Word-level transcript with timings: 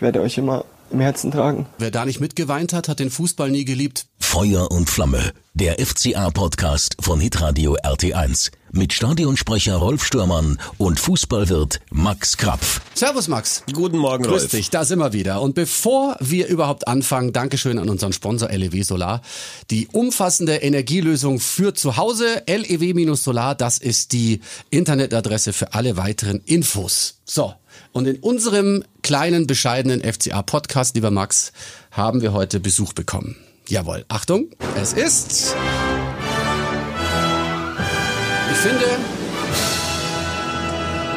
Ich 0.00 0.02
werde 0.02 0.22
euch 0.22 0.38
immer 0.38 0.64
im 0.90 1.00
Herzen 1.00 1.30
tragen. 1.30 1.66
Wer 1.76 1.90
da 1.90 2.06
nicht 2.06 2.20
mitgeweint 2.20 2.72
hat, 2.72 2.88
hat 2.88 3.00
den 3.00 3.10
Fußball 3.10 3.50
nie 3.50 3.66
geliebt. 3.66 4.06
Feuer 4.18 4.70
und 4.70 4.88
Flamme, 4.88 5.32
der 5.52 5.78
FCA-Podcast 5.78 6.96
von 7.00 7.20
Hitradio 7.20 7.76
RT1 7.76 8.50
mit 8.72 8.94
Stadionsprecher 8.94 9.76
Rolf 9.76 10.02
Stürmann 10.02 10.58
und 10.78 10.98
Fußballwirt 10.98 11.80
Max 11.90 12.38
Krapf. 12.38 12.80
Servus 12.94 13.28
Max. 13.28 13.62
Guten 13.74 13.98
Morgen, 13.98 14.24
Grüß 14.24 14.42
Rolf. 14.42 14.50
dich, 14.52 14.70
da 14.70 14.86
sind 14.86 15.00
wir 15.00 15.12
wieder. 15.12 15.42
Und 15.42 15.54
bevor 15.54 16.16
wir 16.18 16.46
überhaupt 16.46 16.88
anfangen, 16.88 17.34
Dankeschön 17.34 17.78
an 17.78 17.90
unseren 17.90 18.14
Sponsor 18.14 18.48
LEW 18.48 18.82
Solar. 18.82 19.20
Die 19.70 19.86
umfassende 19.88 20.56
Energielösung 20.56 21.40
für 21.40 21.74
zu 21.74 21.98
Hause, 21.98 22.42
LEW-Solar, 22.46 23.54
das 23.54 23.76
ist 23.76 24.12
die 24.12 24.40
Internetadresse 24.70 25.52
für 25.52 25.74
alle 25.74 25.98
weiteren 25.98 26.40
Infos. 26.46 27.18
So, 27.26 27.54
und 27.92 28.06
in 28.06 28.16
unserem 28.18 28.84
kleinen, 29.02 29.46
bescheidenen 29.46 30.00
FCA-Podcast, 30.02 30.94
lieber 30.94 31.10
Max, 31.10 31.52
haben 31.90 32.22
wir 32.22 32.32
heute 32.32 32.60
Besuch 32.60 32.92
bekommen. 32.92 33.36
Jawohl, 33.68 34.04
Achtung, 34.08 34.48
es 34.76 34.92
ist... 34.92 35.54
Ich 38.52 38.56
finde, 38.58 38.84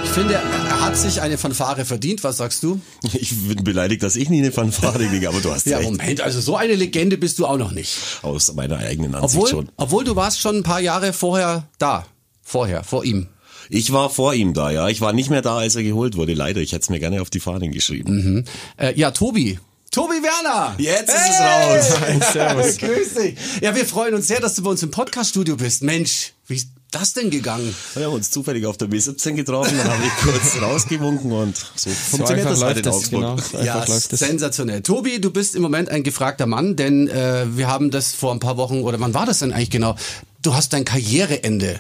ich 0.04 0.10
finde, 0.12 0.34
er 0.36 0.82
hat 0.82 0.96
sich 0.96 1.22
eine 1.22 1.38
Fanfare 1.38 1.84
verdient. 1.84 2.24
Was 2.24 2.38
sagst 2.38 2.64
du? 2.64 2.80
Ich 3.14 3.36
bin 3.48 3.64
beleidigt, 3.64 4.02
dass 4.04 4.16
ich 4.16 4.30
nie 4.30 4.40
eine 4.40 4.52
Fanfare 4.52 5.06
kriege, 5.08 5.28
aber 5.28 5.42
du 5.42 5.52
hast 5.52 5.66
Ja, 5.66 5.78
recht. 5.80 5.90
Moment, 5.92 6.22
also 6.22 6.40
so 6.40 6.56
eine 6.56 6.76
Legende 6.76 7.18
bist 7.18 7.40
du 7.40 7.46
auch 7.46 7.58
noch 7.58 7.72
nicht. 7.72 7.98
Aus 8.22 8.54
meiner 8.54 8.78
eigenen 8.78 9.14
Ansicht 9.16 9.36
Obwohl, 9.36 9.50
schon. 9.50 9.70
obwohl 9.76 10.04
du 10.06 10.16
warst 10.16 10.40
schon 10.40 10.58
ein 10.58 10.64
paar 10.64 10.80
Jahre 10.80 11.12
vorher 11.12 11.68
da. 11.80 12.06
Vorher, 12.42 12.84
vor 12.84 13.04
ihm. 13.04 13.28
Ich 13.70 13.92
war 13.94 14.10
vor 14.10 14.34
ihm 14.34 14.54
da, 14.54 14.72
ja. 14.72 14.90
Ich 14.90 15.02
war 15.02 15.14
nicht 15.14 15.30
mehr 15.30 15.42
da, 15.42 15.58
als 15.58 15.76
er 15.76 15.84
geholt 15.84 16.16
wurde. 16.18 16.34
Leider, 16.34 16.62
ich 16.62 16.72
hätte 16.72 16.84
es 16.84 16.90
mir 16.90 17.00
gerne 17.00 17.22
auf 17.22 17.30
die 17.30 17.40
Fahnen 17.40 17.72
geschrieben. 17.72 18.46
Äh, 18.78 18.94
ja, 18.98 19.12
Tobi. 19.12 19.60
Tobi 19.92 20.16
Werner! 20.24 20.74
Jetzt 20.80 21.10
ist 21.10 21.30
es 21.30 21.40
raus. 21.40 22.32
Servus. 22.34 22.78
Grüß 22.78 23.14
dich. 23.14 23.36
Ja, 23.62 23.76
wir 23.76 23.86
freuen 23.86 24.16
uns 24.16 24.28
sehr, 24.28 24.40
dass 24.40 24.56
du 24.56 24.64
bei 24.64 24.72
uns 24.72 24.82
im 24.82 24.90
Podcaststudio 24.90 25.56
bist. 25.56 25.84
Mensch, 25.84 26.34
wie 26.48 26.56
ist 26.56 26.70
das 26.90 27.14
denn 27.14 27.30
gegangen? 27.30 27.76
Wir 27.94 28.06
haben 28.06 28.14
uns 28.14 28.32
zufällig 28.32 28.66
auf 28.66 28.78
der 28.78 28.88
B17 28.88 29.34
getroffen, 29.34 29.78
dann 29.78 29.88
habe 29.92 30.04
ich 30.04 30.24
kurz 30.24 30.62
rausgewunken 30.62 31.32
und 31.32 31.58
so 31.76 31.90
funktioniert 31.90 32.48
einfach 32.48 32.60
das 32.60 32.64
halt 32.64 32.76
läuft 32.76 32.78
in 32.78 32.84
das, 32.84 32.96
Augsburg. 32.96 33.22
genau. 33.22 33.38
So 33.38 33.58
Ja, 33.66 33.86
sensationell. 33.86 34.82
Tobi, 34.82 35.20
du 35.22 35.32
bist 35.32 35.56
im 35.56 35.62
Moment 35.62 35.90
ein 35.90 36.04
gefragter 36.04 36.46
Mann, 36.48 36.76
denn 36.76 37.08
äh, 37.08 37.46
wir 37.56 37.68
haben 37.68 37.92
das 37.92 38.14
vor 38.14 38.32
ein 38.32 38.40
paar 38.40 38.58
Wochen, 38.58 38.82
oder 38.82 39.00
wann 39.00 39.14
war 39.14 39.26
das 39.26 39.40
denn 39.40 39.54
eigentlich 39.54 39.72
genau? 39.72 39.96
Du 40.42 40.54
hast 40.56 40.74
dein 40.74 40.86
Karriereende 40.86 41.80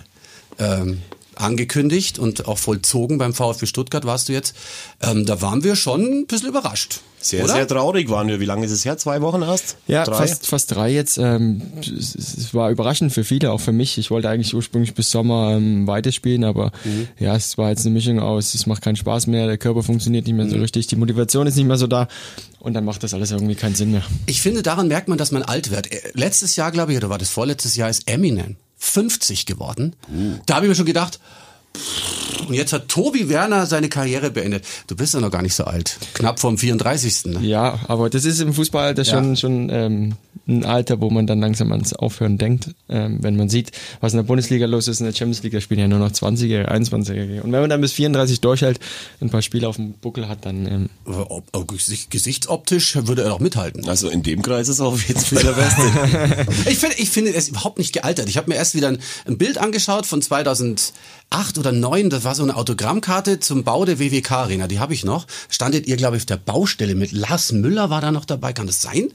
ähm, 0.59 1.01
angekündigt 1.35 2.19
und 2.19 2.47
auch 2.47 2.57
vollzogen 2.57 3.17
beim 3.17 3.33
VfB 3.33 3.65
Stuttgart 3.65 4.05
warst 4.05 4.29
du 4.29 4.33
jetzt. 4.33 4.55
Ähm, 5.01 5.25
da 5.25 5.41
waren 5.41 5.63
wir 5.63 5.75
schon 5.75 6.01
ein 6.01 6.27
bisschen 6.27 6.49
überrascht. 6.49 7.01
Sehr, 7.23 7.45
oder? 7.45 7.53
sehr 7.53 7.67
traurig 7.67 8.09
waren 8.09 8.27
wir. 8.27 8.41
Wie 8.41 8.45
lange 8.45 8.65
ist 8.65 8.71
es 8.71 8.83
her? 8.83 8.97
Zwei 8.97 9.21
Wochen 9.21 9.41
erst? 9.43 9.77
Ja, 9.87 10.03
Drei? 10.03 10.15
fast, 10.15 10.45
fast 10.45 10.71
drei 10.75 10.91
jetzt. 10.91 11.17
Ähm, 11.17 11.61
es, 11.79 12.15
es 12.15 12.53
war 12.53 12.69
überraschend 12.69 13.13
für 13.13 13.23
viele, 13.23 13.51
auch 13.51 13.61
für 13.61 13.71
mich. 13.71 13.97
Ich 13.97 14.11
wollte 14.11 14.29
eigentlich 14.29 14.53
ursprünglich 14.53 14.93
bis 14.93 15.09
Sommer 15.09 15.51
ähm, 15.55 15.87
weiterspielen, 15.87 16.43
aber 16.43 16.71
ja, 17.19 17.35
es 17.35 17.57
war 17.57 17.69
jetzt 17.69 17.85
eine 17.85 17.93
Mischung 17.93 18.19
aus, 18.19 18.53
es 18.53 18.65
macht 18.65 18.81
keinen 18.81 18.97
Spaß 18.97 19.27
mehr, 19.27 19.47
der 19.47 19.57
Körper 19.57 19.83
funktioniert 19.83 20.27
nicht 20.27 20.35
mehr 20.35 20.49
so 20.49 20.57
richtig, 20.57 20.87
die 20.87 20.95
Motivation 20.97 21.47
ist 21.47 21.55
nicht 21.55 21.65
mehr 21.65 21.77
so 21.77 21.87
da 21.87 22.07
und 22.59 22.73
dann 22.73 22.83
macht 22.83 23.03
das 23.03 23.13
alles 23.13 23.31
irgendwie 23.31 23.55
keinen 23.55 23.75
Sinn 23.75 23.91
mehr. 23.91 24.03
Ich 24.25 24.41
finde, 24.41 24.61
daran 24.61 24.87
merkt 24.87 25.07
man, 25.07 25.17
dass 25.17 25.31
man 25.31 25.43
alt 25.43 25.71
wird. 25.71 25.91
Äh, 25.91 26.01
Letztes 26.13 26.55
Jahr, 26.55 26.71
glaube 26.71 26.91
ich, 26.91 26.97
oder 26.97 27.09
war 27.09 27.17
das 27.17 27.29
vorletztes 27.29 27.75
Jahr, 27.75 27.89
ist 27.89 28.09
Eminem 28.09 28.57
50 28.83 29.45
geworden. 29.45 29.95
Da 30.45 30.55
habe 30.55 30.65
ich 30.65 30.69
mir 30.69 30.75
schon 30.75 30.85
gedacht, 30.85 31.19
und 32.47 32.53
jetzt 32.53 32.73
hat 32.73 32.87
Tobi 32.89 33.29
Werner 33.29 33.65
seine 33.65 33.89
Karriere 33.89 34.29
beendet. 34.29 34.65
Du 34.87 34.95
bist 34.95 35.13
ja 35.13 35.19
noch 35.21 35.31
gar 35.31 35.41
nicht 35.41 35.55
so 35.55 35.63
alt. 35.63 35.97
Knapp 36.13 36.39
vom 36.39 36.57
34. 36.57 37.25
Ne? 37.25 37.39
Ja, 37.41 37.79
aber 37.87 38.09
das 38.09 38.25
ist 38.25 38.39
im 38.41 38.53
Fußballalter 38.53 39.05
schon, 39.05 39.29
Ja. 39.31 39.35
schon 39.35 39.69
ähm, 39.71 40.13
ein 40.47 40.65
Alter, 40.65 40.99
wo 40.99 41.09
man 41.09 41.25
dann 41.25 41.39
langsam 41.39 41.71
ans 41.71 41.93
Aufhören 41.93 42.37
denkt. 42.37 42.69
Ähm, 42.89 43.19
wenn 43.21 43.37
man 43.37 43.47
sieht, 43.49 43.71
was 44.01 44.11
in 44.13 44.17
der 44.17 44.23
Bundesliga 44.23 44.65
los 44.65 44.87
ist, 44.89 44.99
in 44.99 45.05
der 45.05 45.13
Champions 45.13 45.41
League, 45.41 45.53
da 45.53 45.61
spielen 45.61 45.79
ja 45.79 45.87
nur 45.87 45.99
noch 45.99 46.11
20er, 46.11 46.67
21er. 46.69 47.41
Und 47.41 47.51
wenn 47.53 47.61
man 47.61 47.69
dann 47.69 47.79
bis 47.81 47.93
34 47.93 48.41
durchhält, 48.41 48.79
ein 49.21 49.29
paar 49.29 49.41
Spiele 49.41 49.67
auf 49.67 49.77
dem 49.77 49.93
Buckel 49.93 50.27
hat, 50.27 50.45
dann 50.45 50.65
ähm, 50.67 50.89
Ob- 51.05 51.47
ob- 51.53 51.67
gesicht- 51.69 52.11
Gesichtsoptisch 52.11 52.97
würde 53.07 53.23
er 53.23 53.29
doch 53.29 53.39
mithalten. 53.39 53.87
Also 53.87 54.09
in 54.09 54.21
dem 54.21 54.41
Kreis 54.41 54.67
ist 54.67 54.79
er 54.79 54.87
auf 54.87 55.07
jeden 55.07 55.19
Fall 55.21 55.43
der 55.43 55.51
Beste. 56.45 56.69
Ich 56.69 56.77
finde, 56.77 56.95
ich 56.97 57.09
finde, 57.09 57.31
er 57.31 57.37
ist 57.37 57.47
überhaupt 57.49 57.77
nicht 57.79 57.93
gealtert. 57.93 58.27
Ich 58.27 58.35
habe 58.37 58.49
mir 58.49 58.55
erst 58.57 58.75
wieder 58.75 58.89
ein, 58.89 58.99
ein 59.25 59.37
Bild 59.37 59.57
angeschaut 59.57 60.05
von 60.05 60.21
2008 61.31 61.57
oder 61.57 61.71
2009. 61.71 62.09
Das 62.09 62.23
war 62.23 62.35
so 62.35 62.43
eine 62.43 62.55
Autogrammkarte 62.55 63.39
zum 63.39 63.63
Bau 63.63 63.85
der 63.85 63.99
WWK 63.99 64.31
Arena. 64.31 64.67
Die 64.67 64.79
habe 64.79 64.93
ich 64.93 65.03
noch. 65.03 65.25
Standet 65.49 65.87
ihr, 65.87 65.97
glaube 65.97 66.17
ich, 66.17 66.23
auf 66.23 66.27
der 66.27 66.37
Baustelle 66.37 66.95
mit 66.95 67.11
Lars 67.11 67.51
Müller 67.51 67.89
war 67.89 68.01
da 68.01 68.11
noch 68.11 68.25
dabei. 68.25 68.53
Kann 68.53 68.67
das 68.67 68.81
sein? 68.81 69.09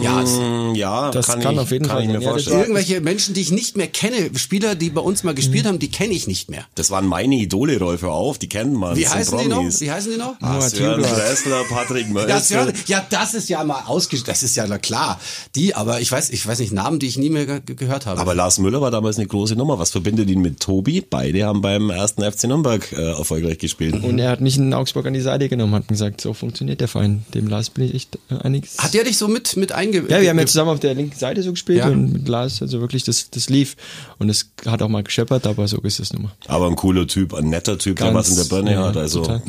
Ja, 0.00 0.22
es, 0.22 0.30
Mm, 0.32 0.74
ja, 0.74 1.10
Das 1.10 1.26
kann, 1.26 1.40
kann 1.40 1.54
ich, 1.54 1.60
auf 1.60 1.70
jeden 1.70 1.86
kann 1.86 1.96
Fall 1.96 2.02
ich 2.02 2.08
mir 2.08 2.14
das 2.14 2.24
vorstellen. 2.24 2.60
irgendwelche 2.60 3.00
Menschen, 3.00 3.34
die 3.34 3.40
ich 3.42 3.50
nicht 3.52 3.76
mehr 3.76 3.88
kenne, 3.88 4.30
Spieler, 4.36 4.74
die 4.74 4.90
bei 4.90 5.00
uns 5.00 5.22
mal 5.22 5.34
gespielt 5.34 5.66
haben, 5.66 5.78
die 5.78 5.90
kenne 5.90 6.12
ich 6.14 6.26
nicht 6.26 6.50
mehr. 6.50 6.64
Das 6.74 6.90
waren 6.90 7.06
meine 7.06 7.34
Idole, 7.34 7.78
Rolf, 7.78 8.02
auf, 8.04 8.38
die 8.38 8.48
kennen 8.48 8.74
man. 8.74 8.96
Wie 8.96 9.02
das 9.02 9.14
heißen 9.14 9.38
die 9.38 9.48
noch? 9.48 9.62
Wie 9.62 9.90
heißen 9.90 10.12
die 10.12 10.18
noch? 10.18 10.34
Ah, 10.40 10.60
Sören. 10.60 11.02
Dressler, 11.02 11.62
Patrick. 11.68 12.06
Sören, 12.42 12.72
ja, 12.86 13.04
das 13.10 13.34
ist 13.34 13.48
ja 13.48 13.62
mal 13.64 13.82
ausgestellt. 13.86 14.28
Das 14.28 14.42
ist 14.42 14.56
ja 14.56 14.66
na 14.66 14.78
klar. 14.78 15.20
Die, 15.54 15.74
aber 15.74 16.00
ich 16.00 16.10
weiß, 16.10 16.30
ich 16.30 16.46
weiß 16.46 16.58
nicht 16.60 16.72
Namen, 16.72 16.98
die 16.98 17.06
ich 17.06 17.18
nie 17.18 17.30
mehr 17.30 17.46
ge 17.60 17.74
gehört 17.74 18.06
habe. 18.06 18.20
Aber 18.20 18.34
Lars 18.34 18.58
Müller 18.58 18.80
war 18.80 18.90
damals 18.90 19.18
eine 19.18 19.26
große 19.26 19.56
Nummer. 19.56 19.78
Was 19.78 19.90
verbindet 19.90 20.30
ihn 20.30 20.40
mit 20.40 20.60
Tobi? 20.60 21.00
Beide 21.02 21.44
haben 21.44 21.60
beim 21.60 21.90
ersten 21.90 22.22
FC 22.22 22.44
Nürnberg 22.44 22.90
äh, 22.92 22.96
erfolgreich 23.12 23.58
gespielt. 23.58 24.02
und 24.02 24.18
er 24.18 24.30
hat 24.30 24.40
mich 24.40 24.56
in 24.56 24.72
Augsburg 24.74 25.06
an 25.06 25.12
die 25.14 25.20
Seite 25.20 25.48
genommen, 25.48 25.74
hat 25.74 25.88
gesagt, 25.88 26.20
so 26.20 26.32
funktioniert 26.32 26.80
der 26.80 26.88
Verein. 26.88 27.24
Dem 27.34 27.48
Lars 27.48 27.70
bin 27.70 27.84
ich 27.84 27.94
echt 27.94 28.18
äh, 28.30 28.36
einiges. 28.42 28.78
hat 28.78 28.94
der 28.94 29.04
dich 29.04 29.18
so 29.18 29.28
mit 29.28 29.56
mit 29.56 29.72
einge? 29.82 30.04
ja, 30.08 30.20
wir 30.20 30.30
haben 30.30 30.38
ja 30.38 30.46
zusammen 30.46 30.70
auf 30.70 30.80
der 30.80 30.94
linken 30.94 31.18
Seite 31.18 31.42
so 31.42 31.50
gespielt 31.50 31.78
Ja. 31.80 31.88
und 31.88 32.12
mit 32.12 32.28
Lars, 32.28 32.62
also 32.62 32.80
wirklich, 32.80 33.04
das, 33.04 33.30
das 33.30 33.48
lief. 33.50 33.76
Und 34.18 34.28
es 34.28 34.50
hat 34.66 34.82
auch 34.82 34.88
mal 34.88 35.02
gescheppert, 35.02 35.46
aber 35.46 35.66
so 35.68 35.78
ist 35.78 36.00
es 36.00 36.12
nun 36.12 36.22
mal. 36.24 36.32
Aber 36.46 36.66
ein 36.68 36.76
cooler 36.76 37.06
Typ, 37.06 37.34
ein 37.34 37.48
netter 37.50 37.78
Typ, 37.78 37.96
der 37.98 38.06
Ganz, 38.12 38.16
was 38.16 38.28
in 38.30 38.36
der 38.36 38.44
Birne 38.44 38.72
ja, 38.72 38.84
hat. 38.84 38.96
Also 38.96 39.20
total. 39.22 39.42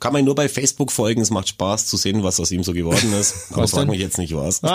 kann 0.00 0.12
man 0.12 0.24
nur 0.24 0.34
bei 0.34 0.48
Facebook 0.48 0.90
folgen. 0.90 1.20
Es 1.20 1.30
macht 1.30 1.48
Spaß 1.48 1.86
zu 1.86 1.96
sehen, 1.96 2.22
was 2.22 2.40
aus 2.40 2.50
ihm 2.50 2.64
so 2.64 2.72
geworden 2.72 3.12
ist. 3.12 3.34
Aber 3.52 3.68
frag 3.68 3.88
mich 3.88 4.00
jetzt 4.00 4.18
nicht 4.18 4.34
was. 4.34 4.60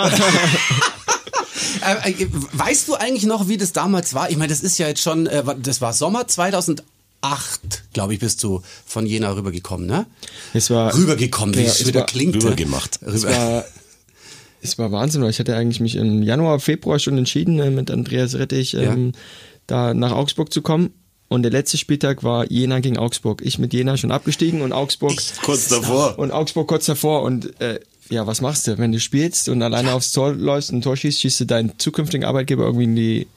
Äh, 2.03 2.11
äh, 2.11 2.27
weißt 2.53 2.87
du 2.87 2.95
eigentlich 2.95 3.25
noch, 3.25 3.47
wie 3.49 3.57
das 3.57 3.71
damals 3.73 4.13
war? 4.13 4.29
Ich 4.29 4.37
meine, 4.37 4.49
das 4.49 4.61
ist 4.61 4.77
ja 4.77 4.87
jetzt 4.87 5.01
schon, 5.01 5.27
äh, 5.27 5.43
das 5.61 5.81
war 5.81 5.93
Sommer 5.93 6.27
2008, 6.27 6.83
glaube 7.93 8.13
ich, 8.13 8.19
bist 8.19 8.43
du 8.43 8.61
von 8.85 9.05
Jena 9.05 9.31
rübergekommen, 9.33 9.85
ne? 9.87 10.05
Es 10.53 10.69
war, 10.69 10.93
Rübergekommen, 10.95 11.55
wie 11.55 11.61
Ja, 11.61 11.67
es 11.67 11.85
wieder 11.85 12.01
war 12.01 12.05
klingt. 12.07 12.35
rübergemacht. 12.35 12.99
Es 13.03 13.23
war, 13.23 13.65
es 14.61 14.77
war 14.77 14.91
Wahnsinn, 14.91 15.21
weil 15.21 15.29
ich 15.29 15.39
hatte 15.39 15.55
eigentlich 15.55 15.79
mich 15.79 15.95
im 15.95 16.23
Januar, 16.23 16.59
Februar 16.59 16.99
schon 16.99 17.17
entschieden, 17.17 17.59
äh, 17.59 17.69
mit 17.69 17.91
Andreas 17.91 18.35
Rettich 18.35 18.73
ähm, 18.73 19.11
da 19.67 19.93
nach 19.93 20.11
Augsburg 20.11 20.51
zu 20.51 20.61
kommen. 20.61 20.91
Und 21.29 21.43
der 21.43 21.51
letzte 21.51 21.77
Spieltag 21.77 22.23
war 22.23 22.49
Jena 22.49 22.79
gegen 22.79 22.97
Augsburg. 22.97 23.41
Ich 23.43 23.59
mit 23.59 23.73
Jena 23.73 23.97
schon 23.97 24.11
abgestiegen 24.11 24.61
und 24.61 24.71
Augsburg 24.71 25.17
Kurz 25.43 25.67
davor. 25.67 26.17
und 26.17 26.31
Augsburg 26.31 26.67
kurz 26.67 26.85
davor. 26.85 27.23
Und 27.23 27.59
äh, 27.59 27.79
ja, 28.09 28.25
was 28.25 28.39
machst 28.39 28.67
du, 28.67 28.77
wenn 28.77 28.93
du 28.93 28.99
spielst 28.99 29.49
und 29.49 29.61
alleine 29.61 29.93
aufs 29.93 30.13
Tor 30.13 30.33
läufst 30.33 30.71
und 30.71 30.77
ein 30.77 30.81
Tor 30.81 30.95
schießt, 30.95 31.19
schießt 31.19 31.41
du 31.41 31.45
deinen 31.45 31.77
zukünftigen 31.77 32.25
Arbeitgeber 32.25 32.63
irgendwie 32.63 32.85
in 32.85 32.95
die 32.95 33.27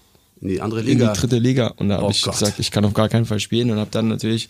In 0.43 0.49
die 0.49 0.61
andere 0.63 0.81
in 0.81 0.87
Liga. 0.87 1.13
die 1.13 1.21
dritte 1.21 1.39
Liga. 1.39 1.67
Und 1.77 1.91
da 1.91 1.97
habe 1.97 2.07
Oh 2.07 2.11
ich 2.11 2.23
Gott. 2.23 2.39
gesagt, 2.39 2.59
ich 2.61 2.71
kann 2.71 2.85
auf 2.87 2.95
gar 2.95 3.09
keinen 3.11 3.27
Fall 3.27 3.41
spielen 3.41 3.71
und 3.71 3.79
habe 3.79 3.91
dann 3.91 4.09
natürlich 4.09 4.49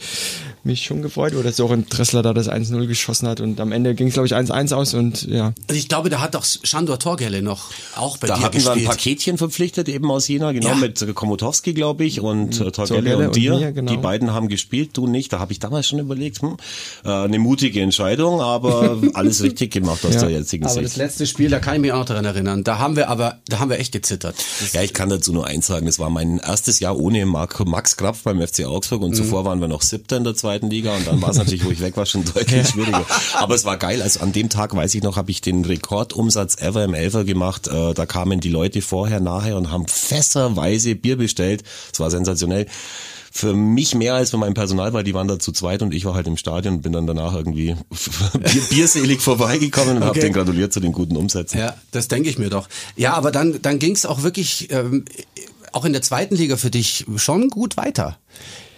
mich 0.62 0.84
schon 0.84 1.02
gefreut, 1.02 1.34
oder 1.34 1.50
so 1.52 1.66
auch 1.66 1.72
ein 1.72 1.86
Dressler 1.88 2.22
da 2.22 2.32
das 2.32 2.48
1-0 2.48 2.86
geschossen 2.86 3.26
hat 3.26 3.40
und 3.40 3.58
am 3.60 3.72
Ende 3.72 3.94
ging 3.96 4.06
es 4.08 4.14
glaube 4.14 4.26
ich 4.28 4.34
1-1 4.34 4.72
aus 4.72 4.94
und 4.94 5.26
ja. 5.26 5.52
Also 5.68 5.78
ich 5.78 5.88
glaube, 5.88 6.08
da 6.10 6.20
hat 6.20 6.34
doch 6.36 6.44
Shandor 6.44 6.98
Torgelle 7.00 7.42
noch 7.42 7.70
auch 7.96 8.18
bei 8.18 8.28
Da 8.28 8.36
dir 8.36 8.42
hatten 8.42 8.54
wir 8.62 8.70
ein 8.70 8.74
gespielt. 8.78 8.88
Paketchen 8.88 9.38
verpflichtet, 9.38 9.88
eben 9.88 10.08
aus 10.10 10.28
Jena, 10.28 10.52
genau, 10.52 10.68
Ja. 10.68 10.74
mit 10.76 11.04
Komotowski, 11.14 11.72
glaube 11.74 12.04
ich, 12.04 12.20
und 12.20 12.60
äh, 12.60 12.70
Torgelle 12.70 12.72
Torgelle 12.72 13.16
und 13.18 13.24
und 13.26 13.36
dir. 13.36 13.54
mir, 13.56 13.72
genau. 13.72 13.90
Die 13.90 13.98
beiden 13.98 14.32
haben 14.32 14.46
gespielt, 14.48 14.90
du 14.92 15.06
nicht. 15.08 15.32
Da 15.32 15.38
habe 15.40 15.52
ich 15.52 15.58
damals 15.58 15.88
schon 15.88 15.98
überlegt, 15.98 16.40
hm, 16.42 16.56
äh, 17.04 17.08
eine 17.10 17.38
mutige 17.40 17.80
Entscheidung, 17.80 18.40
aber 18.40 18.98
alles 19.14 19.42
richtig 19.42 19.72
gemacht 19.72 20.04
aus 20.04 20.14
Ja. 20.14 20.20
der 20.20 20.30
jetzigen 20.30 20.66
aber 20.66 20.82
das 20.82 20.92
Sicht. 20.92 20.96
letzte 20.98 21.26
Spiel, 21.26 21.50
da 21.50 21.58
kann 21.58 21.74
ich 21.74 21.80
mich 21.80 21.92
auch 21.92 21.98
noch 21.98 22.04
daran 22.04 22.26
erinnern. 22.26 22.62
Da 22.64 22.78
haben 22.78 22.94
wir 22.96 23.08
aber, 23.08 23.38
da 23.48 23.58
haben 23.58 23.70
wir 23.70 23.78
echt 23.80 23.90
gezittert. 23.92 24.36
Das- 24.60 24.72
Ja, 24.72 24.82
ich 24.82 24.92
kann 24.92 25.08
dazu 25.08 25.32
nur 25.32 25.46
eins 25.46 25.66
sagen. 25.66 25.79
Das 25.86 25.98
war 25.98 26.10
mein 26.10 26.38
erstes 26.38 26.80
Jahr 26.80 26.98
ohne 26.98 27.24
Marco, 27.26 27.64
Max 27.64 27.96
Krapf 27.96 28.22
beim 28.22 28.40
FC 28.40 28.64
Augsburg 28.64 29.00
Mhm. 29.00 29.06
und 29.06 29.14
zuvor 29.14 29.44
waren 29.44 29.60
wir 29.60 29.68
noch 29.68 29.82
Siebter 29.82 30.16
in 30.16 30.24
der 30.24 30.34
zweiten 30.34 30.70
Liga 30.70 30.94
und 30.96 31.06
dann 31.06 31.20
war 31.22 31.30
es 31.30 31.36
natürlich, 31.36 31.64
wo 31.64 31.70
ich 31.70 31.80
weg 31.80 31.96
war, 31.96 32.06
schon 32.06 32.24
deutlich 32.24 32.68
schwieriger. 32.68 33.04
Aber 33.34 33.54
es 33.54 33.64
war 33.64 33.76
geil. 33.76 34.02
Also 34.02 34.20
an 34.20 34.32
dem 34.32 34.48
Tag, 34.48 34.74
weiß 34.74 34.94
ich 34.94 35.02
noch, 35.02 35.16
habe 35.16 35.30
ich 35.30 35.40
den 35.40 35.64
Rekordumsatz 35.64 36.56
ever 36.60 36.84
im 36.84 36.94
Elfer 36.94 37.24
gemacht. 37.24 37.68
Äh, 37.68 37.94
Da 37.94 38.06
kamen 38.06 38.40
die 38.40 38.50
Leute 38.50 38.82
vorher, 38.82 39.20
nachher 39.20 39.56
und 39.56 39.70
haben 39.70 39.86
fässerweise 39.88 40.94
Bier 40.94 41.16
bestellt. 41.16 41.64
Es 41.92 42.00
war 42.00 42.10
sensationell. 42.10 42.66
Für 43.32 43.54
mich 43.54 43.94
mehr 43.94 44.14
als 44.14 44.30
für 44.30 44.38
mein 44.38 44.54
Personal, 44.54 44.92
weil 44.92 45.04
die 45.04 45.14
waren 45.14 45.28
da 45.28 45.38
zu 45.38 45.52
zweit 45.52 45.82
und 45.82 45.94
ich 45.94 46.04
war 46.04 46.14
halt 46.14 46.26
im 46.26 46.36
Stadion 46.36 46.74
und 46.74 46.82
bin 46.82 46.92
dann 46.92 47.06
danach 47.06 47.32
irgendwie 47.32 47.76
bier, 48.52 48.62
bierselig 48.70 49.20
vorbeigekommen 49.20 49.98
und 49.98 50.00
habe 50.00 50.10
Okay. 50.10 50.20
den 50.22 50.32
gratuliert 50.32 50.72
zu 50.72 50.80
den 50.80 50.90
guten 50.90 51.16
Umsätzen. 51.16 51.60
Ja, 51.60 51.74
das 51.92 52.08
denke 52.08 52.28
ich 52.28 52.38
mir 52.38 52.50
doch. 52.50 52.68
Ja, 52.96 53.12
aber 53.14 53.30
dann, 53.30 53.62
dann 53.62 53.78
ging 53.78 53.94
es 53.94 54.04
auch 54.04 54.24
wirklich, 54.24 54.68
ähm, 54.72 55.04
auch 55.72 55.84
in 55.84 55.92
der 55.92 56.02
zweiten 56.02 56.34
Liga 56.36 56.56
für 56.56 56.70
dich 56.70 57.04
schon 57.16 57.48
gut 57.50 57.76
weiter. 57.76 58.18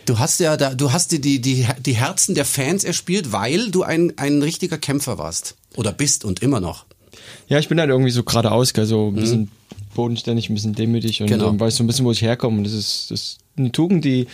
Du 0.04 0.18
hast 0.18 0.40
ja 0.40 0.56
da, 0.56 0.74
du 0.74 0.92
hast 0.92 1.12
die, 1.12 1.20
die, 1.20 1.40
die, 1.40 1.66
die 1.84 1.92
Herzen 1.92 2.34
der 2.34 2.44
Fans 2.44 2.82
erspielt, 2.84 3.32
weil 3.32 3.70
du 3.70 3.82
ein, 3.84 4.12
ein 4.16 4.42
richtiger 4.42 4.78
Kämpfer 4.78 5.16
warst. 5.18 5.54
Oder 5.76 5.92
bist 5.92 6.24
und 6.24 6.42
immer 6.42 6.60
noch. 6.60 6.84
Ja, 7.48 7.58
ich 7.58 7.68
bin 7.68 7.78
halt 7.78 7.88
irgendwie 7.90 8.10
so 8.10 8.22
geradeaus, 8.24 8.74
also 8.74 9.08
ein 9.08 9.14
bisschen 9.14 9.50
bodenständig, 9.94 10.48
ein 10.50 10.54
bisschen 10.54 10.74
demütig 10.74 11.20
und 11.20 11.28
Genau. 11.28 11.58
weiß 11.58 11.76
so 11.76 11.84
ein 11.84 11.86
bisschen, 11.86 12.04
wo 12.04 12.10
ich 12.12 12.22
herkomme. 12.22 12.58
Und 12.58 12.64
das 12.64 12.72
ist, 12.72 13.10
das 13.10 13.20
ist 13.20 13.38
eine 13.56 13.70
Tugend, 13.70 14.04
die, 14.04 14.26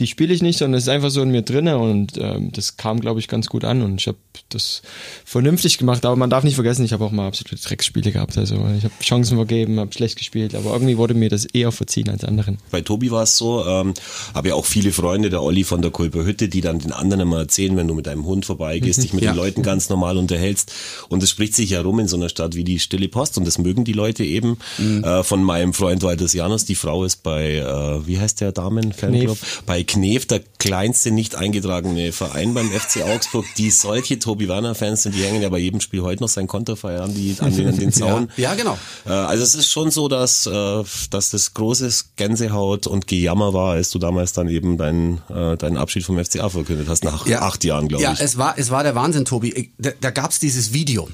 die 0.00 0.06
spiele 0.06 0.32
ich 0.32 0.42
nicht, 0.42 0.58
sondern 0.58 0.78
es 0.78 0.84
ist 0.84 0.88
einfach 0.88 1.10
so 1.10 1.22
in 1.22 1.30
mir 1.30 1.42
drinne 1.42 1.78
und 1.78 2.14
ähm, 2.18 2.50
das 2.52 2.76
kam, 2.76 3.00
glaube 3.00 3.20
ich, 3.20 3.28
ganz 3.28 3.46
gut 3.48 3.64
an 3.64 3.82
und 3.82 4.00
ich 4.00 4.06
habe 4.08 4.16
das 4.48 4.82
vernünftig 5.24 5.78
gemacht. 5.78 6.04
Aber 6.06 6.16
man 6.16 6.30
darf 6.30 6.44
nicht 6.44 6.54
vergessen, 6.54 6.84
ich 6.84 6.92
habe 6.92 7.04
auch 7.04 7.10
mal 7.12 7.26
absolute 7.28 7.56
Drecksspiele 7.62 8.10
gehabt. 8.12 8.36
Also 8.38 8.54
ich 8.76 8.84
habe 8.84 8.94
Chancen 9.02 9.36
vergeben, 9.36 9.78
habe 9.78 9.92
schlecht 9.92 10.16
gespielt, 10.16 10.54
aber 10.54 10.72
irgendwie 10.72 10.96
wurde 10.96 11.14
mir 11.14 11.28
das 11.28 11.44
eher 11.44 11.72
verziehen 11.72 12.08
als 12.08 12.24
anderen. 12.24 12.58
Bei 12.70 12.80
Tobi 12.80 13.10
war 13.10 13.24
es 13.24 13.36
so, 13.36 13.64
ähm, 13.66 13.92
habe 14.34 14.48
ja 14.48 14.54
auch 14.54 14.64
viele 14.64 14.92
Freunde, 14.92 15.28
der 15.30 15.42
Olli 15.42 15.64
von 15.64 15.82
der 15.82 15.90
Kulper 15.90 16.24
Hütte, 16.24 16.48
die 16.48 16.62
dann 16.62 16.78
den 16.78 16.92
anderen 16.92 17.20
immer 17.20 17.38
erzählen, 17.38 17.76
wenn 17.76 17.86
du 17.88 17.94
mit 17.94 18.06
deinem 18.06 18.24
Hund 18.24 18.46
vorbeigehst, 18.46 19.02
dich 19.02 19.12
mit 19.12 19.22
Ja. 19.24 19.32
den 19.32 19.36
Leuten 19.36 19.62
ganz 19.62 19.88
normal 19.90 20.16
unterhältst. 20.16 20.72
Und 21.10 21.22
es 21.22 21.30
spricht 21.30 21.54
sich 21.54 21.70
ja 21.70 21.82
rum 21.82 22.00
in 22.00 22.08
so 22.08 22.16
einer 22.16 22.28
Stadt 22.30 22.54
wie 22.56 22.64
die 22.64 22.78
Stille 22.78 23.08
Post 23.08 23.36
und 23.38 23.46
das 23.46 23.58
mögen 23.58 23.84
die 23.84 23.92
Leute 23.92 24.24
eben. 24.24 24.56
Äh, 25.02 25.22
von 25.22 25.42
meinem 25.44 25.74
Freund 25.74 26.02
Walter 26.02 26.26
Janus, 26.26 26.64
die 26.64 26.74
Frau 26.76 27.04
ist 27.04 27.22
bei, 27.22 27.56
äh, 27.56 28.06
wie 28.06 28.18
heißt 28.18 28.40
der 28.40 28.52
Damen-Fanclub? 28.52 29.36
Bei 29.66 29.82
Knef, 29.92 30.24
der 30.24 30.40
kleinste 30.58 31.10
nicht 31.10 31.34
eingetragene 31.34 32.12
Verein 32.12 32.54
beim 32.54 32.70
FC 32.70 33.02
Augsburg, 33.02 33.44
die 33.58 33.70
solche 33.70 34.18
Tobi 34.18 34.48
Werner-Fans 34.48 35.02
sind, 35.02 35.14
die 35.14 35.22
hängen 35.22 35.42
ja 35.42 35.50
bei 35.50 35.58
jedem 35.58 35.80
Spiel 35.80 36.00
heute 36.00 36.22
noch 36.22 36.30
sein 36.30 36.46
Konterfei 36.46 36.98
an, 36.98 37.14
die, 37.14 37.36
an 37.40 37.54
den, 37.54 37.68
an 37.68 37.76
den 37.78 37.92
Zaun. 37.92 38.30
Ja, 38.38 38.54
genau. 38.54 38.78
Äh, 39.04 39.10
Also 39.10 39.42
es 39.44 39.54
ist 39.54 39.70
schon 39.70 39.90
so, 39.90 40.08
dass, 40.08 40.46
äh, 40.46 40.82
dass 41.10 41.28
das 41.28 41.52
großes 41.52 42.12
Gänsehaut 42.16 42.86
und 42.86 43.06
Gejammer 43.06 43.52
war, 43.52 43.72
als 43.72 43.90
du 43.90 43.98
damals 43.98 44.32
dann 44.32 44.48
eben 44.48 44.78
deinen, 44.78 45.20
äh, 45.28 45.58
deinen 45.58 45.76
Abschied 45.76 46.04
vom 46.04 46.18
FCA 46.24 46.48
verkündet 46.48 46.88
hast, 46.88 47.04
nach 47.04 47.26
acht 47.30 47.62
Jahren, 47.62 47.88
glaube 47.88 48.02
ja, 48.02 48.12
ich. 48.12 48.20
es 48.22 48.38
war, 48.38 48.54
es 48.56 48.70
war 48.70 48.82
der 48.84 48.94
Wahnsinn, 48.94 49.26
Tobi. 49.26 49.72
Da, 49.76 49.90
da 50.00 50.10
gab's 50.10 50.38
dieses 50.38 50.72
Video. 50.72 51.10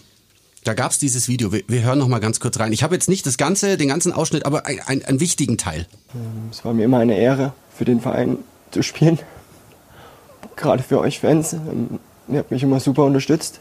Da 0.62 0.74
gab's 0.74 1.00
dieses 1.00 1.26
Video. 1.26 1.50
Wir, 1.50 1.64
wir 1.66 1.82
hören 1.82 1.98
noch 1.98 2.06
mal 2.06 2.20
ganz 2.20 2.38
kurz 2.38 2.60
rein. 2.60 2.72
Ich 2.72 2.84
habe 2.84 2.94
jetzt 2.94 3.08
nicht 3.08 3.26
das 3.26 3.38
ganze, 3.38 3.76
den 3.76 3.88
ganzen 3.88 4.12
Ausschnitt, 4.12 4.46
aber 4.46 4.66
ein, 4.66 4.78
ein, 4.86 5.04
einen 5.04 5.19
wichtigen 5.19 5.58
Teil. 5.58 5.88
Es 6.52 6.64
war 6.64 6.74
mir 6.74 6.84
immer 6.84 6.98
eine 6.98 7.19
Ehre, 7.19 7.54
für 7.76 7.84
den 7.84 8.00
Verein 8.00 8.38
zu 8.70 8.82
spielen. 8.82 9.19
Gerade 10.56 10.82
für 10.82 11.00
euch 11.00 11.20
Fans. 11.20 11.53
Ähm, 11.53 11.99
Ihr 12.29 12.41
habt 12.41 12.50
mich 12.50 12.62
immer 12.62 12.79
super 12.79 13.05
unterstützt, 13.05 13.61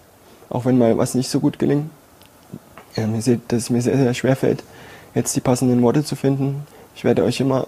auch 0.49 0.65
wenn 0.65 0.77
mal 0.77 0.97
was 0.97 1.15
nicht 1.15 1.29
so 1.29 1.39
gut 1.39 1.57
gelingt. 1.57 1.89
Ähm, 2.97 3.15
ihr 3.15 3.21
seht, 3.21 3.41
dass 3.47 3.63
es 3.63 3.69
mir 3.69 3.81
sehr, 3.81 3.97
sehr 3.97 4.13
schwer 4.13 4.35
fällt, 4.35 4.63
jetzt 5.15 5.35
die 5.35 5.41
passenden 5.41 5.81
Worte 5.81 6.03
zu 6.03 6.17
finden. 6.17 6.67
Ich 6.95 7.05
werde 7.05 7.23
euch 7.23 7.39
immer 7.39 7.67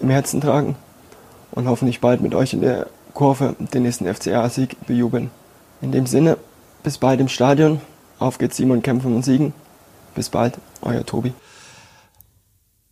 im 0.00 0.10
Herzen 0.10 0.40
tragen 0.40 0.74
und 1.52 1.68
hoffentlich 1.68 2.00
bald 2.00 2.20
mit 2.20 2.34
euch 2.34 2.54
in 2.54 2.60
der 2.60 2.88
Kurve 3.14 3.54
den 3.58 3.84
nächsten 3.84 4.12
FCA-Sieg 4.12 4.76
bejubeln. 4.86 5.30
In 5.80 5.92
dem 5.92 6.06
Sinne, 6.06 6.38
bis 6.82 6.98
bald 6.98 7.20
im 7.20 7.28
Stadion. 7.28 7.80
Auf 8.18 8.38
geht's 8.38 8.56
Simon 8.56 8.82
kämpfen 8.82 9.14
und 9.14 9.24
siegen. 9.24 9.52
Bis 10.14 10.28
bald, 10.28 10.58
euer 10.80 11.06
Tobi. 11.06 11.32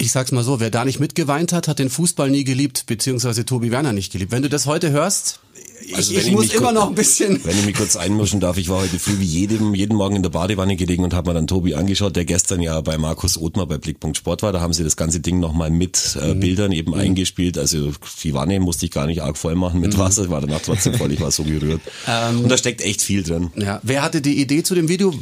Ich 0.01 0.13
sag's 0.13 0.33
mal 0.33 0.43
so, 0.43 0.61
wer 0.61 0.71
da 0.71 0.87
nicht 0.87 0.99
mitgeweint 0.99 1.53
hat, 1.53 1.69
hat 1.69 1.79
den 1.79 1.91
Fußball 1.91 2.31
nie 2.31 2.45
geliebt, 2.45 2.87
beziehungsweise 2.87 3.45
Tobi 3.45 3.71
Werner 3.71 3.93
nicht 3.93 4.11
geliebt. 4.11 4.33
Wenn 4.33 4.41
du 4.41 4.49
das 4.49 4.65
heute 4.65 4.93
hörst, 4.93 5.41
ich, 5.83 5.95
Also 5.97 6.13
ich 6.13 6.27
wenn 6.27 6.33
muss 6.35 6.47
mich 6.47 6.55
immer 6.55 6.73
noch 6.73 6.89
ein 6.89 6.95
bisschen... 6.95 7.41
Wenn 7.45 7.59
ich 7.59 7.67
mich 7.67 7.75
kurz 7.77 7.97
einmischen 7.97 8.41
darf, 8.41 8.57
ich 8.59 8.69
war 8.69 8.81
heute 8.83 8.99
früh 8.99 9.19
wie 9.19 9.25
jedem, 9.25 9.75
jeden 9.75 9.97
Morgen 9.97 10.17
in 10.17 10.23
der 10.23 10.31
Badewanne 10.31 10.77
gelegen 10.77 11.05
und 11.05 11.15
habe 11.15 11.31
mir 11.31 11.35
dann 11.35 11.47
Tobi 11.47 11.75
angeschaut, 11.75 12.17
der 12.17 12.25
gestern 12.25 12.61
ja 12.61 12.81
bei 12.81 12.99
Markus 12.99 13.37
Othmar 13.39 13.67
bei 13.67 13.79
Blickpunkt 13.79 14.17
Sport 14.17 14.43
war. 14.43 14.53
Da 14.53 14.61
haben 14.61 14.73
sie 14.73 14.85
das 14.85 14.97
ganze 14.97 15.21
Ding 15.21 15.41
nochmal 15.41 15.71
mit 15.71 16.17
äh, 16.21 16.35
Mhm. 16.35 16.41
Bildern 16.41 16.73
eben 16.73 16.95
eingespielt. 16.95 17.59
Also 17.59 17.93
die 18.23 18.35
Wanne 18.35 18.61
musste 18.61 18.87
ich 18.87 18.93
gar 18.93 19.07
nicht 19.07 19.23
arg 19.23 19.37
voll 19.37 19.55
machen 19.55 19.77
Mhm. 19.81 19.87
mit 19.87 19.99
Wasser, 19.99 20.29
war 20.31 20.41
danach 20.41 20.61
trotzdem 20.65 20.95
voll, 20.95 21.13
ich 21.13 21.21
war 21.21 21.31
so 21.31 21.43
gerührt. 21.45 21.81
Ähm, 22.09 22.41
und 22.43 22.49
da 22.51 22.57
steckt 22.57 22.81
echt 22.83 23.03
viel 23.03 23.23
drin. 23.23 23.51
Ja, 23.57 23.81
wer 23.83 24.03
hatte 24.03 24.21
die 24.21 24.41
Idee 24.41 24.63
zu 24.63 24.75
dem 24.75 24.89
Video? 24.89 25.15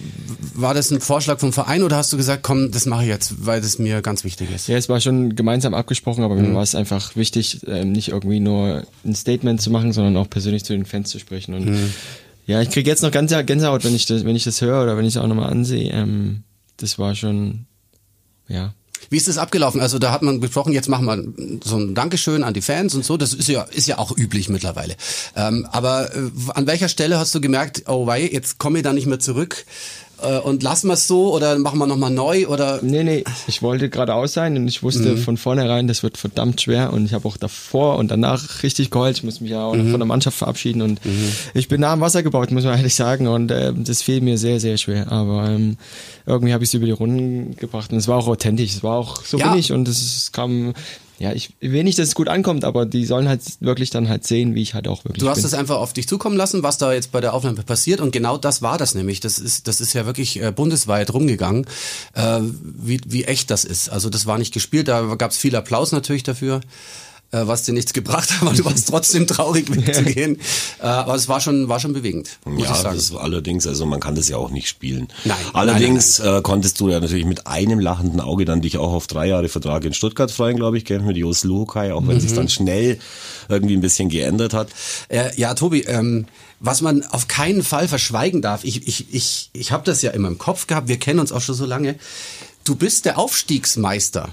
War 0.55 0.75
das 0.75 0.91
ein 0.91 1.01
Vorschlag 1.01 1.39
vom 1.39 1.53
Verein 1.53 1.83
oder 1.83 1.97
hast 1.97 2.13
du 2.13 2.17
gesagt, 2.17 2.43
komm, 2.43 2.71
das 2.73 2.85
mache 2.87 3.03
ich 3.05 3.09
jetzt, 3.09 3.47
weil 3.47 3.61
das 3.61 3.79
mir 3.79 4.03
ganz 4.03 4.25
wichtig 4.25 4.49
ist? 4.55 4.67
Ja, 4.69 4.77
es 4.77 4.89
war 4.89 5.01
schon 5.01 5.37
gemeinsam 5.37 5.73
abgesprochen, 5.75 6.25
aber 6.25 6.35
mir 6.35 6.53
war 6.55 6.63
es 6.63 6.75
einfach 6.75 7.15
wichtig, 7.17 7.61
ähm, 7.67 7.93
nicht 7.93 8.09
irgendwie 8.09 8.41
nur 8.41 8.83
ein 9.05 9.15
Statement 9.15 9.61
zu 9.63 9.71
machen, 9.71 9.93
sondern 9.93 10.17
auch 10.17 10.29
persönlich 10.29 10.48
zu 10.65 10.73
den 10.73 10.85
Fans 10.85 11.11
zu 11.11 11.19
sprechen. 11.19 11.55
Und 11.55 11.77
ja, 12.47 12.63
ich 12.63 12.71
kriege 12.71 12.89
jetzt 12.89 13.03
noch 13.03 13.11
ganz 13.11 13.31
Gänsehaut, 13.31 13.85
wenn 13.85 13.95
ich 13.95 14.07
das, 14.07 14.25
wenn 14.25 14.35
ich 14.35 14.45
das 14.45 14.61
höre 14.63 14.83
oder 14.83 14.97
wenn 14.97 15.05
ich 15.05 15.15
es 15.15 15.21
auch 15.21 15.27
nochmal 15.27 15.51
ansehe. 15.51 15.91
Ähm, 15.93 16.45
das 16.79 16.99
war 16.99 17.15
schon, 17.15 17.67
ja. 18.49 18.73
Wie 19.11 19.17
ist 19.17 19.29
das 19.29 19.39
abgelaufen? 19.39 19.81
Also 19.81 19.99
da 19.99 20.13
hat 20.13 20.23
man 20.23 20.41
besprochen, 20.41 20.73
jetzt 20.73 20.89
machen 20.89 21.07
wir 21.07 21.61
so 21.65 21.77
ein 21.77 21.95
Dankeschön 21.95 22.43
an 22.43 22.55
die 22.55 22.63
Fans 22.63 22.95
und 22.95 23.05
so. 23.05 23.17
Das 23.17 23.33
ist 23.33 23.49
ja 23.49 23.63
ist 23.63 23.87
ja 23.87 23.99
auch 23.99 24.17
üblich 24.17 24.49
mittlerweile. 24.49 24.97
Ähm, 25.37 25.67
aber 25.71 26.15
äh, 26.15 26.31
an 26.55 26.67
welcher 26.67 26.89
Stelle 26.89 27.19
hast 27.19 27.35
du 27.35 27.41
gemerkt, 27.41 27.85
oh 27.87 28.07
wei, 28.07 28.27
jetzt 28.27 28.59
komme 28.59 28.79
ich 28.79 28.85
da 28.85 28.93
nicht 28.93 29.07
mehr 29.07 29.19
zurück 29.19 29.65
äh, 30.23 30.39
und 30.39 30.63
lassen 30.63 30.89
wir 30.89 30.95
es 30.95 31.07
so 31.07 31.33
oder 31.35 31.59
machen 31.59 31.79
wir 31.79 31.87
nochmal 31.87 32.11
neu 32.11 32.47
oder 32.49 32.81
Nee, 32.83 33.05
nee, 33.05 33.25
ich 33.47 33.63
wollte 33.63 33.89
geradeaus 33.89 34.33
sein 34.33 34.57
und 34.57 34.69
ich 34.69 34.83
wusste 34.83 35.17
von 35.17 35.37
vornherein, 35.37 35.87
das 35.89 36.03
wird 36.03 36.17
verdammt 36.17 36.61
schwer 36.61 36.93
und 36.93 37.05
ich 37.07 37.13
habe 37.15 37.27
auch 37.29 37.37
davor 37.37 37.97
und 37.99 38.11
danach 38.11 38.63
richtig 38.63 38.91
geheult. 38.91 39.17
Ich 39.19 39.25
muss 39.25 39.41
mich 39.41 39.51
ja 39.51 39.63
auch 39.65 39.75
noch 39.77 39.91
von 39.91 40.01
der 40.01 40.07
Mannschaft 40.07 40.39
verabschieden 40.39 40.83
und 40.83 41.01
ich 41.55 41.69
bin 41.69 41.81
nah 41.81 41.93
am 41.93 42.01
Wasser 42.01 42.23
gebaut, 42.23 42.51
muss 42.51 42.65
man 42.65 42.77
ehrlich 42.77 42.95
sagen 42.95 43.27
und 43.29 43.51
äh, 43.51 43.73
das 43.77 44.03
fiel 44.03 44.21
mir 44.21 44.39
sehr, 44.39 44.61
sehr 44.61 44.77
schwer. 44.79 45.11
Aber 45.13 45.49
ähm, 45.49 45.77
irgendwie 46.27 46.53
habe 46.53 46.65
ich 46.65 46.71
es 46.71 46.75
über 46.75 46.87
die 46.87 46.93
Runden 46.93 47.57
gebracht 47.57 47.93
und 47.93 47.99
es 47.99 48.09
war 48.09 48.19
auch 48.19 48.29
authentisch, 48.29 48.73
es 48.75 48.83
war 48.83 48.97
auch 48.99 49.25
so 49.25 49.39
Ja. 49.39 49.49
bin 49.51 49.59
ich 49.59 49.73
und 49.73 49.89
es 49.89 50.31
kam, 50.33 50.75
ja, 51.19 51.33
ich 51.33 51.51
will 51.61 51.83
nicht, 51.83 51.99
dass 51.99 52.09
es 52.09 52.15
gut 52.15 52.29
ankommt, 52.29 52.65
aber 52.65 52.87
die 52.87 53.05
sollen 53.05 53.29
halt 53.29 53.43
wirklich 53.61 53.91
dann 53.91 54.09
halt 54.09 54.25
sehen, 54.25 54.55
wie 54.55 54.63
ich 54.63 54.75
halt 54.75 54.87
auch 54.87 55.05
wirklich 55.05 55.23
Du 55.23 55.29
hast 55.29 55.45
es 55.45 55.53
einfach 55.53 55.77
auf 55.77 55.93
dich 55.93 56.07
zukommen 56.07 56.37
lassen, 56.37 56.63
was 56.63 56.79
da 56.79 56.93
jetzt 56.93 57.11
bei 57.11 57.21
der 57.21 57.35
Aufnahme 57.35 57.63
passiert 57.63 58.01
und 58.01 58.13
genau 58.13 58.39
das 58.39 58.63
war 58.63 58.79
das 58.79 58.95
nämlich. 58.95 59.19
Das 59.19 59.39
ist, 59.39 59.67
das 59.67 59.81
ist 59.81 59.95
ja 59.95 60.07
wirklich 60.07 60.41
äh, 60.41 60.53
bundesweit 60.53 61.13
rumgegangen, 61.13 61.67
äh, 62.15 62.41
wie, 62.63 63.01
wie 63.07 63.25
echt 63.25 63.51
das 63.51 63.65
ist. 63.65 63.89
Also 63.89 64.11
das 64.11 64.27
war 64.27 64.39
nicht 64.39 64.55
gespielt, 64.55 64.87
da 64.87 65.15
gab 65.17 65.33
es 65.33 65.39
viel 65.39 65.57
Applaus 65.57 65.91
natürlich 65.91 66.23
dafür, 66.23 66.61
was 67.31 67.65
dir 67.65 67.73
nichts 67.73 67.93
gebracht 67.93 68.31
hat, 68.31 68.43
aber 68.47 68.55
du 68.55 68.65
warst 68.65 68.89
trotzdem 68.89 69.27
traurig 69.27 69.71
wegzugehen. 69.71 70.39
äh, 70.81 70.85
aber 70.87 71.15
es 71.15 71.29
war 71.29 71.41
schon, 71.41 71.69
war 71.69 71.79
schon 71.81 71.93
bewegend, 71.93 72.39
muss 72.45 72.65
ja, 72.65 72.71
ich 72.73 72.77
sagen. 72.79 72.97
das 72.97 73.13
war 73.13 73.23
allerdings, 73.23 73.67
also 73.67 73.85
man 73.87 74.01
kann 74.01 74.15
das 74.15 74.29
ja 74.29 74.37
auch 74.39 74.51
nicht 74.51 74.69
spielen. 74.69 75.09
Nein, 75.25 75.37
Allerdings 75.53 76.19
Äh, 76.21 76.41
konntest 76.43 76.81
du 76.81 76.89
ja 76.89 77.01
natürlich 77.01 77.27
mit 77.27 77.47
einem 77.47 77.81
lachenden 77.81 78.21
Auge 78.21 78.45
dann 78.45 78.63
dich 78.63 78.79
auch 78.79 78.93
auf 78.93 79.07
drei 79.07 79.27
Jahre 79.29 79.49
Vertrag 79.49 79.85
in 79.85 79.93
Stuttgart 79.95 80.31
freuen, 80.31 80.57
glaube 80.57 80.79
ich, 80.79 80.85
gell, 80.85 81.01
mit 81.01 81.17
Jos 81.17 81.45
Luhukai, 81.45 81.93
auch 81.93 82.07
wenn 82.07 82.17
Mhm. 82.17 82.21
sich 82.21 82.33
dann 82.33 82.49
schnell 82.49 82.99
irgendwie 83.49 83.75
ein 83.77 83.81
bisschen 83.81 84.09
geändert 84.09 84.55
hat. 84.55 84.69
Äh, 85.09 85.31
ja, 85.37 85.55
Tobi, 85.55 85.81
ähm, 85.83 86.27
was 86.61 86.81
man 86.81 87.05
auf 87.05 87.29
keinen 87.29 87.63
Fall 87.63 87.89
verschweigen 87.89 88.43
darf, 88.43 88.65
ich, 88.65 88.87
ich, 88.89 89.13
ich, 89.15 89.51
ich 89.53 89.71
habe 89.73 89.85
das 89.85 90.03
ja 90.03 90.11
immer 90.13 90.29
im 90.29 90.39
Kopf 90.39 90.67
gehabt, 90.67 90.89
wir 90.89 90.99
kennen 90.99 91.21
uns 91.21 91.31
auch 91.33 91.41
schon 91.41 91.55
so 91.55 91.67
lange. 91.67 91.97
Du 92.65 92.75
bist 92.75 93.05
der 93.05 93.19
Aufstiegsmeister. 93.19 94.31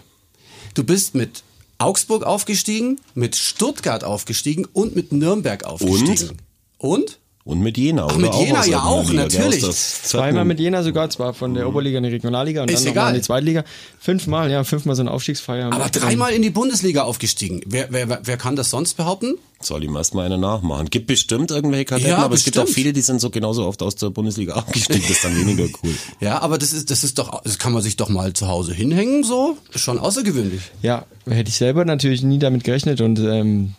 Du 0.74 0.84
bist 0.84 1.14
mit 1.16 1.44
Augsburg 1.78 2.24
aufgestiegen, 2.24 3.00
mit 3.14 3.36
Stuttgart 3.36 4.04
aufgestiegen 4.04 4.66
und 4.72 4.96
mit 4.96 5.12
Nürnberg 5.12 5.64
aufgestiegen. 5.64 6.38
Und? 6.78 7.02
Und 7.02 7.20
mit 7.54 7.78
Jena, 7.78 8.08
Ach, 8.10 8.16
oder? 8.16 8.32
mit 8.32 8.34
Jena 8.34 8.60
aus 8.62 8.68
ja 8.68 8.84
auch, 8.84 9.08
Liga, 9.08 9.22
natürlich. 9.22 9.64
aus 9.64 10.00
der 10.02 10.10
Zweimal 10.10 10.46
mit 10.46 10.60
Jena 10.60 10.82
sogar, 10.82 11.12
zwar 11.12 11.36
von 11.36 11.54
der 11.54 11.68
Oberliga 11.70 12.00
in 12.00 12.04
die 12.04 12.10
Regionalliga 12.10 12.64
und 12.64 12.72
Ist 12.72 12.84
dann 12.88 12.96
nochmal 12.96 13.10
in 13.12 13.16
die 13.18 13.22
Zweitliga. 13.22 13.64
Fünfmal, 14.00 14.50
ja, 14.50 14.64
fünfmal 14.64 14.96
so 14.96 15.04
eine 15.04 15.12
Aufstiegsfeier. 15.12 15.72
Aber 15.72 15.90
dreimal 15.90 16.32
in 16.34 16.42
die 16.42 16.50
Bundesliga 16.50 17.04
aufgestiegen. 17.04 17.62
Wer, 17.68 17.88
wer, 17.92 18.20
wer- 18.24 18.38
kann 18.38 18.56
das 18.56 18.72
sonst 18.72 18.96
behaupten? 18.96 19.36
Soll 19.62 19.84
ihm 19.84 19.96
erstmal 19.96 20.26
einer 20.26 20.38
nachmachen. 20.38 20.90
Gibt 20.90 21.06
bestimmt 21.08 21.52
irgendwelche 21.52 21.86
Kadetten, 21.86 22.10
Ja, 22.10 22.18
aber 22.18 22.34
es 22.36 22.44
gibt 22.46 22.58
auch 22.58 22.64
bestimmt. 22.64 22.76
viele, 22.76 22.94
die 22.94 23.02
sind 23.02 23.22
so 23.22 23.30
genauso 23.30 23.66
oft 23.66 23.82
aus 23.84 23.96
der 23.96 24.10
Bundesliga 24.10 24.54
abgestiegen. 24.56 25.02
Das 25.04 25.12
ist 25.12 25.24
dann 25.24 25.36
weniger 25.40 25.66
cool. 25.84 25.94
Ja, 26.20 26.42
aber 26.42 26.58
das 26.58 26.74
ist, 26.74 26.90
das 26.90 27.04
ist 27.04 27.20
doch, 27.20 27.42
das 27.44 27.60
kann 27.60 27.74
man 27.74 27.82
sich 27.84 27.96
doch 27.96 28.10
mal 28.10 28.34
zu 28.34 28.48
Hause 28.48 28.74
hinhängen, 28.74 29.24
so. 29.24 29.56
Ist 29.74 29.82
schon 29.82 30.00
außergewöhnlich. 30.00 30.62
Ja, 30.82 31.06
hätte 31.28 31.50
ich 31.50 31.56
selber 31.56 31.86
natürlich 31.86 32.22
nie 32.24 32.40
damit 32.40 32.64
gerechnet 32.64 33.02
und 33.02 33.20
ähm, 33.20 33.74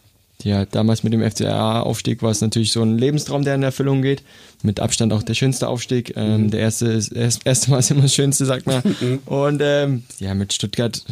ja, 0.47 0.65
damals 0.65 1.03
mit 1.03 1.13
dem 1.13 1.29
FCA-Aufstieg 1.29 2.23
war 2.23 2.31
es 2.31 2.41
natürlich 2.41 2.71
so 2.71 2.81
ein 2.83 2.99
Lebenstraum, 2.99 3.45
der 3.45 3.57
in 3.57 3.63
Erfüllung 3.65 4.01
geht. 4.03 4.23
Mit 4.63 4.79
Abstand 4.81 5.13
auch 5.13 5.23
der 5.25 5.35
schönste 5.35 5.67
Aufstieg. 5.69 6.13
Ähm, 6.17 6.51
Der 6.51 6.61
erste, 6.61 6.87
ist, 6.87 7.09
erst, 7.09 7.45
erste 7.45 7.71
Mal 7.71 7.79
ist 7.81 7.91
immer 7.91 8.03
das 8.03 8.15
Schönste, 8.15 8.47
sagt 8.47 8.67
man. 8.67 8.83
und 9.27 9.61
ähm, 9.63 10.05
ja, 10.21 10.35
mit 10.35 10.53
Stuttgart 10.53 11.03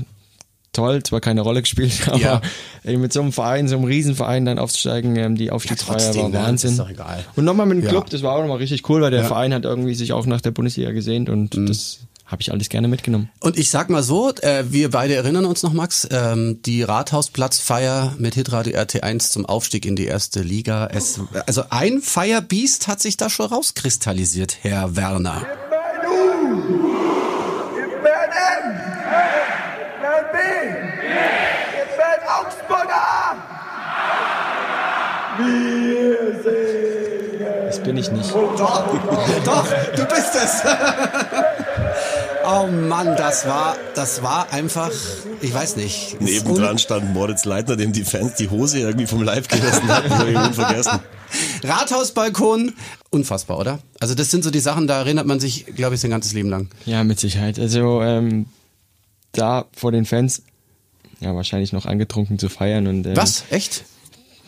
toll, 0.72 1.02
zwar 1.02 1.20
keine 1.20 1.40
Rolle 1.40 1.62
gespielt, 1.62 1.92
aber 2.08 2.18
Ja. 2.18 2.40
mit 2.84 3.12
so 3.12 3.20
einem 3.22 3.32
Verein, 3.32 3.68
so 3.68 3.76
einem 3.76 3.84
Riesenverein 3.84 4.44
dann 4.44 4.58
aufzusteigen, 4.58 5.14
ähm, 5.16 5.36
die 5.36 5.50
Aufstiegsfeier 5.50 5.96
trotzdem, 5.98 6.22
war 6.22 6.28
ne? 6.30 6.38
Wahnsinn. 6.38 6.70
Ist 6.70 6.78
doch 6.78 6.90
egal. 6.90 7.24
Und 7.36 7.44
nochmal 7.44 7.66
mit 7.66 7.78
dem 7.78 7.84
Ja. 7.84 7.90
Club, 7.90 8.10
das 8.10 8.22
war 8.22 8.34
auch 8.36 8.40
nochmal 8.40 8.58
richtig 8.58 8.88
cool, 8.88 9.00
weil 9.02 9.10
der 9.10 9.20
Ja. 9.22 9.26
Verein 9.26 9.52
hat 9.54 9.64
irgendwie 9.64 9.94
sich 9.94 10.12
auch 10.12 10.26
nach 10.26 10.40
der 10.40 10.50
Bundesliga 10.52 10.92
gesehnt 10.92 11.28
und 11.28 11.56
Mhm. 11.56 11.66
das 11.66 11.98
habe 12.26 12.40
ich 12.40 12.50
alles 12.52 12.68
gerne 12.68 12.88
mitgenommen. 12.88 13.30
Und 13.40 13.58
ich 13.58 13.70
sag 13.70 13.90
mal 13.90 14.02
so, 14.02 14.32
äh, 14.40 14.64
wir 14.68 14.90
beide 14.90 15.14
erinnern 15.14 15.44
uns 15.44 15.62
noch, 15.62 15.72
Max, 15.72 16.08
ähm, 16.10 16.60
die 16.62 16.82
Rathausplatzfeier 16.82 18.14
mit 18.18 18.34
Hitradio 18.34 18.76
RT1 18.76 19.30
zum 19.30 19.46
Aufstieg 19.46 19.84
in 19.84 19.94
die 19.94 20.06
erste 20.06 20.40
Liga. 20.40 20.88
Es, 20.92 21.20
also 21.46 21.64
ein 21.70 22.00
Firebeast 22.00 22.88
hat 22.88 23.00
sich 23.00 23.16
da 23.16 23.28
schon 23.28 23.46
rauskristallisiert, 23.46 24.58
Herr 24.62 24.96
Werner. 24.96 25.46
Das 37.66 37.82
bin 37.82 37.96
ich 37.96 38.10
nicht. 38.10 38.32
Doch, 38.32 38.56
doch, 39.44 39.66
du 39.96 40.04
bist 40.06 40.34
es. 40.34 40.62
Oh 42.46 42.66
Mann, 42.66 43.16
das 43.16 43.46
war, 43.46 43.76
das 43.94 44.22
war 44.22 44.52
einfach, 44.52 44.90
ich 45.40 45.54
weiß 45.54 45.76
nicht. 45.76 46.20
Nebendran 46.20 46.78
stand 46.78 47.12
Moritz 47.14 47.44
Leitner, 47.44 47.76
dem 47.76 47.92
die 47.92 48.04
Fans 48.04 48.34
die 48.34 48.50
Hose 48.50 48.80
irgendwie 48.80 49.06
vom 49.06 49.22
Leib 49.22 49.48
gerissen 49.48 49.88
hatten. 49.88 50.36
Unvergessen. 50.36 51.00
Rathausbalkon, 51.64 52.74
unfassbar, 53.10 53.58
oder? 53.58 53.78
Also 53.98 54.14
das 54.14 54.30
sind 54.30 54.44
so 54.44 54.50
die 54.50 54.60
Sachen, 54.60 54.86
da 54.86 54.98
erinnert 54.98 55.26
man 55.26 55.40
sich, 55.40 55.66
glaube 55.74 55.94
ich, 55.94 56.00
sein 56.00 56.10
ganzes 56.10 56.34
Leben 56.34 56.50
lang. 56.50 56.68
Ja, 56.84 57.02
mit 57.02 57.18
Sicherheit. 57.18 57.58
Also 57.58 58.02
ähm, 58.02 58.46
da 59.32 59.64
vor 59.74 59.90
den 59.90 60.04
Fans 60.04 60.42
ja 61.20 61.34
wahrscheinlich 61.34 61.72
noch 61.72 61.86
angetrunken 61.86 62.38
zu 62.38 62.48
feiern 62.48 62.86
und 62.86 63.06
ähm, 63.06 63.16
Was? 63.16 63.44
Echt? 63.50 63.84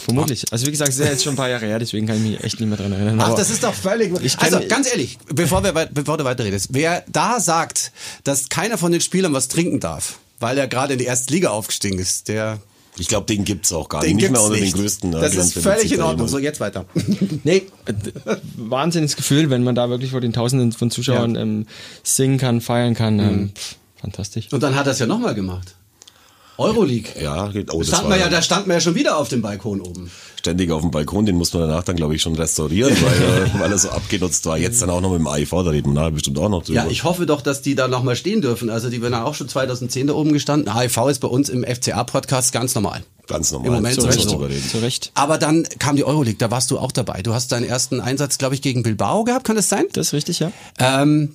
Vermutlich. 0.06 0.44
Also 0.50 0.66
wie 0.66 0.70
gesagt, 0.70 0.90
es 0.90 0.98
ist 0.98 1.04
ja 1.04 1.10
jetzt 1.10 1.24
schon 1.24 1.34
ein 1.34 1.36
paar 1.36 1.48
Jahre 1.48 1.66
her, 1.66 1.78
deswegen 1.78 2.06
kann 2.06 2.16
ich 2.16 2.22
mich 2.22 2.44
echt 2.44 2.58
nicht 2.60 2.68
mehr 2.68 2.78
dran 2.78 2.92
erinnern. 2.92 3.20
Ach, 3.20 3.34
das 3.34 3.50
ist 3.50 3.62
doch 3.64 3.74
völlig. 3.74 4.12
Also 4.40 4.60
ganz 4.68 4.88
ehrlich, 4.88 5.18
bevor, 5.34 5.62
wir, 5.64 5.72
bevor 5.92 6.16
du 6.16 6.24
weiterredest, 6.24 6.68
wer 6.72 7.04
da 7.10 7.40
sagt, 7.40 7.92
dass 8.24 8.48
keiner 8.48 8.78
von 8.78 8.92
den 8.92 9.00
Spielern 9.00 9.32
was 9.32 9.48
trinken 9.48 9.80
darf, 9.80 10.18
weil 10.40 10.56
er 10.58 10.68
gerade 10.68 10.94
in 10.94 10.98
die 10.98 11.04
erste 11.06 11.32
Liga 11.34 11.50
aufgestiegen 11.50 11.98
ist, 11.98 12.28
der 12.28 12.60
Ich 12.98 13.08
glaube, 13.08 13.26
den 13.26 13.44
gibt's 13.44 13.72
auch 13.72 13.88
gar 13.88 14.00
den 14.00 14.16
nicht. 14.16 14.22
Nicht 14.22 14.32
mehr 14.32 14.40
unter 14.42 14.58
nicht. 14.58 14.74
den 14.74 14.80
größten. 14.80 15.10
Das 15.12 15.34
ist 15.34 15.54
völlig 15.58 15.90
in 15.92 16.00
Ordnung. 16.00 16.28
So 16.28 16.38
jetzt 16.38 16.60
weiter. 16.60 16.86
Nee, 17.44 17.62
äh, 17.86 17.92
wahnsinniges 18.56 19.16
Gefühl, 19.16 19.50
wenn 19.50 19.62
man 19.64 19.74
da 19.74 19.90
wirklich 19.90 20.12
vor 20.12 20.20
den 20.20 20.32
Tausenden 20.32 20.72
von 20.72 20.90
Zuschauern 20.90 21.34
Ja. 21.34 21.42
ähm, 21.42 21.66
singen 22.02 22.38
kann, 22.38 22.60
feiern 22.60 22.94
kann. 22.94 23.18
Ähm, 23.18 23.50
pff, 23.54 23.76
fantastisch. 24.00 24.48
Und 24.52 24.62
dann 24.62 24.74
hat 24.76 24.86
er 24.86 24.92
es 24.92 24.98
ja 24.98 25.06
nochmal 25.06 25.34
gemacht. 25.34 25.74
Euroleague. 26.58 27.10
Ja, 27.20 27.50
oh, 27.72 27.78
das 27.80 27.88
Stand 27.88 28.02
war 28.04 28.10
man 28.10 28.20
ja, 28.20 28.28
da 28.28 28.42
stand 28.42 28.66
man 28.66 28.76
ja 28.76 28.80
schon 28.80 28.94
wieder 28.94 29.18
auf 29.18 29.28
dem 29.28 29.42
Balkon 29.42 29.80
oben. 29.80 30.10
ständig 30.38 30.70
auf 30.70 30.82
dem 30.82 30.90
Balkon. 30.90 31.26
Den 31.26 31.36
muss 31.36 31.52
man 31.52 31.68
danach 31.68 31.84
dann, 31.84 31.96
glaube 31.96 32.14
ich, 32.14 32.22
schon 32.22 32.34
restaurieren, 32.34 32.94
weil, 33.02 33.46
äh, 33.46 33.60
weil 33.60 33.70
er 33.72 33.78
so 33.78 33.90
abgenutzt 33.90 34.46
war. 34.46 34.56
Jetzt 34.58 34.80
dann 34.82 34.90
auch 34.90 35.00
noch 35.00 35.10
mit 35.10 35.18
dem 35.20 35.26
AIV, 35.26 35.50
da 35.50 35.70
reden 35.70 35.92
wir 35.94 36.10
bestimmt 36.10 36.38
auch 36.38 36.48
noch 36.48 36.62
drüber. 36.64 36.84
Ja, 36.84 36.86
ich 36.88 37.04
hoffe 37.04 37.26
doch, 37.26 37.40
dass 37.42 37.62
die 37.62 37.74
da 37.74 37.88
nochmal 37.88 38.16
stehen 38.16 38.40
dürfen. 38.40 38.70
Also 38.70 38.88
die 38.90 39.02
werden 39.02 39.12
ja 39.14 39.24
auch 39.24 39.34
schon 39.34 39.48
2010 39.48 40.06
da 40.06 40.14
oben 40.14 40.32
gestanden. 40.32 40.74
HIV 40.78 40.96
ist 41.08 41.18
bei 41.20 41.28
uns 41.28 41.48
im 41.48 41.64
FCA-Podcast 41.64 42.52
ganz 42.52 42.74
normal. 42.74 43.02
Ganz 43.26 43.50
normal. 43.50 43.66
Im 43.68 43.74
Moment 43.74 43.94
so 43.96 44.02
sowieso. 44.02 44.30
drüber 44.30 44.48
reden. 44.48 44.62
Zu 44.68 44.78
Recht. 44.78 45.10
Aber 45.14 45.36
dann 45.36 45.64
kam 45.80 45.96
die 45.96 46.04
Euroleague, 46.04 46.38
da 46.38 46.50
warst 46.52 46.70
du 46.70 46.78
auch 46.78 46.92
dabei. 46.92 47.22
Du 47.22 47.34
hast 47.34 47.50
deinen 47.50 47.64
ersten 47.64 48.00
Einsatz, 48.00 48.38
glaube 48.38 48.54
ich, 48.54 48.62
gegen 48.62 48.82
Bilbao 48.84 49.24
gehabt, 49.24 49.44
kann 49.44 49.56
das 49.56 49.68
sein? 49.68 49.84
Das 49.94 50.08
ist 50.08 50.12
richtig, 50.12 50.38
ja. 50.38 50.52
Ähm, 50.78 51.34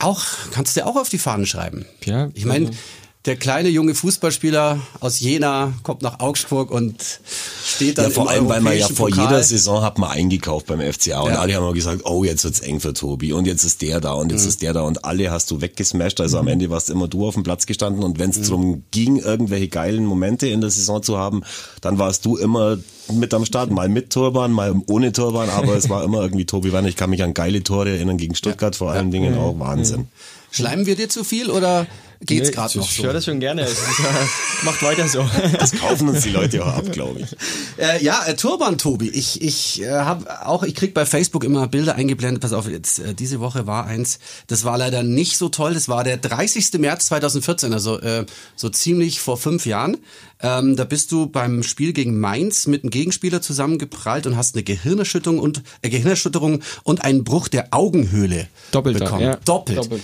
auch, 0.00 0.20
kannst 0.52 0.76
du 0.76 0.80
dir 0.80 0.86
auch 0.86 0.96
auf 0.96 1.08
die 1.08 1.16
Fahnen 1.18 1.46
schreiben. 1.46 1.86
Ja, 2.04 2.28
Ich 2.34 2.44
meine, 2.44 2.66
also- 2.66 2.78
der 3.26 3.36
kleine 3.36 3.70
junge 3.70 3.94
Fußballspieler 3.94 4.80
aus 5.00 5.18
Jena 5.18 5.72
kommt 5.82 6.02
nach 6.02 6.20
Augsburg 6.20 6.70
und 6.70 7.20
steht 7.64 7.96
dann 7.96 8.06
Ja, 8.06 8.10
vor 8.10 8.28
allem, 8.28 8.48
weil 8.50 8.60
man 8.60 8.76
ja 8.76 8.86
vor 8.86 9.08
Pokal. 9.08 9.24
jeder 9.24 9.42
Saison 9.42 9.82
hat 9.82 9.98
man 9.98 10.10
eingekauft 10.10 10.66
beim 10.66 10.80
FCA 10.80 11.20
und 11.20 11.30
Ja. 11.32 11.38
alle 11.38 11.54
haben 11.54 11.72
gesagt, 11.72 12.02
oh, 12.04 12.22
jetzt 12.22 12.44
wird's 12.44 12.60
eng 12.60 12.80
für 12.80 12.92
Tobi. 12.92 13.32
Und 13.32 13.46
jetzt 13.46 13.64
ist 13.64 13.80
der 13.80 14.00
da 14.00 14.12
und 14.12 14.30
jetzt 14.30 14.44
ist 14.44 14.60
der 14.60 14.74
da. 14.74 14.82
Und 14.82 15.06
alle 15.06 15.30
hast 15.30 15.50
du 15.50 15.62
weggesmashed. 15.62 16.20
Also 16.20 16.36
am 16.38 16.48
Ende 16.48 16.68
warst 16.68 16.90
immer 16.90 17.08
du 17.08 17.26
auf 17.26 17.32
dem 17.32 17.44
Platz 17.44 17.64
gestanden. 17.64 18.02
Und 18.04 18.18
wenn 18.18 18.28
es 18.28 18.42
drum 18.42 18.84
ging, 18.90 19.16
irgendwelche 19.18 19.68
geilen 19.68 20.04
Momente 20.04 20.46
in 20.48 20.60
der 20.60 20.68
Saison 20.70 21.02
zu 21.02 21.16
haben, 21.16 21.42
dann 21.80 21.98
warst 21.98 22.26
du 22.26 22.36
immer 22.36 22.76
mit 23.10 23.32
am 23.32 23.46
Start, 23.46 23.70
mal 23.70 23.88
mit 23.88 24.10
Turban, 24.10 24.52
mal 24.52 24.74
ohne 24.86 25.12
Turban, 25.12 25.48
aber 25.48 25.76
es 25.76 25.88
war 25.88 26.04
immer 26.04 26.20
irgendwie 26.22 26.44
Tobi 26.44 26.72
Werner. 26.74 26.88
Ich 26.88 26.96
kann 26.96 27.08
mich 27.10 27.22
an 27.22 27.32
geile 27.32 27.62
Tore 27.62 27.90
erinnern 27.90 28.18
gegen 28.18 28.34
Stuttgart 28.34 28.76
vor 28.76 28.92
allen 28.92 29.10
Dingen 29.10 29.36
auch. 29.38 29.58
Wahnsinn. 29.58 30.08
Schleimen 30.50 30.86
wir 30.86 30.94
dir 30.96 31.08
zu 31.08 31.24
viel 31.24 31.50
oder 31.50 31.86
geht's 32.26 32.48
Nee, 32.48 32.54
gerade 32.54 32.78
noch 32.78 32.88
Ich 32.90 32.96
so? 32.96 33.04
höre 33.04 33.12
das 33.12 33.24
schon 33.24 33.40
gerne. 33.40 33.62
Ist, 33.62 33.78
äh, 33.78 34.64
macht 34.64 34.82
weiter 34.82 35.06
so. 35.08 35.24
Das 35.58 35.72
kaufen 35.72 36.08
uns 36.08 36.22
die 36.22 36.30
Leute 36.30 36.64
auch 36.64 36.74
ab, 36.74 36.90
glaube 36.92 37.20
ich. 37.20 37.36
Äh, 37.78 38.02
ja, 38.04 38.24
äh, 38.26 38.34
Turban 38.34 38.78
Tobi. 38.78 39.08
Ich 39.10 39.40
ich 39.42 39.82
äh, 39.82 39.90
habe 39.90 40.46
auch 40.46 40.62
ich 40.62 40.74
krieg 40.74 40.94
bei 40.94 41.06
Facebook 41.06 41.44
immer 41.44 41.66
Bilder 41.68 41.94
eingeblendet. 41.94 42.40
Pass 42.42 42.52
auf, 42.52 42.68
jetzt 42.68 42.98
äh, 42.98 43.14
diese 43.14 43.40
Woche 43.40 43.66
war 43.66 43.86
eins. 43.86 44.18
Das 44.46 44.64
war 44.64 44.78
leider 44.78 45.02
nicht 45.02 45.36
so 45.38 45.48
toll. 45.48 45.74
Das 45.74 45.88
war 45.88 46.04
der 46.04 46.16
30. 46.16 46.72
März 46.78 47.06
2014, 47.06 47.72
also 47.72 48.00
äh, 48.00 48.26
so 48.56 48.68
ziemlich 48.68 49.20
vor 49.20 49.36
fünf 49.36 49.66
Jahren. 49.66 49.98
Ähm, 50.40 50.76
da 50.76 50.84
bist 50.84 51.12
du 51.12 51.26
beim 51.26 51.62
Spiel 51.62 51.92
gegen 51.92 52.18
Mainz 52.20 52.66
mit 52.66 52.82
einem 52.82 52.90
Gegenspieler 52.90 53.40
zusammengeprallt 53.40 54.26
und 54.26 54.36
hast 54.36 54.54
eine 54.54 54.62
Gehirnerschütterung 54.64 55.38
und 55.38 55.62
äh, 55.82 55.88
Gehirnerschütterung 55.88 56.60
und 56.82 57.02
einen 57.04 57.24
Bruch 57.24 57.48
der 57.48 57.68
Augenhöhle 57.70 58.48
Doppelt, 58.70 58.98
bekommen. 58.98 59.22
ja. 59.22 59.36
Doppelt. 59.44 59.78
Doppelt. 59.78 60.02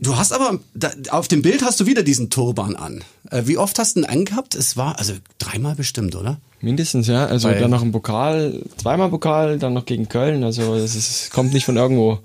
Du 0.00 0.16
hast 0.16 0.32
aber, 0.32 0.58
da, 0.74 0.90
auf 1.10 1.26
dem 1.28 1.42
Bild 1.42 1.62
hast 1.62 1.80
du 1.80 1.86
wieder 1.86 2.02
diesen 2.02 2.30
Turban 2.30 2.76
an. 2.76 3.02
Äh, 3.30 3.42
wie 3.46 3.58
oft 3.58 3.78
hast 3.78 3.96
du 3.96 4.00
ihn 4.00 4.06
angehabt? 4.06 4.54
Es 4.54 4.76
war, 4.76 4.98
also 4.98 5.12
dreimal 5.38 5.74
bestimmt, 5.74 6.14
oder? 6.14 6.38
Mindestens, 6.60 7.06
ja. 7.08 7.26
Also 7.26 7.48
Weil- 7.48 7.60
dann 7.60 7.70
noch 7.70 7.82
ein 7.82 7.92
Pokal, 7.92 8.62
zweimal 8.76 9.08
Pokal, 9.10 9.58
dann 9.58 9.74
noch 9.74 9.86
gegen 9.86 10.08
Köln. 10.08 10.44
Also 10.44 10.74
es 10.74 11.30
kommt 11.32 11.52
nicht 11.52 11.64
von 11.64 11.76
irgendwo. 11.76 12.20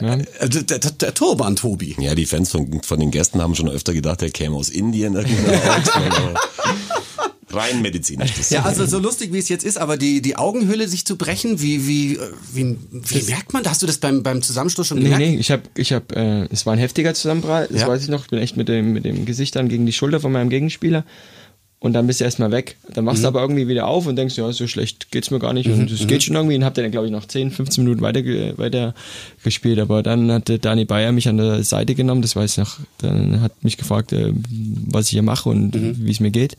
Ja. 0.00 0.14
Äh, 0.14 0.48
Der, 0.48 0.78
der, 0.78 0.78
der 0.92 1.14
Turban 1.14 1.56
Tobi. 1.56 1.96
Ja, 1.98 2.14
die 2.14 2.24
Fans 2.26 2.50
von, 2.50 2.82
von 2.82 3.00
den 3.00 3.10
Gästen 3.10 3.42
haben 3.42 3.54
schon 3.54 3.68
öfter 3.68 3.92
gedacht, 3.92 4.20
der 4.20 4.30
käme 4.30 4.54
aus 4.56 4.68
Indien. 4.70 5.14
Rein 7.50 7.80
medizinisch. 7.82 8.32
Das 8.36 8.50
Ja, 8.50 8.62
also 8.64 8.84
so 8.86 8.98
lustig 8.98 9.32
wie 9.32 9.38
es 9.38 9.48
jetzt 9.48 9.64
ist, 9.64 9.78
aber 9.78 9.96
die, 9.96 10.20
die 10.22 10.36
Augenhöhle 10.36 10.86
sich 10.88 11.04
zu 11.04 11.16
brechen, 11.16 11.60
wie, 11.62 11.86
wie, 11.86 12.18
wie, 12.52 12.76
wie 12.90 13.22
merkt 13.30 13.52
man? 13.52 13.62
das? 13.62 13.72
Hast 13.72 13.82
du 13.82 13.86
das 13.86 13.98
beim, 13.98 14.22
beim 14.22 14.42
Zusammenstoß 14.42 14.86
schon 14.88 14.98
Nee, 14.98 15.04
gemerkt? 15.04 15.24
nee, 15.26 15.36
ich 15.38 15.50
habe, 15.50 15.62
ich 15.76 15.92
hab, 15.92 16.12
äh, 16.14 16.44
es 16.52 16.66
war 16.66 16.72
ein 16.74 16.78
heftiger 16.78 17.14
Zusammenprall, 17.14 17.68
das 17.70 17.82
Ja. 17.82 17.88
weiß 17.88 18.02
ich 18.02 18.08
noch. 18.08 18.24
Ich 18.24 18.30
bin 18.30 18.38
echt 18.38 18.56
mit 18.56 18.68
dem, 18.68 18.92
mit 18.92 19.04
dem 19.04 19.24
Gesicht 19.24 19.56
dann 19.56 19.68
gegen 19.68 19.86
die 19.86 19.92
Schulter 19.92 20.20
von 20.20 20.32
meinem 20.32 20.50
Gegenspieler. 20.50 21.04
Und 21.80 21.92
dann 21.92 22.08
bist 22.08 22.18
du 22.18 22.24
erstmal 22.24 22.50
weg. 22.50 22.76
Dann 22.92 23.04
machst 23.04 23.22
du 23.22 23.28
aber 23.28 23.40
irgendwie 23.40 23.68
wieder 23.68 23.86
auf 23.86 24.04
und 24.08 24.16
denkst, 24.16 24.36
ja, 24.36 24.50
so 24.52 24.66
schlecht 24.66 25.12
geht's 25.12 25.30
mir 25.30 25.38
gar 25.38 25.52
nicht. 25.52 25.68
Und 25.70 25.88
es 25.92 26.08
geht 26.08 26.24
schon 26.24 26.34
irgendwie. 26.34 26.56
Und 26.56 26.64
hab 26.64 26.74
dann, 26.74 26.90
glaube 26.90 27.06
ich, 27.06 27.12
noch 27.12 27.24
10, 27.26 27.52
15 27.52 27.84
Minuten 27.84 28.00
weiter, 28.02 28.20
weiter 28.58 28.94
gespielt. 29.42 29.78
Aber 29.78 30.02
dann 30.02 30.30
hat 30.32 30.48
der 30.48 30.58
Dani 30.58 30.84
Bayer 30.84 31.12
mich 31.12 31.28
an 31.28 31.36
der 31.36 31.62
Seite 31.64 31.94
genommen, 31.94 32.22
das 32.22 32.36
weiß 32.36 32.52
ich 32.52 32.58
noch. 32.58 32.78
Dann 32.98 33.40
hat 33.40 33.62
mich 33.64 33.76
gefragt, 33.76 34.12
äh, 34.12 34.32
was 34.88 35.06
ich 35.06 35.10
hier 35.12 35.22
mache 35.22 35.48
und 35.48 35.72
wie 35.74 36.10
es 36.10 36.20
mir 36.20 36.30
geht. 36.30 36.56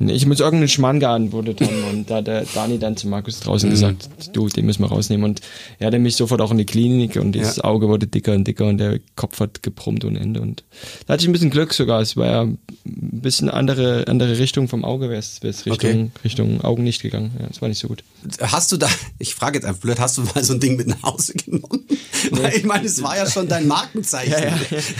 Und 0.00 0.10
ich 0.10 0.26
muss 0.26 0.38
irgendeinen 0.38 0.68
Schmarrn 0.68 1.00
geantwortet 1.00 1.60
haben. 1.60 1.82
Und 1.90 2.08
da 2.10 2.16
hat 2.16 2.28
der 2.28 2.44
Dani 2.54 2.78
dann 2.78 2.96
zu 2.96 3.08
Markus 3.08 3.40
draußen 3.40 3.68
gesagt, 3.68 4.08
du, 4.32 4.48
den 4.48 4.64
müssen 4.66 4.82
wir 4.82 4.88
rausnehmen. 4.88 5.24
Und 5.24 5.40
er 5.80 5.88
hat 5.90 6.00
mich 6.00 6.14
sofort 6.14 6.40
auch 6.40 6.52
in 6.52 6.58
die 6.58 6.66
Klinik 6.66 7.16
und 7.16 7.34
das 7.34 7.56
Ja. 7.56 7.64
Auge 7.64 7.88
wurde 7.88 8.06
dicker 8.06 8.32
und 8.34 8.46
dicker 8.46 8.66
und 8.66 8.78
der 8.78 9.00
Kopf 9.16 9.40
hat 9.40 9.62
gebrummt 9.64 10.04
ohne 10.04 10.20
Ende. 10.20 10.40
Und 10.40 10.62
da 11.06 11.14
hatte 11.14 11.22
ich 11.24 11.28
ein 11.28 11.32
bisschen 11.32 11.50
Glück 11.50 11.74
sogar. 11.74 12.00
Es 12.00 12.16
war 12.16 12.26
ja 12.26 12.42
ein 12.42 12.58
bisschen 12.84 13.50
andere, 13.50 14.04
andere 14.06 14.38
Richtung 14.38 14.68
vom 14.68 14.84
Auge, 14.84 15.08
wäre 15.10 15.18
es 15.18 15.42
Richtung, 15.42 15.72
Okay. 15.72 16.10
Richtung 16.24 16.60
Augen 16.60 16.84
nicht 16.84 17.02
gegangen. 17.02 17.32
Ja, 17.40 17.48
das 17.48 17.60
war 17.60 17.68
nicht 17.68 17.78
so 17.80 17.88
gut. 17.88 18.04
Hast 18.40 18.70
du 18.70 18.76
da, 18.76 18.88
ich 19.18 19.34
frage 19.34 19.58
jetzt 19.58 19.64
einfach 19.64 19.80
blöd, 19.80 19.98
hast 19.98 20.16
du 20.16 20.22
mal 20.22 20.44
so 20.44 20.52
ein 20.54 20.60
Ding 20.60 20.76
mit 20.76 20.86
nach 20.86 21.02
Hause 21.02 21.32
genommen? 21.34 21.84
Weil 22.42 22.54
ich 22.56 22.64
meine, 22.64 22.86
es 22.86 23.02
war 23.02 23.16
ja 23.16 23.28
schon 23.28 23.48
dein 23.48 23.66
Markenzeichen. 23.66 24.32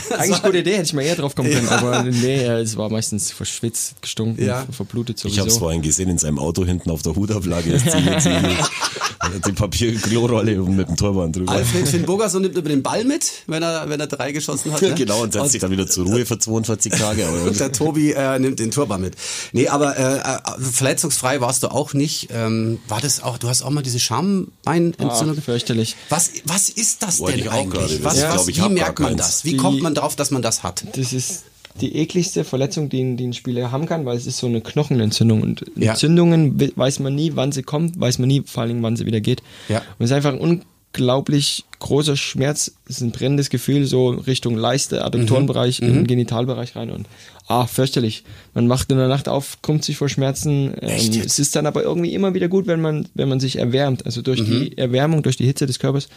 Das 0.09 0.11
Eigentlich 0.19 0.31
war- 0.31 0.41
gute 0.41 0.57
Idee, 0.59 0.73
hätte 0.73 0.83
ich 0.83 0.93
mal 0.93 1.01
eher 1.03 1.15
drauf 1.15 1.35
kommen 1.35 1.51
können, 1.51 1.67
Ja. 1.67 1.77
aber 1.77 2.03
nee, 2.03 2.43
es 2.45 2.75
war 2.77 2.89
meistens 2.89 3.31
verschwitzt, 3.31 4.01
gestunken, 4.01 4.43
Ja. 4.45 4.65
verblutet 4.71 5.17
Ich 5.25 5.37
habe 5.39 5.47
es 5.47 5.53
sowieso. 5.55 5.59
vorhin 5.59 5.81
gesehen, 5.81 6.09
in 6.09 6.17
seinem 6.17 6.39
Auto 6.39 6.65
hinten 6.65 6.89
auf 6.91 7.01
der 7.01 7.15
Hutablage 7.15 7.71
ist 7.73 7.85
die, 7.85 7.91
die, 7.91 9.39
die 9.47 9.51
Papierklorolle 9.51 10.61
und 10.61 10.75
mit 10.75 10.87
dem 10.89 10.95
Turban 10.95 11.31
drüber. 11.31 11.51
Alfred 11.51 11.87
Finn 11.87 12.03
Bogerson 12.03 12.41
nimmt 12.41 12.57
über 12.57 12.69
den 12.69 12.83
Ball 12.83 13.03
mit, 13.03 13.25
wenn 13.47 13.63
er, 13.63 13.89
wenn 13.89 13.99
er 13.99 14.07
drei 14.07 14.31
geschossen 14.31 14.71
hat. 14.71 14.81
Ne? 14.81 14.93
genau, 14.95 15.23
und 15.23 15.33
setzt 15.33 15.51
sich 15.51 15.61
dann 15.61 15.71
wieder 15.71 15.87
zur 15.87 16.05
Ruhe 16.05 16.25
für 16.25 16.37
42 16.39 16.91
Tage. 16.93 17.25
Aber 17.27 17.41
Und 17.43 17.59
der 17.59 17.71
Tobi 17.71 18.11
äh, 18.11 18.39
nimmt 18.39 18.59
den 18.59 18.71
Turban 18.71 19.01
mit. 19.01 19.15
Nee, 19.51 19.67
aber 19.67 19.97
äh, 19.97 20.17
äh, 20.17 20.61
verletzungsfrei 20.71 21.41
warst 21.41 21.63
du 21.63 21.67
auch 21.71 21.93
nicht. 21.93 22.29
Ähm, 22.33 22.79
war 22.87 23.01
das 23.01 23.21
auch, 23.23 23.37
du 23.37 23.47
hast 23.49 23.61
auch 23.61 23.69
mal 23.69 23.81
diese 23.83 23.99
Schambeinentzündung. 23.99 25.37
Ah, 25.37 25.41
fürchterlich. 25.41 25.95
Was, 26.09 26.31
was 26.45 26.69
ist 26.69 27.03
das 27.03 27.08
Wollte 27.19 27.37
denn 27.37 27.45
ich 27.45 27.51
auch 27.51 27.53
eigentlich? 27.55 28.03
was, 28.03 28.17
Ich 28.17 28.23
was, 28.23 28.47
ich 28.47 28.57
wie 28.57 28.61
hab 28.61 28.71
merkt 28.71 28.99
man 28.99 29.09
keins. 29.15 29.21
das? 29.21 29.45
Wie 29.45 29.51
Die- 29.51 29.57
kommt 29.57 29.81
man 29.81 29.95
drauf, 29.95 30.15
dass 30.15 30.29
man 30.29 30.43
das 30.43 30.61
hat? 30.61 30.83
Das 30.95 31.11
ist 31.13 31.45
die 31.81 31.95
ekligste 31.95 32.43
Verletzung, 32.43 32.89
die, 32.89 33.01
ein- 33.01 33.17
die 33.17 33.25
ein 33.27 33.33
Spieler 33.33 33.71
haben 33.71 33.85
kann, 33.87 34.05
weil 34.05 34.17
es 34.17 34.27
ist 34.27 34.37
so 34.37 34.45
eine 34.47 34.61
Knochenentzündung. 34.61 35.41
Und 35.41 35.65
Ja. 35.75 35.91
Entzündungen 35.91 36.59
we- 36.59 36.71
weiß 36.75 36.99
man 36.99 37.15
nie, 37.15 37.31
wann 37.35 37.51
sie 37.51 37.63
kommt, 37.63 37.99
weiß 37.99 38.19
man 38.19 38.27
nie, 38.27 38.43
vor 38.45 38.61
allen 38.61 38.69
Dingen, 38.71 38.83
wann 38.83 38.95
sie 38.95 39.05
wieder 39.05 39.21
geht. 39.21 39.41
Ja. 39.69 39.77
Und 39.97 40.05
es 40.05 40.11
ist 40.11 40.15
einfach 40.15 40.33
ein 40.33 40.63
unglaublich 40.93 41.65
großer 41.79 42.17
Schmerz, 42.17 42.71
es 42.87 42.97
ist 42.97 43.01
ein 43.01 43.11
brennendes 43.11 43.49
Gefühl, 43.49 43.85
so 43.85 44.09
Richtung 44.09 44.55
Leiste, 44.55 45.05
Adduktorenbereich, 45.05 45.81
Mhm. 45.81 45.87
im 45.89 46.07
Genitalbereich 46.07 46.75
rein 46.75 46.89
und 46.89 47.07
ah, 47.47 47.65
fürchterlich. 47.65 48.23
Man 48.53 48.67
macht 48.67 48.91
in 48.91 48.97
der 48.97 49.07
Nacht 49.07 49.27
auf, 49.29 49.61
krümmt 49.61 49.83
sich 49.83 49.97
vor 49.97 50.09
Schmerzen. 50.09 50.73
Ähm, 50.81 51.21
es 51.25 51.39
ist 51.39 51.55
dann 51.55 51.65
aber 51.65 51.83
irgendwie 51.83 52.13
immer 52.13 52.33
wieder 52.33 52.47
gut, 52.47 52.67
wenn 52.67 52.81
man, 52.81 53.07
wenn 53.13 53.29
man 53.29 53.39
sich 53.39 53.55
erwärmt. 53.57 54.05
Also 54.05 54.21
durch 54.21 54.43
die 54.43 54.77
Erwärmung, 54.77 55.23
durch 55.23 55.37
die 55.37 55.45
Hitze 55.45 55.65
des 55.65 55.79
Körpers 55.79 56.09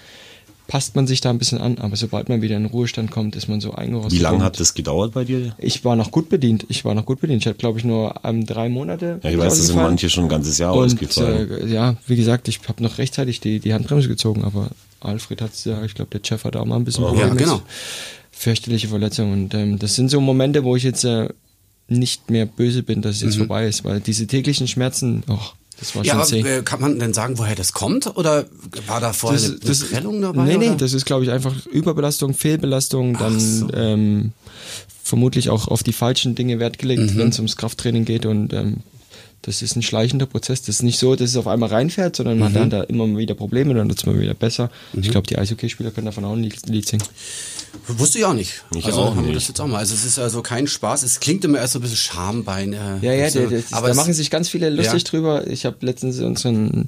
passt 0.73 0.97
man 0.97 1.07
sich 1.07 1.21
da 1.21 1.29
ein 1.29 1.37
bisschen 1.39 1.59
an. 1.59 1.77
Aber 1.79 1.97
sobald 1.97 2.31
man 2.31 2.41
wieder 2.41 2.57
in 2.57 2.63
den 2.63 2.71
Ruhestand 2.73 3.11
kommt, 3.11 3.37
ist 3.37 3.47
man 3.47 3.61
so 3.61 3.73
eingerostet. 3.73 4.19
wie 4.19 4.23
lange 4.23 4.43
hat 4.43 4.59
das 4.59 4.73
gedauert 4.73 5.13
bei 5.13 5.23
dir? 5.25 5.55
ich 5.59 5.85
war 5.85 5.97
noch 5.97 6.11
gut 6.11 6.31
bedient. 6.31 6.65
Ich 6.71 6.83
war 6.87 6.95
noch 6.95 7.05
gut 7.05 7.21
bedient. 7.21 7.43
Ich 7.43 7.47
hatte, 7.47 7.59
glaube 7.59 7.79
ich, 7.79 7.85
nur 7.85 8.15
ähm, 8.25 8.47
drei 8.47 8.71
Monate. 8.71 9.21
Ja, 9.23 9.31
ich 9.31 9.37
weiß, 9.37 9.59
das 9.59 9.67
sind 9.67 9.77
manche 9.77 10.09
schon 10.09 10.25
ein 10.25 10.29
ganzes 10.31 10.57
Jahr 10.57 10.73
Und 10.75 10.85
ausgefallen. 10.87 11.51
äh, 11.51 11.67
ja, 11.67 11.97
wie 12.07 12.17
gesagt, 12.17 12.49
ich 12.49 12.61
habe 12.69 12.83
noch 12.83 12.97
rechtzeitig 12.97 13.41
die, 13.41 13.61
die 13.61 13.75
Handbremse 13.75 14.09
gezogen, 14.09 14.45
aber 14.45 14.71
Alfred 15.01 15.43
hat 15.43 15.51
ja, 15.67 15.85
ich 15.85 15.95
glaube, 15.95 16.11
der 16.19 16.27
Chef 16.27 16.43
hat 16.45 16.57
auch 16.57 16.65
mal 16.65 16.77
ein 16.77 16.85
bisschen 16.85 17.05
Probleme. 17.05 17.29
Ja, 17.29 17.35
genau. 17.35 17.61
Fürchterliche 18.31 18.89
Verletzung. 18.89 19.31
Und 19.31 19.53
ähm, 19.53 19.79
das 19.79 19.95
sind 19.95 20.09
so 20.09 20.23
Momente, 20.23 20.65
wo 20.65 20.75
ich 20.75 20.85
jetzt 20.85 21.05
äh, 21.05 21.29
nicht 21.89 22.31
mehr 22.31 22.47
böse 22.47 22.83
bin, 22.83 23.03
dass 23.03 23.17
es 23.17 23.23
Mhm. 23.23 23.29
jetzt 23.29 23.37
vorbei 23.39 23.67
ist, 23.67 23.85
weil 23.85 24.01
diese 24.01 24.27
täglichen 24.27 24.67
Schmerzen, 24.69 25.23
oh, 25.29 25.39
Das 25.79 25.95
war 25.97 26.05
Ja, 26.05 26.25
schon 26.25 26.39
aber 26.41 26.49
äh, 26.49 26.63
kann 26.63 26.81
man 26.81 26.99
denn 26.99 27.13
sagen, 27.15 27.39
woher 27.39 27.55
das 27.55 27.73
kommt? 27.73 28.07
Oder 28.17 28.45
war 28.87 29.01
da 29.01 29.13
vorher 29.13 29.41
eine, 29.41 29.59
eine 29.65 29.75
Prellung 29.75 30.21
dabei? 30.23 30.43
Nee, 30.45 30.57
nee, 30.59 30.69
oder? 30.69 30.77
das 30.77 30.93
ist, 30.93 31.05
glaube 31.07 31.25
ich, 31.25 31.31
einfach 31.31 31.55
Überbelastung, 31.67 32.35
Fehlbelastung, 32.35 33.17
dann 33.19 33.41
so. 33.41 33.69
ähm, 33.75 34.33
vermutlich 35.03 35.51
auch 35.51 35.69
auf 35.69 35.83
die 35.83 35.93
falschen 35.93 36.35
Dinge 36.35 36.59
Wert 36.59 36.79
gelegt, 36.79 37.03
Mhm. 37.15 37.19
wenn 37.19 37.29
es 37.31 37.39
ums 37.39 37.57
Krafttraining 37.57 38.05
geht 38.05 38.27
und 38.27 38.53
ähm, 38.53 38.79
das 39.43 39.61
ist 39.61 39.77
ein 39.77 39.83
schleichender 39.83 40.27
Prozess. 40.27 40.63
Das 40.63 40.77
ist 40.77 40.83
nicht 40.83 40.99
so, 40.99 41.17
dass 41.17 41.31
es 41.31 41.37
auf 41.37 41.47
einmal 41.49 41.69
reinfährt, 41.69 42.15
sondern 42.17 42.39
man 42.39 42.53
Mhm. 42.53 42.55
hat 42.55 42.63
dann 42.63 42.71
da 42.71 42.83
immer 42.85 43.07
wieder 43.19 43.35
Probleme, 43.35 43.75
dann 43.75 43.89
wird 43.89 43.99
es 43.99 44.07
mal 44.07 44.19
wieder 44.19 44.35
besser. 44.35 44.71
Ich 44.95 45.11
glaube, 45.11 45.27
die 45.27 45.37
Eishockeyspieler 45.37 45.91
können 45.91 46.07
davon 46.07 46.25
auch 46.25 46.33
ein 46.35 46.43
Lied, 46.67 46.89
singen. 46.89 47.03
Wusste 47.89 48.19
ich 48.19 48.25
auch 48.25 48.35
nicht. 48.35 48.63
Ich 48.77 48.85
also 48.87 49.01
auch 49.01 49.11
haben 49.17 49.23
wir 49.23 49.23
nicht. 49.29 49.37
das 49.37 49.49
jetzt 49.49 49.61
auch 49.61 49.67
mal. 49.67 49.79
Also 49.79 49.95
es 49.95 50.05
ist 50.05 50.19
also 50.19 50.43
kein 50.43 50.67
Spaß. 50.67 51.03
Es 51.03 51.21
klingt 51.21 51.45
immer 51.45 51.59
erst 51.59 51.73
so 51.73 51.79
ein 51.79 51.83
bisschen 51.83 51.97
Schambein. 51.97 52.73
Äh, 52.75 52.99
Ja, 53.01 53.13
ja, 53.15 53.31
so. 53.31 53.41
der, 53.41 53.49
der, 53.49 53.63
aber 53.73 53.89
da 53.89 53.95
machen 53.95 54.13
sich 54.13 54.31
ganz 54.31 54.49
viele 54.49 54.69
lustig 54.71 55.03
Ja. 55.03 55.09
drüber. 55.11 55.47
Ich 55.47 55.65
habe 55.65 55.77
letztens 55.81 56.21
unseren, 56.21 56.87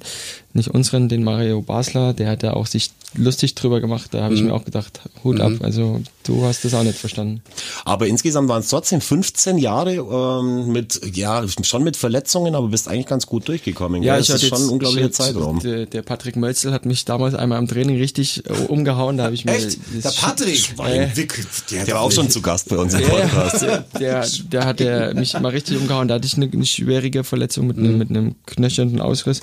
nicht 0.55 0.69
unseren, 0.69 1.09
den 1.09 1.23
Mario 1.23 1.61
Basler, 1.61 2.13
der 2.13 2.29
hat 2.29 2.43
da 2.43 2.53
auch 2.53 2.65
sich 2.65 2.91
lustig 3.17 3.55
drüber 3.55 3.79
gemacht. 3.81 4.09
Da 4.13 4.23
habe 4.23 4.33
ich 4.33 4.41
Mhm. 4.41 4.47
mir 4.47 4.53
auch 4.53 4.65
gedacht, 4.65 4.99
Hut 5.23 5.39
ab. 5.39 5.53
Also 5.61 6.01
du 6.23 6.43
hast 6.43 6.65
das 6.65 6.73
auch 6.73 6.83
nicht 6.83 6.97
verstanden. 6.97 7.41
Aber 7.85 8.07
insgesamt 8.07 8.49
waren 8.49 8.59
es 8.61 8.67
trotzdem 8.69 8.99
15 8.99 9.57
Jahre 9.57 9.95
ähm, 9.95 10.71
mit, 10.71 10.99
ja, 11.15 11.43
schon 11.63 11.83
mit 11.83 11.95
Verletzungen, 11.95 12.55
aber 12.55 12.67
bist 12.69 12.87
eigentlich 12.89 13.05
ganz 13.05 13.25
gut 13.27 13.47
durchgekommen. 13.47 14.01
gell? 14.01 14.17
das 14.17 14.29
ist 14.29 14.47
schon 14.47 14.61
ein 14.61 14.69
unglaublicher 14.69 15.07
ich- 15.07 15.13
Zeitraum. 15.13 15.59
Der, 15.59 15.85
der 15.85 16.01
Patrick 16.01 16.35
Mölzel 16.35 16.73
hat 16.73 16.85
mich 16.85 17.05
damals 17.05 17.35
einmal 17.35 17.57
am 17.57 17.67
Training 17.67 17.97
richtig 17.97 18.43
äh, 18.49 18.53
umgehauen. 18.67 19.17
Da 19.17 19.25
habe 19.25 19.35
ich 19.35 19.45
mir 19.45 19.53
Echt? 19.53 19.77
Der 20.03 20.09
Patrick? 20.09 20.73
Wick, 21.15 21.45
Der 21.71 21.87
war 21.95 22.01
auch 22.01 22.11
schon 22.11 22.29
zu 22.29 22.41
Gast 22.41 22.67
bei 22.69 22.77
uns 22.77 22.93
im 22.93 23.01
Ja, 23.01 23.07
ja, 23.07 23.27
Podcast. 23.27 23.61
der, 23.61 23.85
der, 23.99 24.25
der 24.51 24.65
hat 24.65 24.79
der 24.79 25.13
mich 25.15 25.39
mal 25.39 25.49
richtig 25.49 25.77
umgehauen. 25.77 26.07
Da 26.07 26.15
hatte 26.15 26.27
ich 26.27 26.35
eine, 26.35 26.49
eine 26.51 26.65
schwierige 26.65 27.23
Verletzung 27.23 27.67
mit, 27.67 27.77
einem 27.77 27.97
mit 27.97 28.09
einem 28.09 28.35
knöchernen 28.45 28.99
Ausriss. 28.99 29.41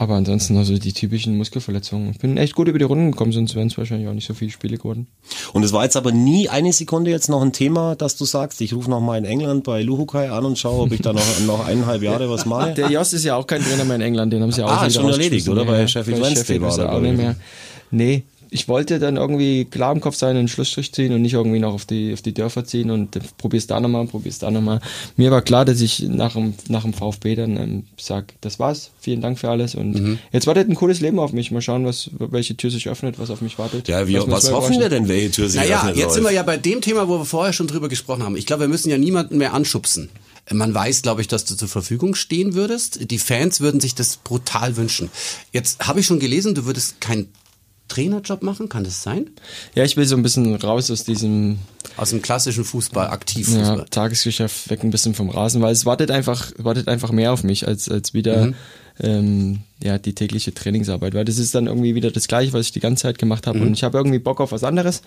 Aber 0.00 0.14
ansonsten 0.14 0.56
also 0.56 0.78
die 0.78 0.94
typischen 0.94 1.36
Muskelverletzungen. 1.36 2.10
Ich 2.12 2.18
bin 2.18 2.38
echt 2.38 2.54
gut 2.54 2.68
über 2.68 2.78
die 2.78 2.86
Runden 2.86 3.10
gekommen, 3.10 3.32
sonst 3.32 3.54
wären 3.54 3.66
es 3.66 3.76
wahrscheinlich 3.76 4.08
auch 4.08 4.14
nicht 4.14 4.26
so 4.26 4.32
viele 4.32 4.50
Spiele 4.50 4.78
geworden. 4.78 5.08
Und 5.52 5.62
es 5.62 5.74
war 5.74 5.84
jetzt 5.84 5.94
aber 5.94 6.10
nie 6.10 6.48
eine 6.48 6.72
Sekunde 6.72 7.10
jetzt 7.10 7.28
noch 7.28 7.42
ein 7.42 7.52
Thema, 7.52 7.96
dass 7.96 8.16
du 8.16 8.24
sagst, 8.24 8.62
ich 8.62 8.72
rufe 8.72 8.88
noch 8.88 9.02
mal 9.02 9.18
in 9.18 9.26
England 9.26 9.62
bei 9.64 9.82
Luhukai 9.82 10.30
an 10.30 10.46
und 10.46 10.58
schaue, 10.58 10.84
ob 10.84 10.92
ich 10.92 11.02
da 11.02 11.12
noch, 11.12 11.22
noch 11.46 11.66
eineinhalb 11.66 12.00
Jahre 12.00 12.30
was 12.30 12.46
mache. 12.46 12.72
Der 12.72 12.90
Jos 12.90 13.12
ist 13.12 13.24
ja 13.26 13.36
auch 13.36 13.46
kein 13.46 13.62
Trainer 13.62 13.84
mehr 13.84 13.96
in 13.96 14.00
England, 14.00 14.32
den 14.32 14.40
haben 14.42 14.52
sie 14.52 14.62
ja 14.62 14.68
auch 14.68 14.80
Ah, 14.80 14.88
schon 14.88 15.10
erledigt, 15.10 15.46
oder? 15.50 15.66
Bei 15.66 15.86
Sheffield 15.86 16.22
Wednesday 16.22 16.62
war 16.62 16.78
er, 16.78 16.92
auch 16.94 17.00
nicht 17.00 17.10
ich. 17.12 17.16
mehr. 17.18 17.36
Nee, 17.90 18.22
ich 18.50 18.68
wollte 18.68 18.98
dann 18.98 19.16
irgendwie 19.16 19.64
klar 19.64 19.92
im 19.92 20.00
Kopf 20.00 20.16
sein 20.16 20.30
und 20.32 20.38
einen 20.38 20.48
Schlussstrich 20.48 20.92
ziehen 20.92 21.12
und 21.12 21.22
nicht 21.22 21.34
irgendwie 21.34 21.58
noch 21.60 21.72
auf 21.72 21.84
die, 21.84 22.12
auf 22.12 22.20
die 22.22 22.34
Dörfer 22.34 22.64
ziehen 22.64 22.90
und 22.90 23.16
äh, 23.16 23.20
probier's 23.38 23.66
da 23.66 23.78
nochmal, 23.80 24.06
probier's 24.06 24.38
da 24.38 24.50
nochmal. 24.50 24.80
Mir 25.16 25.30
war 25.30 25.42
klar, 25.42 25.64
dass 25.64 25.80
ich 25.80 26.00
nach 26.00 26.32
dem, 26.34 26.54
nach 26.68 26.82
dem 26.82 26.92
VfB 26.92 27.36
dann 27.36 27.56
ähm, 27.56 27.84
sag, 27.98 28.34
das 28.40 28.58
war's, 28.58 28.90
vielen 29.00 29.20
Dank 29.20 29.38
für 29.38 29.48
alles 29.50 29.74
und 29.74 29.90
Mhm. 29.94 30.18
jetzt 30.32 30.46
wartet 30.46 30.68
ein 30.68 30.74
cooles 30.74 31.00
Leben 31.00 31.18
auf 31.18 31.32
mich. 31.32 31.50
Mal 31.50 31.62
schauen, 31.62 31.84
was, 31.86 32.10
welche 32.18 32.56
Tür 32.56 32.70
sich 32.70 32.88
öffnet, 32.88 33.18
was 33.18 33.30
auf 33.30 33.40
mich 33.40 33.58
wartet. 33.58 33.88
Ja, 33.88 34.06
wie, 34.08 34.14
was 34.26 34.44
mal 34.44 34.52
hoffen 34.52 34.78
wir 34.80 34.88
denn, 34.88 35.08
welche 35.08 35.30
Tür 35.30 35.48
sich 35.48 35.60
Naja, 35.60 35.78
öffnet? 35.80 35.96
jetzt 35.96 36.14
sind 36.14 36.24
wir 36.24 36.32
ja 36.32 36.42
bei 36.42 36.56
dem 36.56 36.80
Thema, 36.80 37.08
wo 37.08 37.18
wir 37.18 37.24
vorher 37.24 37.52
schon 37.52 37.66
drüber 37.68 37.88
gesprochen 37.88 38.22
haben. 38.22 38.36
Ich 38.36 38.46
glaube, 38.46 38.62
wir 38.62 38.68
müssen 38.68 38.90
ja 38.90 38.98
niemanden 38.98 39.38
mehr 39.38 39.54
anschubsen. 39.54 40.08
Man 40.52 40.74
weiß, 40.74 41.02
glaube 41.02 41.20
ich, 41.20 41.28
dass 41.28 41.44
du 41.44 41.54
zur 41.54 41.68
Verfügung 41.68 42.14
stehen 42.16 42.54
würdest. 42.54 43.10
Die 43.10 43.18
Fans 43.18 43.60
würden 43.60 43.80
sich 43.80 43.94
das 43.94 44.16
brutal 44.16 44.76
wünschen. 44.76 45.08
Jetzt 45.52 45.86
habe 45.86 46.00
ich 46.00 46.06
schon 46.06 46.18
gelesen, 46.18 46.54
du 46.56 46.64
würdest 46.64 47.00
keinen 47.00 47.28
Trainerjob 47.90 48.42
machen, 48.42 48.68
kann 48.70 48.84
das 48.84 49.02
sein? 49.02 49.30
Ja, 49.74 49.84
ich 49.84 49.96
will 49.96 50.06
so 50.06 50.16
ein 50.16 50.22
bisschen 50.22 50.54
raus 50.54 50.90
aus 50.90 51.04
diesem 51.04 51.58
Aus 51.96 52.10
dem 52.10 52.22
klassischen 52.22 52.64
Fußball, 52.64 53.06
ja, 53.06 53.12
Aktivfußball. 53.12 53.86
Tagesgeschäft 53.90 54.70
weg 54.70 54.82
ein 54.82 54.90
bisschen 54.90 55.14
vom 55.14 55.28
Rasen, 55.28 55.60
weil 55.60 55.72
es 55.72 55.84
wartet 55.84 56.10
einfach, 56.10 56.52
wartet 56.56 56.88
einfach 56.88 57.10
mehr 57.12 57.32
auf 57.32 57.42
mich 57.44 57.66
als, 57.68 57.88
als 57.88 58.14
wieder 58.14 58.46
Mhm. 58.46 58.54
Ähm, 59.02 59.60
ja, 59.82 59.96
die 59.96 60.14
tägliche 60.14 60.52
Trainingsarbeit. 60.52 61.14
Weil 61.14 61.24
das 61.24 61.38
ist 61.38 61.54
dann 61.54 61.66
irgendwie 61.66 61.94
wieder 61.94 62.10
das 62.10 62.28
Gleiche, 62.28 62.52
was 62.52 62.66
ich 62.66 62.72
die 62.72 62.80
ganze 62.80 63.02
Zeit 63.02 63.18
gemacht 63.18 63.46
Mhm. 63.46 63.48
habe. 63.50 63.60
Und 63.60 63.72
ich 63.72 63.82
habe 63.82 63.96
irgendwie 63.96 64.18
Bock 64.18 64.40
auf 64.40 64.52
was 64.52 64.62
anderes, 64.62 65.00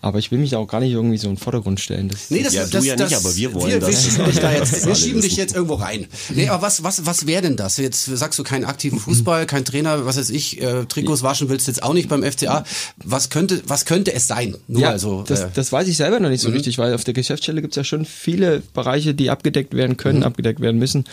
aber 0.00 0.18
ich 0.20 0.30
will 0.30 0.38
mich 0.38 0.54
auch 0.54 0.66
gar 0.68 0.78
nicht 0.80 0.92
irgendwie 0.92 1.18
so 1.18 1.28
in 1.28 1.34
den 1.34 1.40
Vordergrund 1.40 1.80
stellen. 1.80 2.08
Das, 2.08 2.30
Nee, 2.30 2.42
das 2.44 2.54
Ja, 2.54 2.62
ist, 2.62 2.72
du 2.72 2.78
das, 2.78 2.86
ja 2.86 2.94
das, 2.96 3.10
nicht, 3.10 3.18
aber 3.18 3.34
wir 3.36 3.52
wollen 3.54 3.72
wir, 3.72 3.80
das. 3.80 3.90
Wir 3.92 4.10
schieben 4.10 4.26
dich, 4.26 4.38
da 4.38 4.52
Das 4.52 4.70
jetzt, 4.70 4.86
wir 4.86 4.94
schieben 4.94 5.20
dich 5.22 5.36
jetzt 5.36 5.54
irgendwo 5.56 5.74
rein. 5.74 6.06
Nee, 6.34 6.48
aber 6.48 6.62
was, 6.62 6.84
was, 6.84 7.04
was 7.04 7.26
wäre 7.26 7.42
denn 7.42 7.56
das? 7.56 7.78
Jetzt 7.78 8.04
sagst 8.04 8.38
du 8.38 8.44
keinen 8.44 8.64
aktiven 8.64 9.00
Fußball, 9.00 9.46
kein 9.46 9.64
Trainer, 9.64 10.06
was 10.06 10.16
weiß 10.16 10.30
ich, 10.30 10.62
äh, 10.62 10.84
Trikots 10.86 11.22
waschen 11.24 11.48
willst 11.48 11.66
du 11.66 11.72
jetzt 11.72 11.82
auch 11.82 11.92
nicht 11.94 12.08
beim 12.08 12.22
FCA. 12.22 12.64
Was 13.04 13.28
könnte, 13.28 13.60
was 13.66 13.84
könnte 13.86 14.12
es 14.14 14.28
sein? 14.28 14.54
Nur 14.68 14.82
ja, 14.82 14.90
also, 14.90 15.24
das, 15.26 15.40
äh, 15.40 15.48
das 15.52 15.72
weiß 15.72 15.88
ich 15.88 15.96
selber 15.96 16.20
noch 16.20 16.30
nicht 16.30 16.40
so 16.42 16.50
richtig, 16.50 16.78
weil 16.78 16.94
auf 16.94 17.02
der 17.04 17.14
Geschäftsstelle 17.14 17.60
gibt 17.60 17.72
es 17.72 17.76
ja 17.76 17.84
schon 17.84 18.04
viele 18.04 18.62
Bereiche, 18.72 19.14
die 19.14 19.30
abgedeckt 19.30 19.74
werden 19.74 19.96
können, 19.96 20.22
abgedeckt 20.22 20.60
werden 20.60 20.78
müssen. 20.78 21.04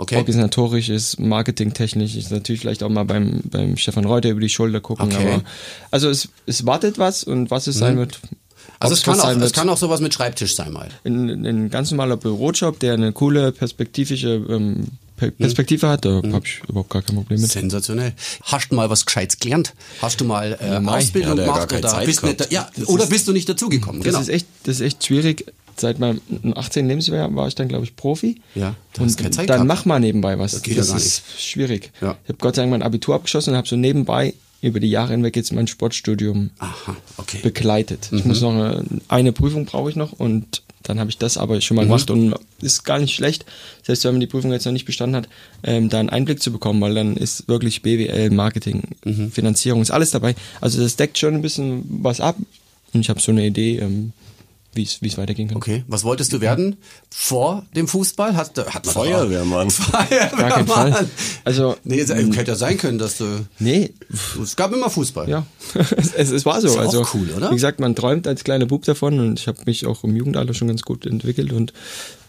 Okay. 0.00 0.16
Organisatorisch 0.16 0.88
ist, 0.88 1.20
marketingtechnisch 1.20 2.16
ist 2.16 2.30
natürlich 2.30 2.62
vielleicht 2.62 2.82
auch 2.82 2.88
mal 2.88 3.04
beim, 3.04 3.42
beim 3.44 3.76
Stefan 3.76 4.06
Reuter 4.06 4.30
über 4.30 4.40
die 4.40 4.48
Schulter 4.48 4.80
gucken. 4.80 5.12
Okay. 5.12 5.34
Aber 5.34 5.42
also 5.90 6.08
es, 6.08 6.30
es 6.46 6.64
wartet 6.64 6.98
was 6.98 7.22
und 7.22 7.50
was 7.50 7.66
es 7.66 7.76
sein 7.76 7.98
wird. 7.98 8.18
also 8.78 8.94
es 8.94 9.02
kann, 9.02 9.20
auch, 9.20 9.28
es 9.28 9.52
kann 9.52 9.68
auch 9.68 9.76
sowas 9.76 10.00
mit 10.00 10.14
Schreibtisch 10.14 10.56
sein 10.56 10.72
mal. 10.72 10.88
ein, 11.04 11.44
ein 11.44 11.68
ganz 11.68 11.90
normaler 11.90 12.16
Bürojob, 12.16 12.80
der 12.80 12.94
eine 12.94 13.12
coole 13.12 13.52
perspektivische 13.52 14.42
ähm, 14.48 14.86
Per- 15.20 15.30
Perspektive 15.32 15.86
hat, 15.88 16.04
da 16.06 16.22
habe 16.22 16.40
ich 16.44 16.62
überhaupt 16.66 16.90
gar 16.90 17.02
kein 17.02 17.14
Problem 17.16 17.40
mit. 17.40 17.50
Sensationell. 17.50 18.14
Hast 18.42 18.70
du 18.70 18.74
mal 18.74 18.88
was 18.88 19.04
Gescheites 19.04 19.38
gelernt? 19.38 19.74
Hast 20.00 20.20
du 20.20 20.24
mal 20.24 20.56
äh, 20.60 20.80
Nein. 20.80 20.88
Ausbildung 20.88 21.36
Ja, 21.38 21.44
gemacht 21.44 21.72
oder 21.72 22.04
bist, 22.06 22.22
nicht, 22.22 22.50
ja, 22.50 22.70
oder 22.86 23.06
bist 23.06 23.28
du 23.28 23.32
nicht 23.32 23.48
dazugekommen? 23.48 24.00
Das 24.02 24.06
Genau. 24.12 24.20
ist 24.22 24.28
echt, 24.30 24.46
das 24.64 24.76
ist 24.76 24.80
echt 24.80 25.04
schwierig. 25.04 25.44
Seit 25.76 25.98
meinem 25.98 26.20
18. 26.56 26.88
Lebensjahr 26.88 27.34
war 27.34 27.48
ich 27.48 27.54
dann, 27.54 27.68
glaube 27.68 27.84
ich, 27.84 27.96
Profi. 27.96 28.40
Ja, 28.54 28.74
hast 28.92 29.00
und 29.00 29.16
keine 29.16 29.30
Zeit 29.30 29.48
dann 29.48 29.66
gehabt. 29.66 29.68
mach 29.68 29.84
mal 29.86 30.00
nebenbei 30.00 30.38
was. 30.38 30.52
Das 30.52 30.62
geht 30.62 30.76
ja 30.76 30.84
gar 30.84 30.96
ist 30.96 31.22
schwierig. 31.38 31.90
Ja. 32.00 32.16
Ich 32.24 32.28
habe 32.28 32.38
Gott 32.38 32.56
sei 32.56 32.62
Dank 32.62 32.70
mein 32.72 32.82
Abitur 32.82 33.14
abgeschossen 33.14 33.50
und 33.52 33.56
habe 33.56 33.68
so 33.68 33.76
nebenbei 33.76 34.34
über 34.62 34.78
die 34.80 34.88
Jahre 34.90 35.12
hinweg 35.12 35.36
jetzt 35.36 35.52
mein 35.52 35.66
Sportstudium 35.68 36.50
Aha, 36.58 36.96
okay. 37.16 37.38
begleitet. 37.42 38.08
Mhm. 38.10 38.18
Ich 38.18 38.24
muss 38.26 38.40
noch 38.42 38.52
eine, 38.52 38.84
eine 39.08 39.32
Prüfung 39.32 39.64
brauche 39.64 39.88
ich 39.90 39.96
noch 39.96 40.12
und 40.12 40.62
dann 40.82 40.98
habe 40.98 41.10
ich 41.10 41.18
das 41.18 41.36
aber 41.36 41.60
schon 41.60 41.76
mal 41.76 41.84
gemacht 41.84 42.10
und 42.10 42.34
ist 42.60 42.84
gar 42.84 42.98
nicht 42.98 43.14
schlecht, 43.14 43.44
selbst 43.82 44.04
wenn 44.04 44.12
man 44.12 44.20
die 44.20 44.26
Prüfung 44.26 44.52
jetzt 44.52 44.64
noch 44.64 44.72
nicht 44.72 44.86
bestanden 44.86 45.16
hat, 45.16 45.28
ähm, 45.62 45.88
da 45.88 46.00
einen 46.00 46.08
Einblick 46.10 46.42
zu 46.42 46.52
bekommen, 46.52 46.80
weil 46.80 46.94
dann 46.94 47.16
ist 47.16 47.48
wirklich 47.48 47.82
BWL, 47.82 48.30
Marketing, 48.30 48.82
Finanzierung, 49.30 49.82
ist 49.82 49.90
alles 49.90 50.10
dabei. 50.10 50.34
Also 50.60 50.80
das 50.80 50.96
deckt 50.96 51.18
schon 51.18 51.34
ein 51.34 51.42
bisschen 51.42 51.84
was 52.02 52.20
ab 52.20 52.36
und 52.92 53.00
ich 53.00 53.08
habe 53.08 53.20
so 53.20 53.32
eine 53.32 53.46
Idee, 53.46 53.78
ähm, 53.78 54.12
wie 54.72 54.84
es 54.84 55.02
wie 55.02 55.08
es 55.08 55.18
weitergehen 55.18 55.48
kann. 55.48 55.56
Okay, 55.56 55.84
was 55.88 56.04
wolltest 56.04 56.32
du 56.32 56.40
werden 56.40 56.76
vor 57.10 57.66
dem 57.74 57.88
Fußball? 57.88 58.36
Hat, 58.36 58.56
hat 58.56 58.86
man 58.86 58.94
Feuerwehrmann. 58.94 59.70
Feuerwehrmann. 59.70 60.38
Gar 60.38 60.50
keinen 60.50 60.66
Fall. 60.66 61.08
Also 61.44 61.76
Nee, 61.84 62.00
es 62.00 62.10
äh, 62.10 62.24
hätte 62.32 62.52
ja 62.52 62.56
sein 62.56 62.78
können, 62.78 62.98
dass 62.98 63.18
du. 63.18 63.46
nee, 63.58 63.92
Es 64.40 64.56
gab 64.56 64.72
immer 64.72 64.90
Fußball. 64.90 65.28
Ja, 65.28 65.46
es, 66.16 66.30
es 66.30 66.46
war 66.46 66.60
so. 66.60 66.68
Ist 66.68 66.74
ja 66.74 66.80
auch 66.82 66.86
also, 66.86 67.06
cool, 67.14 67.30
oder? 67.36 67.50
Wie 67.50 67.54
gesagt, 67.54 67.80
man 67.80 67.94
träumt 67.96 68.26
als 68.26 68.44
kleiner 68.44 68.66
Bub 68.66 68.84
davon 68.84 69.18
und 69.18 69.40
ich 69.40 69.48
habe 69.48 69.58
mich 69.66 69.86
auch 69.86 70.04
im 70.04 70.14
Jugendalter 70.14 70.54
schon 70.54 70.68
ganz 70.68 70.82
gut 70.82 71.06
entwickelt 71.06 71.52
und 71.52 71.72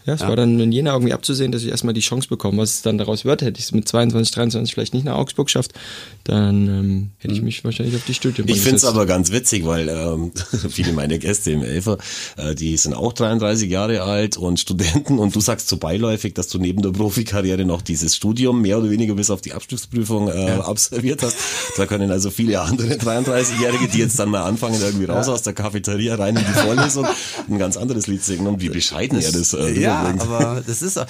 ja, 0.04 0.14
es 0.14 0.22
war 0.22 0.34
dann 0.34 0.58
in 0.58 0.72
Jena 0.72 0.92
irgendwie 0.92 1.12
abzusehen, 1.12 1.52
dass 1.52 1.62
ich 1.62 1.68
erstmal 1.68 1.94
die 1.94 2.00
Chance 2.00 2.28
bekomme. 2.28 2.58
Was 2.58 2.82
dann 2.82 2.98
daraus 2.98 3.24
wird, 3.24 3.42
hätte 3.42 3.60
ich 3.60 3.66
es 3.66 3.72
mit 3.72 3.86
22, 3.86 4.34
23 4.34 4.74
vielleicht 4.74 4.94
nicht 4.94 5.04
nach 5.04 5.14
Augsburg 5.14 5.46
geschafft, 5.46 5.72
dann 6.24 6.68
ähm, 6.68 7.10
hätte 7.18 7.34
ich 7.34 7.42
mich 7.42 7.64
wahrscheinlich 7.64 7.96
auf 7.96 8.04
die 8.06 8.14
Studium 8.14 8.48
Ich 8.48 8.60
finde 8.60 8.76
es 8.76 8.84
aber 8.84 9.06
ganz 9.06 9.32
witzig, 9.32 9.66
weil 9.66 9.88
ähm, 9.88 10.32
viele 10.70 10.92
meiner 10.92 11.18
Gäste 11.18 11.50
im 11.52 11.62
Elfer, 11.62 11.98
äh, 12.36 12.54
die 12.54 12.76
sind 12.76 12.94
auch 12.94 13.12
33 13.12 13.68
Jahre 13.70 14.02
alt 14.02 14.36
und 14.36 14.60
Studenten 14.60 15.18
und 15.18 15.34
du 15.34 15.40
sagst 15.40 15.68
so 15.68 15.76
beiläufig, 15.78 16.34
dass 16.34 16.48
du 16.48 16.58
neben 16.58 16.82
der 16.82 16.90
Profikarriere 16.90 17.64
noch 17.64 17.82
dieses 17.82 18.14
Studium 18.16 18.62
mehr 18.62 18.78
oder 18.78 18.90
weniger 18.90 19.14
bis 19.14 19.30
auf 19.30 19.40
die 19.40 19.52
Abschlussprüfung 19.52 20.28
äh, 20.28 20.58
absolviert 20.62 21.22
hast. 21.22 21.36
Da 21.76 21.86
können 21.86 22.10
also 22.10 22.30
viele 22.30 22.60
andere 22.60 22.94
33-Jährige, 22.94 23.88
die 23.88 23.98
jetzt 23.98 24.18
dann 24.18 24.30
mal 24.30 24.42
anfangen, 24.42 24.80
irgendwie 24.80 25.06
raus 25.06 25.28
aus 25.28 25.42
der 25.42 25.52
Cafeteria 25.54 26.14
rein 26.14 26.36
in 26.36 26.44
die 26.44 26.52
Vorlesung, 26.60 27.06
ein 27.48 27.58
ganz 27.58 27.76
anderes 27.76 28.06
Lied 28.06 28.22
singen 28.22 28.46
und 28.46 28.60
wie 28.60 28.68
bescheiden 28.68 29.20
er 29.20 29.32
das 29.32 29.52
äh, 29.54 29.72
Ja, 29.80 30.02
rüberbringt. 30.02 30.22
aber 30.22 30.62
das 30.66 30.82
ist. 30.82 31.00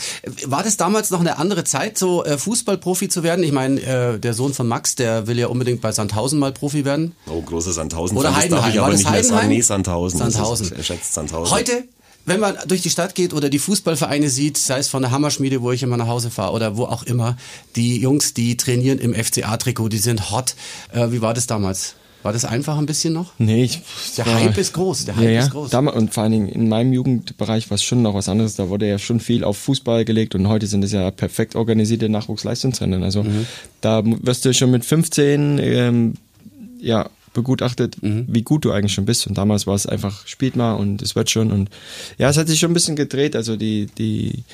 War 0.47 0.63
das 0.63 0.77
damals 0.77 1.11
noch 1.11 1.21
eine 1.21 1.39
andere 1.39 1.65
Zeit, 1.65 1.99
so 1.99 2.25
äh, 2.25 2.39
Fußballprofi 2.39 3.09
zu 3.09 3.23
werden? 3.23 3.45
Ich 3.45 3.53
meine, 3.53 3.81
äh, 3.83 4.19
der 4.19 4.35
Sohn 4.35 4.55
von 4.55 4.67
Max, 4.69 4.95
der 4.95 5.02
will 5.27 5.39
ja 5.39 5.47
unbedingt 5.49 5.81
bei 5.81 5.93
Sandhausen 5.93 6.39
mal 6.39 6.53
Profi 6.53 6.85
werden. 6.85 7.15
Oh, 7.27 7.41
großer 7.43 7.73
Sandhausen. 7.73 8.17
Oder 8.17 8.29
darf 8.31 8.39
Heidenheim. 8.39 8.71
ich 8.71 8.77
War 8.77 8.85
aber 8.85 8.93
das 8.93 9.01
nicht 9.01 9.11
mehr 9.11 9.25
sagen. 9.25 9.37
Heidenheim? 9.37 9.57
Nee, 9.57 9.61
Sandhausen. 9.61 10.19
Sandhausen. 10.19 10.73
Er 10.77 10.83
schätzt 10.83 11.15
Sandhausen. 11.15 11.55
Heute, 11.55 11.85
wenn 12.25 12.41
man 12.41 12.57
durch 12.69 12.83
die 12.83 12.91
Stadt 12.91 13.15
geht 13.15 13.35
oder 13.35 13.51
die 13.51 13.59
Fußballvereine 13.59 14.29
sieht, 14.29 14.57
sei 14.57 14.79
es 14.79 14.89
von 14.89 15.03
der 15.03 15.11
Hammerschmiede, 15.11 15.61
wo 15.63 15.73
ich 15.73 15.83
immer 15.83 15.97
nach 15.97 16.07
Hause 16.07 16.31
fahre 16.31 16.53
oder 16.53 16.77
wo 16.77 16.85
auch 16.85 17.03
immer, 17.03 17.37
die 17.77 17.99
Jungs, 17.99 18.35
die 18.35 18.57
trainieren 18.57 18.99
im 18.99 19.15
FCA-Trikot, 19.15 19.89
die 19.89 19.99
sind 19.99 20.31
hot. 20.31 20.55
Äh, 20.93 21.11
wie 21.11 21.21
war 21.21 21.35
das 21.35 21.47
damals? 21.47 21.97
War 22.23 22.33
das 22.33 22.45
einfach 22.45 22.79
ein 22.79 22.87
bisschen 22.87 23.13
noch? 23.13 23.33
Nee, 23.39 23.65
ich, 23.65 23.81
Der 24.17 24.27
war- 24.27 24.35
Hype 24.41 24.57
ist 24.59 24.73
groß, 24.75 25.07
der 25.07 25.17
Hype 25.17 25.25
ja, 25.25 25.31
ja. 25.31 25.41
ist 25.43 25.51
groß. 25.51 25.71
Damals, 25.71 25.97
und 25.97 26.15
vor 26.15 26.23
allen 26.23 26.33
Dingen 26.33 26.49
in 26.49 26.69
meinem 26.69 26.93
Jugendbereich 26.93 27.69
war 27.71 27.75
es 27.75 27.83
schon 27.83 28.03
noch 28.03 28.15
was 28.15 28.29
anderes. 28.29 28.55
Da 28.57 28.69
wurde 28.69 28.89
ja 28.89 28.99
schon 28.99 29.19
viel 29.21 29.43
auf 29.45 29.57
Fußball 29.59 30.05
gelegt 30.05 30.35
und 30.35 30.47
heute 30.49 30.67
sind 30.67 30.85
es 30.85 30.93
ja 30.93 31.11
perfekt 31.11 31.57
organisierte 31.57 32.09
Nachwuchsleistungsrennen. 32.09 33.03
Also 33.03 33.23
Mhm. 33.25 33.47
da 33.81 34.03
wirst 34.05 34.45
du 34.45 34.55
schon 34.55 34.71
mit 34.71 34.85
15 34.85 35.59
ähm, 35.59 36.15
ja, 36.81 37.09
begutachtet, 37.35 38.03
Mhm. 38.03 38.27
wie 38.29 38.43
gut 38.43 38.65
du 38.65 38.73
eigentlich 38.73 38.93
schon 38.93 39.07
bist. 39.07 39.27
Und 39.27 39.39
damals 39.39 39.67
war 39.67 39.75
es 39.75 39.87
einfach, 39.87 40.27
spielt 40.27 40.55
mal 40.55 40.75
und 40.75 41.01
es 41.03 41.17
wird 41.17 41.31
schon. 41.31 41.51
Und 41.51 41.71
ja, 42.19 42.29
es 42.29 42.37
hat 42.37 42.47
sich 42.49 42.59
schon 42.61 42.71
ein 42.71 42.75
bisschen 42.75 42.95
gedreht. 42.97 43.35
Also 43.35 43.57
die, 43.57 43.87
die 43.99 44.45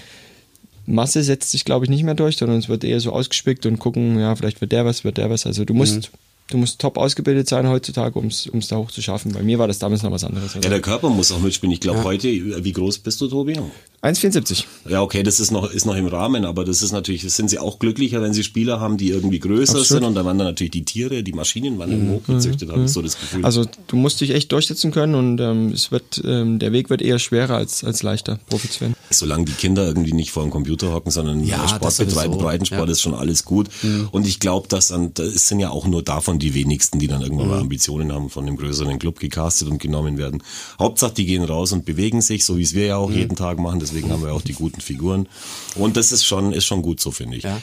Masse 0.87 1.23
setzt 1.23 1.51
sich, 1.51 1.65
glaube 1.65 1.85
ich, 1.85 1.91
nicht 1.91 2.03
mehr 2.05 2.15
durch, 2.15 2.37
sondern 2.39 2.59
es 2.59 2.69
wird 2.69 2.83
eher 2.85 3.01
so 3.01 3.13
ausgespickt 3.13 3.67
und 3.67 3.79
gucken, 3.79 4.19
ja, 4.19 4.35
vielleicht 4.37 4.61
wird 4.63 4.73
der 4.73 4.87
was, 4.87 5.05
wird 5.05 5.19
der 5.19 5.29
was. 5.29 5.45
Also 5.45 5.65
du 5.67 5.75
musst, 5.75 6.11
du 6.51 6.57
musst 6.59 6.81
top 6.81 6.97
ausgebildet 6.99 7.49
sein 7.49 7.69
heutzutage, 7.69 8.19
um 8.19 8.27
es 8.27 8.69
da 8.69 8.77
hoch 8.77 8.91
zu 8.91 9.03
schaffen. 9.03 9.33
Bei 9.33 9.43
mir 9.43 9.59
war 9.59 9.69
das 9.69 9.79
damals 9.79 10.03
noch 10.03 10.11
was 10.11 10.25
anderes. 10.25 10.57
Also 10.57 10.61
Ja, 10.67 10.71
der 10.71 10.81
Körper 10.81 11.11
muss 11.11 11.31
auch 11.33 11.41
mitspielen. 11.41 11.73
Ich 11.73 11.81
glaube 11.81 12.05
heute, 12.05 12.29
wie 12.29 12.73
groß 12.73 12.99
bist 12.99 13.21
du, 13.21 13.29
Tobi? 13.29 13.59
1,74. 14.03 14.65
Ja, 14.89 15.03
okay, 15.03 15.23
das 15.25 15.41
ist 15.41 15.51
noch, 15.51 15.71
ist 15.73 15.85
noch 15.85 15.97
im 15.97 16.07
Rahmen, 16.07 16.45
aber 16.45 16.65
das 16.65 16.83
ist 16.83 16.93
natürlich, 16.93 17.23
das 17.23 17.35
sind 17.35 17.51
sie 17.51 17.59
auch 17.59 17.81
glücklicher, 17.81 18.23
wenn 18.23 18.33
sie 18.33 18.45
Spieler 18.45 18.79
haben, 18.79 18.97
die 18.97 19.09
irgendwie 19.11 19.41
größer 19.41 19.79
Absolut. 19.81 19.87
sind 19.87 20.05
und 20.05 20.15
da 20.15 20.25
waren 20.25 20.39
dann 20.39 20.47
natürlich 20.47 20.71
die 20.71 20.85
Tiere, 20.85 21.25
die 21.25 21.33
Maschinen 21.33 21.79
waren 21.79 22.07
mhm. 22.07 22.13
hochgezüchtet, 22.13 22.71
habe 22.71 22.85
ich 22.85 22.93
so 22.93 23.03
das 23.03 23.19
Gefühl. 23.19 23.45
Also 23.45 23.65
du 23.89 23.97
musst 23.97 24.21
dich 24.21 24.31
echt 24.31 24.53
durchsetzen 24.53 24.93
können 24.93 25.17
und 25.17 25.41
ähm, 25.41 25.73
es 25.73 25.91
wird, 25.91 26.23
ähm, 26.25 26.61
der 26.61 26.71
Weg 26.73 26.91
wird 26.91 27.03
eher 27.03 27.19
schwerer 27.19 27.57
als, 27.57 27.83
als 27.83 28.05
leichter, 28.05 28.39
Profi 28.49 28.71
zu 28.71 28.81
werden. 28.83 28.95
Solange 29.11 29.47
die 29.47 29.53
Kinder 29.53 29.87
irgendwie 29.87 30.13
nicht 30.13 30.31
vor 30.31 30.45
dem 30.45 30.51
Computer 30.51 30.93
hocken, 30.93 31.11
sondern 31.11 31.43
Ja, 31.45 31.67
Sport 31.67 31.85
das 31.85 31.97
betreiben, 31.97 32.35
sowieso. 32.35 32.47
Breitensport 32.47 32.81
Ja. 32.81 32.87
Mhm. 32.87 32.93
ist 32.93 33.01
schon 33.01 33.15
alles 33.15 33.45
gut. 33.45 33.69
Und 34.13 34.27
ich 34.29 34.39
glaube, 34.39 34.69
dass 34.69 34.89
dann, 34.89 35.13
das 35.15 35.49
sind 35.49 35.59
ja 35.61 35.71
auch 35.71 35.87
nur 35.89 36.03
davon 36.05 36.39
die 36.39 36.55
wenigsten, 36.55 36.99
die 37.01 37.09
dann 37.09 37.23
irgendwann 37.23 37.47
Mhm. 37.47 37.53
mal 37.53 37.61
Ambitionen 37.61 38.13
haben, 38.13 38.31
von 38.31 38.47
dem 38.47 38.57
größeren 38.57 38.99
Club 38.99 39.19
gecastet 39.19 39.69
und 39.69 39.81
genommen 39.81 40.19
werden. 40.19 40.43
Hauptsache, 40.79 41.15
die 41.15 41.27
gehen 41.27 41.43
raus 41.43 41.73
und 41.73 41.85
bewegen 41.85 42.21
sich, 42.21 42.45
so 42.45 42.59
wie 42.59 42.63
es 42.63 42.75
wir 42.75 42.85
ja 42.87 42.99
Mhm. 42.99 43.05
auch 43.05 43.11
jeden 43.11 43.35
Tag 43.37 43.59
machen. 43.59 43.81
Deswegen 43.89 44.11
haben 44.11 44.23
wir 44.23 44.33
auch 44.33 44.43
die 44.43 44.53
guten 44.53 44.81
Figuren. 44.81 45.29
Und 45.75 45.97
das 45.97 46.13
ist 46.13 46.25
schon, 46.25 46.53
ist 46.53 46.67
schon 46.67 46.83
gut 46.83 47.01
so, 47.01 47.11
finde 47.11 47.37
ich. 47.37 47.45
Ja. 47.45 47.61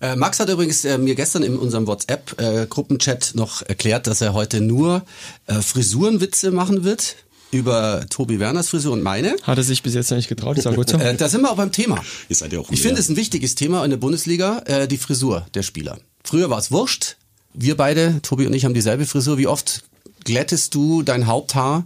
Äh, 0.00 0.16
Max 0.16 0.40
hat 0.40 0.48
übrigens 0.48 0.84
äh, 0.84 0.98
mir 0.98 1.14
gestern 1.14 1.42
in 1.42 1.56
unserem 1.56 1.86
WhatsApp-Gruppenchat 1.86 3.32
noch 3.34 3.62
erklärt, 3.62 4.06
dass 4.06 4.20
er 4.20 4.32
heute 4.32 4.60
nur 4.60 5.04
äh, 5.46 5.60
Frisurenwitze 5.60 6.50
machen 6.50 6.84
wird 6.84 7.16
über 7.50 8.06
Tobi 8.08 8.40
Werners 8.40 8.68
Frisur 8.68 8.92
und 8.92 9.02
meine. 9.02 9.36
Hat 9.42 9.58
er 9.58 9.64
sich 9.64 9.82
bis 9.82 9.94
jetzt 9.94 10.10
noch 10.10 10.16
nicht 10.16 10.28
getraut, 10.28 10.56
ist 10.56 10.66
auch 10.66 10.74
gut 10.74 10.90
so. 10.90 10.98
Äh, 10.98 11.16
da 11.16 11.28
sind 11.28 11.42
wir 11.42 11.50
auch 11.50 11.56
beim 11.56 11.72
Thema. 11.72 12.02
Ihr 12.28 12.36
seid 12.36 12.52
ja 12.52 12.60
auch 12.60 12.70
Ich 12.70 12.82
finde 12.82 13.00
es 13.00 13.08
ein 13.08 13.16
wichtiges 13.16 13.54
Thema 13.54 13.84
in 13.84 13.90
der 13.90 13.98
Bundesliga, 13.98 14.62
äh, 14.66 14.88
die 14.88 14.98
Frisur 14.98 15.46
der 15.54 15.62
Spieler. 15.62 15.98
Früher 16.24 16.50
war 16.50 16.58
es 16.58 16.70
wurscht. 16.70 17.16
Wir 17.52 17.76
beide, 17.76 18.20
Tobi 18.22 18.46
und 18.46 18.54
ich, 18.54 18.64
haben 18.64 18.74
dieselbe 18.74 19.04
Frisur. 19.06 19.36
Wie 19.36 19.48
oft 19.48 19.82
glättest 20.24 20.74
du 20.74 21.02
dein 21.02 21.26
Haupthaar 21.26 21.84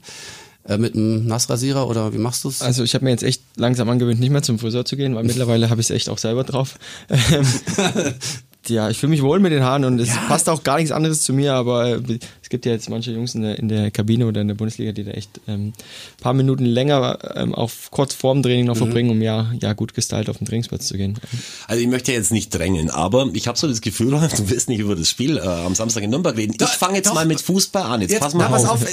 äh, 0.67 0.79
mit 0.79 0.95
einem 0.95 1.27
Nassrasierer 1.27 1.89
oder 1.89 2.13
wie 2.13 2.19
machst 2.19 2.45
du's? 2.45 2.63
Also 2.63 2.85
ich 2.85 2.95
habe 2.95 3.05
mir 3.05 3.11
jetzt 3.11 3.23
echt 3.23 3.43
langsam 3.57 3.89
angewöhnt, 3.89 4.21
nicht 4.21 4.31
mehr 4.31 4.43
zum 4.43 4.59
Friseur 4.59 4.85
zu 4.85 4.97
gehen, 4.97 5.15
weil 5.15 5.25
mittlerweile 5.25 5.71
habe 5.71 5.81
ich 5.81 5.89
es 5.89 5.91
echt 5.91 6.09
auch 6.09 6.19
selber 6.19 6.45
drauf. 6.45 6.79
Ja, 8.69 8.89
ich 8.89 8.99
fühle 8.99 9.11
mich 9.11 9.23
wohl 9.23 9.41
mit 9.41 9.53
den 9.53 9.63
Haaren 9.63 9.85
und 9.85 9.99
es 10.01 10.09
passt 10.29 10.49
auch 10.49 10.63
gar 10.63 10.77
nichts 10.77 10.91
anderes 10.91 11.23
zu 11.23 11.33
mir, 11.35 11.55
aber 11.55 12.01
es 12.45 12.51
gibt 12.51 12.67
ja 12.67 12.73
jetzt 12.73 12.91
manche 12.91 13.11
Jungs 13.11 13.35
in 13.35 13.41
der, 13.41 13.59
in 13.59 13.71
der 13.71 13.91
Kabine 13.91 14.27
oder 14.27 14.43
in 14.43 14.49
der 14.49 14.55
Bundesliga, 14.55 14.93
die 14.93 15.03
da 15.03 15.13
echt 15.13 15.41
ähm, 15.49 15.73
paar 16.21 16.35
Minuten 16.35 16.67
länger 16.67 17.19
ähm, 17.37 17.55
auf 17.55 17.91
kurz 17.91 18.13
vorm 18.13 18.43
Training 18.43 18.67
noch 18.67 18.77
verbringen, 18.77 19.09
um 19.09 19.23
ja, 19.23 19.51
ja 19.63 19.73
gut 19.73 19.95
gestylt 19.95 20.29
auf 20.29 20.37
den 20.37 20.47
Trainingsplatz 20.47 20.87
zu 20.87 20.99
gehen. 20.99 21.19
Also 21.69 21.81
ich 21.81 21.89
möchte 21.89 22.13
jetzt 22.13 22.33
nicht 22.33 22.55
drängeln, 22.55 22.91
aber 22.91 23.31
ich 23.33 23.49
habe 23.49 23.59
so 23.59 23.67
das 23.67 23.81
Gefühl, 23.81 24.11
du 24.37 24.51
willst 24.51 24.69
nicht 24.69 24.81
über 24.81 24.95
das 24.95 25.09
Spiel 25.09 25.39
äh, 25.39 25.41
am 25.41 25.75
Samstag 25.75 26.03
in 26.03 26.11
Nürnberg 26.11 26.37
reden. 26.37 26.55
Doch, 26.59 26.69
ich 26.69 26.75
fange 26.75 26.97
jetzt 26.97 27.07
doch. 27.07 27.15
mal 27.15 27.25
mit 27.25 27.41
Fußball 27.41 27.83
an. 27.83 28.03
Jetzt, 28.03 28.21
pass 28.21 28.35
mal 28.35 28.55
auf. 28.55 28.69
auf. 28.69 28.87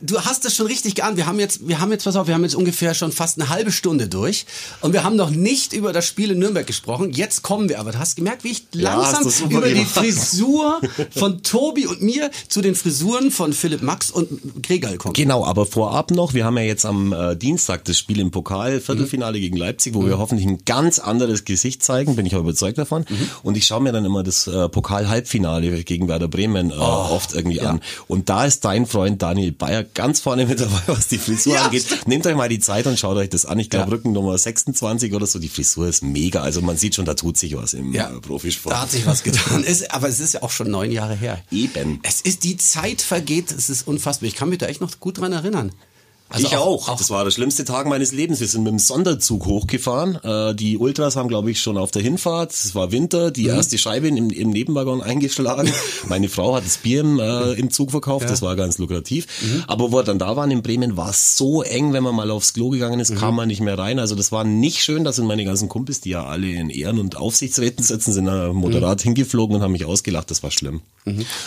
Du 0.00 0.22
hast 0.22 0.46
das 0.46 0.56
schon 0.56 0.66
richtig 0.66 0.94
geahnt. 0.94 1.18
Wir 1.18 1.26
haben 1.26 1.38
jetzt, 1.38 1.68
wir 1.68 1.80
haben 1.80 1.92
jetzt, 1.92 2.04
pass 2.04 2.16
auf, 2.16 2.26
wir 2.26 2.34
haben 2.34 2.44
jetzt 2.44 2.54
ungefähr 2.54 2.94
schon 2.94 3.12
fast 3.12 3.38
eine 3.38 3.50
halbe 3.50 3.70
Stunde 3.70 4.08
durch 4.08 4.46
und 4.80 4.94
wir 4.94 5.04
haben 5.04 5.16
noch 5.16 5.28
nicht 5.28 5.74
über 5.74 5.92
das 5.92 6.06
Spiel 6.06 6.30
in 6.30 6.38
Nürnberg 6.38 6.66
gesprochen. 6.66 7.12
Jetzt 7.12 7.42
kommen 7.42 7.68
wir 7.68 7.80
aber. 7.80 7.92
Du 7.92 7.98
hast 7.98 8.16
gemerkt, 8.16 8.44
wie 8.44 8.52
ich 8.52 8.64
Ja, 8.72 8.94
langsam 8.94 9.28
super 9.28 9.58
über 9.58 9.68
die. 9.68 9.84
Frisur 9.84 10.80
von 11.10 11.42
Tobi 11.42 11.86
und 11.86 12.00
mir 12.00 12.30
zu 12.48 12.62
den 12.62 12.77
Frisuren 12.78 13.30
von 13.30 13.52
Philipp 13.52 13.82
Max 13.82 14.10
und 14.10 14.28
Gregal 14.62 14.96
komme. 14.98 15.12
Genau, 15.14 15.44
aber 15.44 15.66
vorab 15.66 16.10
noch, 16.10 16.34
wir 16.34 16.44
haben 16.44 16.56
ja 16.56 16.64
jetzt 16.64 16.84
am 16.86 17.12
äh, 17.12 17.36
Dienstag 17.36 17.84
das 17.84 17.98
Spiel 17.98 18.20
im 18.20 18.30
Pokal, 18.30 18.80
Viertelfinale 18.80 19.40
gegen 19.40 19.56
Leipzig, 19.56 19.94
wo 19.94 20.04
wir 20.06 20.18
hoffentlich 20.18 20.46
ein 20.46 20.64
ganz 20.64 20.98
anderes 20.98 21.44
Gesicht 21.44 21.82
zeigen, 21.82 22.16
bin 22.16 22.26
ich 22.26 22.34
auch 22.36 22.40
überzeugt 22.40 22.78
davon. 22.78 23.04
Und 23.42 23.56
ich 23.56 23.66
schaue 23.66 23.80
mir 23.82 23.92
dann 23.92 24.04
immer 24.04 24.22
das 24.22 24.46
äh, 24.46 24.68
Pokal-Halbfinale 24.68 25.84
gegen 25.84 26.08
Werder 26.08 26.28
Bremen 26.28 26.70
äh, 26.70 26.74
oft 26.74 27.34
irgendwie 27.34 27.60
an. 27.60 27.80
Und 28.06 28.28
da 28.28 28.44
ist 28.44 28.64
dein 28.64 28.86
Freund 28.86 29.22
Daniel 29.22 29.52
Bayer 29.52 29.84
ganz 29.84 30.20
vorne 30.20 30.46
mit 30.46 30.60
dabei, 30.60 30.80
was 30.86 31.08
die 31.08 31.18
Frisur 31.18 31.54
Ja. 31.54 31.64
angeht. 31.66 31.86
Nehmt 32.06 32.26
euch 32.26 32.36
mal 32.36 32.48
die 32.48 32.58
Zeit 32.60 32.86
und 32.86 32.98
schaut 32.98 33.16
euch 33.16 33.28
das 33.30 33.44
an. 33.46 33.58
Ich 33.58 33.70
glaube, 33.70 33.86
Ja. 33.90 33.96
Rücken 33.96 34.12
Nummer 34.12 34.36
26 34.36 35.14
oder 35.14 35.26
so, 35.26 35.38
die 35.38 35.48
Frisur 35.48 35.88
ist 35.88 36.02
mega. 36.02 36.40
Also 36.42 36.60
man 36.60 36.76
sieht 36.76 36.94
schon, 36.94 37.04
da 37.04 37.14
tut 37.14 37.36
sich 37.36 37.56
was 37.56 37.74
im 37.74 37.92
Ja, 37.94 38.08
äh, 38.10 38.20
Profisport. 38.20 38.74
da 38.74 38.82
hat 38.82 38.90
sich 38.90 39.06
was 39.06 39.22
getan. 39.22 39.64
Ist, 39.68 39.92
aber 39.92 40.08
es 40.08 40.20
ist 40.20 40.34
ja 40.34 40.42
auch 40.42 40.50
schon 40.50 40.70
neun 40.70 40.90
Jahre 40.90 41.14
her. 41.14 41.40
Eben. 41.50 42.00
Es 42.02 42.20
ist, 42.20 42.44
die 42.44 42.56
Zeit 42.70 43.02
vergeht, 43.02 43.50
es 43.50 43.70
ist 43.70 43.86
unfassbar. 43.86 44.28
Ich 44.28 44.34
kann 44.34 44.48
mich 44.48 44.58
da 44.58 44.66
echt 44.66 44.80
noch 44.80 45.00
gut 45.00 45.18
dran 45.18 45.32
erinnern. 45.32 45.72
Also 46.30 46.46
ich 46.46 46.56
auch, 46.56 46.94
Das 46.98 47.08
war 47.10 47.24
der 47.24 47.30
schlimmste 47.30 47.64
Tag 47.64 47.86
meines 47.86 48.12
Lebens. 48.12 48.40
Wir 48.40 48.48
sind 48.48 48.62
mit 48.62 48.72
dem 48.72 48.78
Sonderzug 48.78 49.46
hochgefahren. 49.46 50.16
Äh, 50.22 50.54
die 50.54 50.76
Ultras 50.76 51.16
haben, 51.16 51.28
glaube 51.28 51.50
ich, 51.50 51.60
schon 51.60 51.78
auf 51.78 51.90
der 51.90 52.02
Hinfahrt. 52.02 52.52
Es 52.52 52.74
war 52.74 52.92
Winter. 52.92 53.28
Mhm. 53.28 53.32
Die 53.32 53.46
erste 53.46 53.78
Scheibe 53.78 54.08
im, 54.08 54.28
im 54.30 54.50
Nebenwaggon 54.50 55.00
eingeschlagen. 55.02 55.70
Meine 56.06 56.28
Frau 56.28 56.54
hat 56.56 56.66
das 56.66 56.76
Bier 56.78 57.00
im, 57.00 57.18
äh, 57.18 57.52
im 57.52 57.70
Zug 57.70 57.90
verkauft. 57.92 58.28
Das 58.28 58.42
war 58.42 58.56
ganz 58.56 58.76
lukrativ. 58.78 59.26
Mhm. 59.40 59.64
Aber 59.66 59.90
wo 59.90 59.96
wir 59.96 60.02
dann 60.02 60.18
da 60.18 60.36
waren 60.36 60.50
in 60.50 60.60
Bremen, 60.62 60.96
war 60.98 61.10
es 61.10 61.36
so 61.36 61.62
eng, 61.62 61.92
wenn 61.94 62.02
man 62.02 62.14
mal 62.14 62.30
aufs 62.30 62.52
Klo 62.52 62.68
gegangen 62.70 63.00
ist, 63.00 63.10
Mhm. 63.10 63.16
kam 63.16 63.34
man 63.34 63.48
nicht 63.48 63.60
mehr 63.62 63.78
rein. 63.78 63.98
Also 63.98 64.14
das 64.14 64.30
war 64.30 64.44
nicht 64.44 64.82
schön. 64.82 65.04
Da 65.04 65.12
sind 65.12 65.26
meine 65.26 65.44
ganzen 65.46 65.68
Kumpels, 65.70 66.00
die 66.02 66.10
ja 66.10 66.24
alle 66.26 66.48
in 66.50 66.68
Ehren- 66.68 66.98
und 66.98 67.16
Aufsichtsräten 67.16 67.82
sitzen, 67.84 68.12
sind 68.12 68.26
da 68.26 68.52
moderat 68.52 68.98
Mhm. 69.00 69.14
hingeflogen 69.14 69.56
und 69.56 69.62
haben 69.62 69.72
mich 69.72 69.86
ausgelacht. 69.86 70.30
Das 70.30 70.42
war 70.42 70.50
schlimm. 70.50 70.82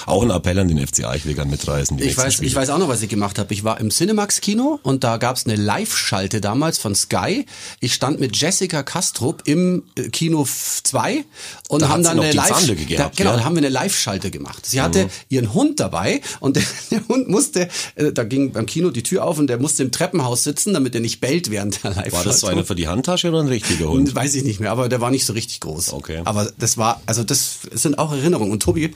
Auch 0.07 0.23
ein 0.23 0.31
Appell 0.31 0.57
an 0.57 0.67
den 0.69 0.79
FCA. 0.79 1.13
Ich 1.13 1.25
will 1.25 1.35
gern 1.35 1.49
mitreisen. 1.51 1.99
Ich 1.99 2.17
weiß, 2.17 2.33
Spiele. 2.33 2.47
ich 2.47 2.55
weiß 2.55 2.71
auch 2.71 2.79
noch, 2.79 2.87
was 2.89 3.03
ich 3.03 3.09
gemacht 3.09 3.37
habe. 3.37 3.53
Ich 3.53 3.63
war 3.63 3.79
im 3.79 3.91
Cinemax-Kino 3.91 4.70
und 4.83 5.03
da 5.03 5.17
gab's 5.17 5.45
eine 5.45 5.55
Live-Schalte 5.55 6.41
damals 6.41 6.77
von 6.77 6.95
Sky. 6.95 7.45
Ich 7.79 7.93
stand 7.93 8.19
mit 8.19 8.35
Jessica 8.35 8.83
Kastrup 8.83 9.43
im 9.45 9.83
äh, 9.97 10.09
Kino 10.09 10.45
2 10.45 11.25
und 11.69 11.81
Da 11.81 11.89
haben 11.89 12.03
dann 12.03 12.19
eine 12.19 12.31
Live 12.31 12.49
Zahnlücke 12.49 12.83
da, 12.83 12.87
gehabt, 12.87 13.17
genau, 13.17 13.31
ja? 13.31 13.37
da 13.37 13.43
haben 13.43 13.55
wir 13.55 13.61
eine 13.61 13.69
Live-Schalte 13.69 14.31
gemacht. 14.31 14.65
Sie 14.65 14.81
hatte 14.81 15.09
ihren 15.29 15.53
Hund 15.53 15.79
dabei 15.79 16.21
und 16.39 16.55
der, 16.55 16.63
der 16.91 17.07
Hund 17.07 17.29
musste, 17.29 17.69
äh, 17.95 18.11
da 18.11 18.23
ging 18.23 18.51
beim 18.51 18.65
Kino 18.65 18.91
die 18.91 19.03
Tür 19.03 19.25
auf 19.25 19.37
und 19.37 19.47
der 19.47 19.57
musste 19.57 19.83
im 19.83 19.91
Treppenhaus 19.91 20.43
sitzen, 20.43 20.73
damit 20.73 20.95
er 20.95 21.01
nicht 21.01 21.19
bellt 21.21 21.51
während 21.51 21.83
der 21.83 21.91
Live-Schalte. 21.91 22.13
War 22.13 22.23
das 22.23 22.39
so 22.39 22.47
einer 22.47 22.65
für 22.65 22.75
die 22.75 22.87
Handtasche 22.87 23.29
oder 23.29 23.39
ein 23.39 23.47
richtiger 23.47 23.89
Hund? 23.89 24.13
Weiß 24.13 24.35
ich 24.35 24.43
nicht 24.43 24.59
mehr, 24.59 24.71
aber 24.71 24.89
der 24.89 25.01
war 25.01 25.11
nicht 25.11 25.25
so 25.25 25.33
richtig 25.33 25.59
groß. 25.59 25.93
Okay. 25.93 26.21
Aber 26.25 26.51
das 26.57 26.77
war, 26.77 27.01
also 27.05 27.23
das 27.23 27.59
sind 27.71 27.97
auch 27.97 28.11
Erinnerungen. 28.11 28.51
Und 28.51 28.61
Tobi 28.61 28.93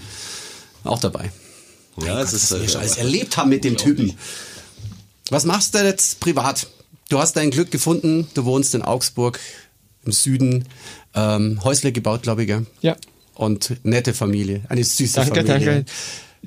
war 0.83 0.93
auch 0.93 0.99
dabei. 0.99 1.31
Ja, 2.03 2.21
es 2.21 2.31
Gott, 2.31 2.41
ist 2.41 2.51
was 2.51 2.59
wir 2.59 2.65
äh, 2.65 2.69
schon 2.69 2.81
alles 2.81 2.97
erlebt 2.97 3.37
haben 3.37 3.49
mit 3.49 3.63
dem 3.63 3.77
Typen. 3.77 4.17
Was 5.29 5.45
machst 5.45 5.73
du 5.75 5.79
jetzt 5.79 6.19
privat? 6.19 6.67
Du 7.09 7.19
hast 7.19 7.33
dein 7.35 7.51
Glück 7.51 7.71
gefunden, 7.71 8.27
du 8.33 8.45
wohnst 8.45 8.73
in 8.75 8.81
Augsburg 8.81 9.39
im 10.05 10.11
Süden, 10.11 10.65
ähm, 11.15 11.63
Häusle 11.63 11.91
gebaut, 11.91 12.23
glaube 12.23 12.41
ich, 12.43 12.47
gell? 12.47 12.65
Ja. 12.81 12.95
Und 13.33 13.75
nette 13.83 14.13
Familie, 14.13 14.61
eine 14.69 14.83
süße 14.83 15.15
Danke, 15.15 15.43
Familie. 15.45 15.65
danke. 15.65 15.85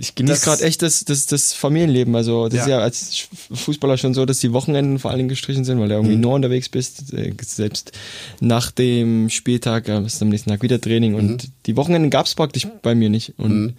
Ich 0.01 0.15
genieße 0.15 0.45
gerade 0.45 0.63
echt 0.63 0.81
das, 0.83 1.05
das, 1.05 1.27
das 1.27 1.53
Familienleben. 1.53 2.15
Also 2.15 2.49
das 2.49 2.55
Ja. 2.59 2.63
ist 2.63 2.69
ja 2.69 2.79
als 2.79 3.29
Fußballer 3.53 3.99
schon 3.99 4.15
so, 4.15 4.25
dass 4.27 4.39
die 4.39 4.53
Wochenenden 4.53 5.01
vor 5.01 5.11
allen 5.11 5.19
Dingen 5.19 5.29
gestrichen 5.29 5.65
sind, 5.65 5.81
weil 5.81 5.89
du 5.89 5.97
irgendwie 5.97 6.15
Mhm. 6.15 6.21
nur 6.21 6.35
unterwegs 6.35 6.69
bist. 6.69 7.13
Äh, 7.13 7.35
Selbst 7.45 7.91
nach 8.41 8.71
dem 8.71 9.29
Spieltag 9.29 9.89
äh, 9.89 10.01
ist 10.07 10.23
am 10.23 10.29
nächsten 10.29 10.51
Tag 10.51 10.63
wieder 10.63 10.81
Training. 10.81 11.15
Und 11.17 11.31
Mhm. 11.45 11.49
die 11.67 11.77
Wochenenden 11.77 12.11
gab 12.11 12.27
es 12.27 12.35
praktisch 12.37 12.69
bei 12.83 12.95
mir 12.95 13.11
nicht. 13.11 13.35
Und 13.39 13.75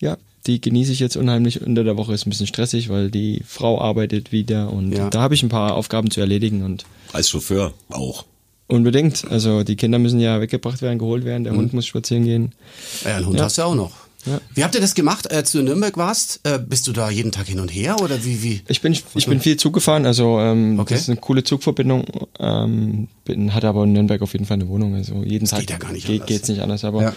ja, 0.00 0.16
die 0.46 0.60
genieße 0.60 0.92
ich 0.92 0.98
jetzt 1.00 1.16
unheimlich. 1.16 1.62
Unter 1.62 1.84
der 1.84 1.96
Woche 1.96 2.12
ist 2.14 2.26
ein 2.26 2.30
bisschen 2.30 2.46
stressig, 2.46 2.88
weil 2.88 3.10
die 3.10 3.42
Frau 3.46 3.80
arbeitet 3.80 4.32
wieder 4.32 4.72
und 4.72 4.92
Ja. 4.92 5.08
da 5.10 5.20
habe 5.22 5.34
ich 5.34 5.42
ein 5.42 5.48
paar 5.48 5.74
Aufgaben 5.74 6.10
zu 6.10 6.20
erledigen 6.20 6.62
und 6.64 6.84
als 7.12 7.30
Chauffeur 7.30 7.72
auch. 7.90 8.24
unbedingt. 8.68 9.24
Also 9.30 9.64
die 9.64 9.76
Kinder 9.76 9.98
müssen 9.98 10.18
ja 10.18 10.40
weggebracht 10.40 10.80
werden, 10.82 10.98
geholt 10.98 11.24
werden, 11.24 11.42
Mhm. 11.42 11.44
der 11.44 11.54
Hund 11.56 11.72
muss 11.74 11.86
spazieren 11.86 12.24
gehen. 12.24 12.52
Ja, 13.04 13.16
einen 13.16 13.26
Hund 13.26 13.38
Ja. 13.38 13.44
hast 13.44 13.58
du 13.58 13.62
auch 13.62 13.74
noch. 13.74 13.92
Ja. 14.24 14.40
Wie 14.54 14.62
habt 14.62 14.74
ihr 14.74 14.80
das 14.80 14.94
gemacht, 14.94 15.30
als 15.32 15.50
du 15.52 15.58
in 15.58 15.64
Nürnberg 15.64 15.96
warst? 15.96 16.40
Äh, 16.44 16.58
bist 16.58 16.86
du 16.86 16.92
da 16.92 17.10
jeden 17.10 17.32
Tag 17.32 17.46
hin 17.48 17.58
und 17.60 17.68
her 17.68 17.96
oder 18.00 18.24
wie? 18.24 18.42
wie? 18.42 18.60
Ich 18.68 18.80
bin, 18.80 18.92
ich 19.14 19.26
bin 19.26 19.40
viel 19.40 19.56
Zug 19.56 19.72
gefahren, 19.74 20.06
also 20.06 20.38
ähm, 20.38 20.78
Okay. 20.78 20.94
das 20.94 21.02
ist 21.02 21.08
eine 21.10 21.18
coole 21.18 21.42
Zugverbindung. 21.44 22.04
Ähm, 22.38 23.08
bin, 23.24 23.52
hatte 23.54 23.68
aber 23.68 23.84
in 23.84 23.92
Nürnberg 23.92 24.22
auf 24.22 24.32
jeden 24.32 24.44
Fall 24.44 24.54
eine 24.56 24.68
Wohnung. 24.68 24.94
Also 24.94 25.22
jeden 25.24 25.46
Tag 25.48 25.60
geht 25.60 25.70
ja 25.70 25.78
gar 25.78 25.92
nicht 25.92 26.06
geht, 26.06 26.22
anders. 26.22 26.28
geht's 26.28 26.48
nicht 26.48 26.60
anders. 26.62 26.84
Aber 26.84 27.02
Ja. 27.02 27.12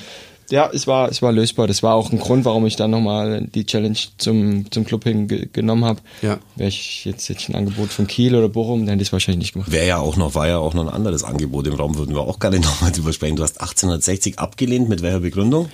ja. 0.49 0.69
es 0.73 0.87
war 0.87 1.09
es 1.09 1.21
war 1.21 1.31
lösbar. 1.31 1.67
Das 1.67 1.83
war 1.83 1.93
auch 1.93 2.11
ein 2.11 2.17
Grund, 2.19 2.43
warum 2.45 2.65
ich 2.65 2.75
dann 2.75 2.89
nochmal 2.91 3.47
die 3.53 3.65
Challenge 3.65 3.97
zum 4.17 4.71
zum 4.71 4.83
Club 4.85 5.03
hin 5.03 5.27
ge 5.27 5.47
genommen 5.53 5.85
habe. 5.85 6.01
Ja. 6.23 6.39
Wäre 6.55 6.69
ich 6.69 7.05
jetzt, 7.05 7.27
jetzt 7.27 7.49
ein 7.49 7.55
Angebot 7.55 7.89
von 7.89 8.07
Kiel 8.07 8.35
oder 8.35 8.49
Bochum, 8.49 8.79
dann 8.81 8.93
hätte 8.93 9.03
ich 9.03 9.09
es 9.09 9.13
wahrscheinlich 9.13 9.39
nicht 9.43 9.53
gemacht. 9.53 9.71
Wäre 9.71 9.87
ja 9.87 9.97
auch 9.99 10.17
noch, 10.17 10.33
war 10.33 10.47
ja 10.47 10.57
auch 10.57 10.73
noch 10.73 10.83
ein 10.87 10.89
anderes 10.93 11.23
Angebot 11.23 11.67
im 11.67 11.75
Raum, 11.75 11.97
würden 11.97 12.15
wir 12.15 12.21
auch 12.21 12.39
gerne 12.39 12.59
nochmal 12.61 12.91
drüber 12.91 13.13
sprechen. 13.13 13.35
Du 13.35 13.43
hast 13.43 13.61
1860 13.61 14.39
abgelehnt, 14.39 14.89
mit 14.89 15.03
welcher 15.03 15.19
Begründung? 15.19 15.69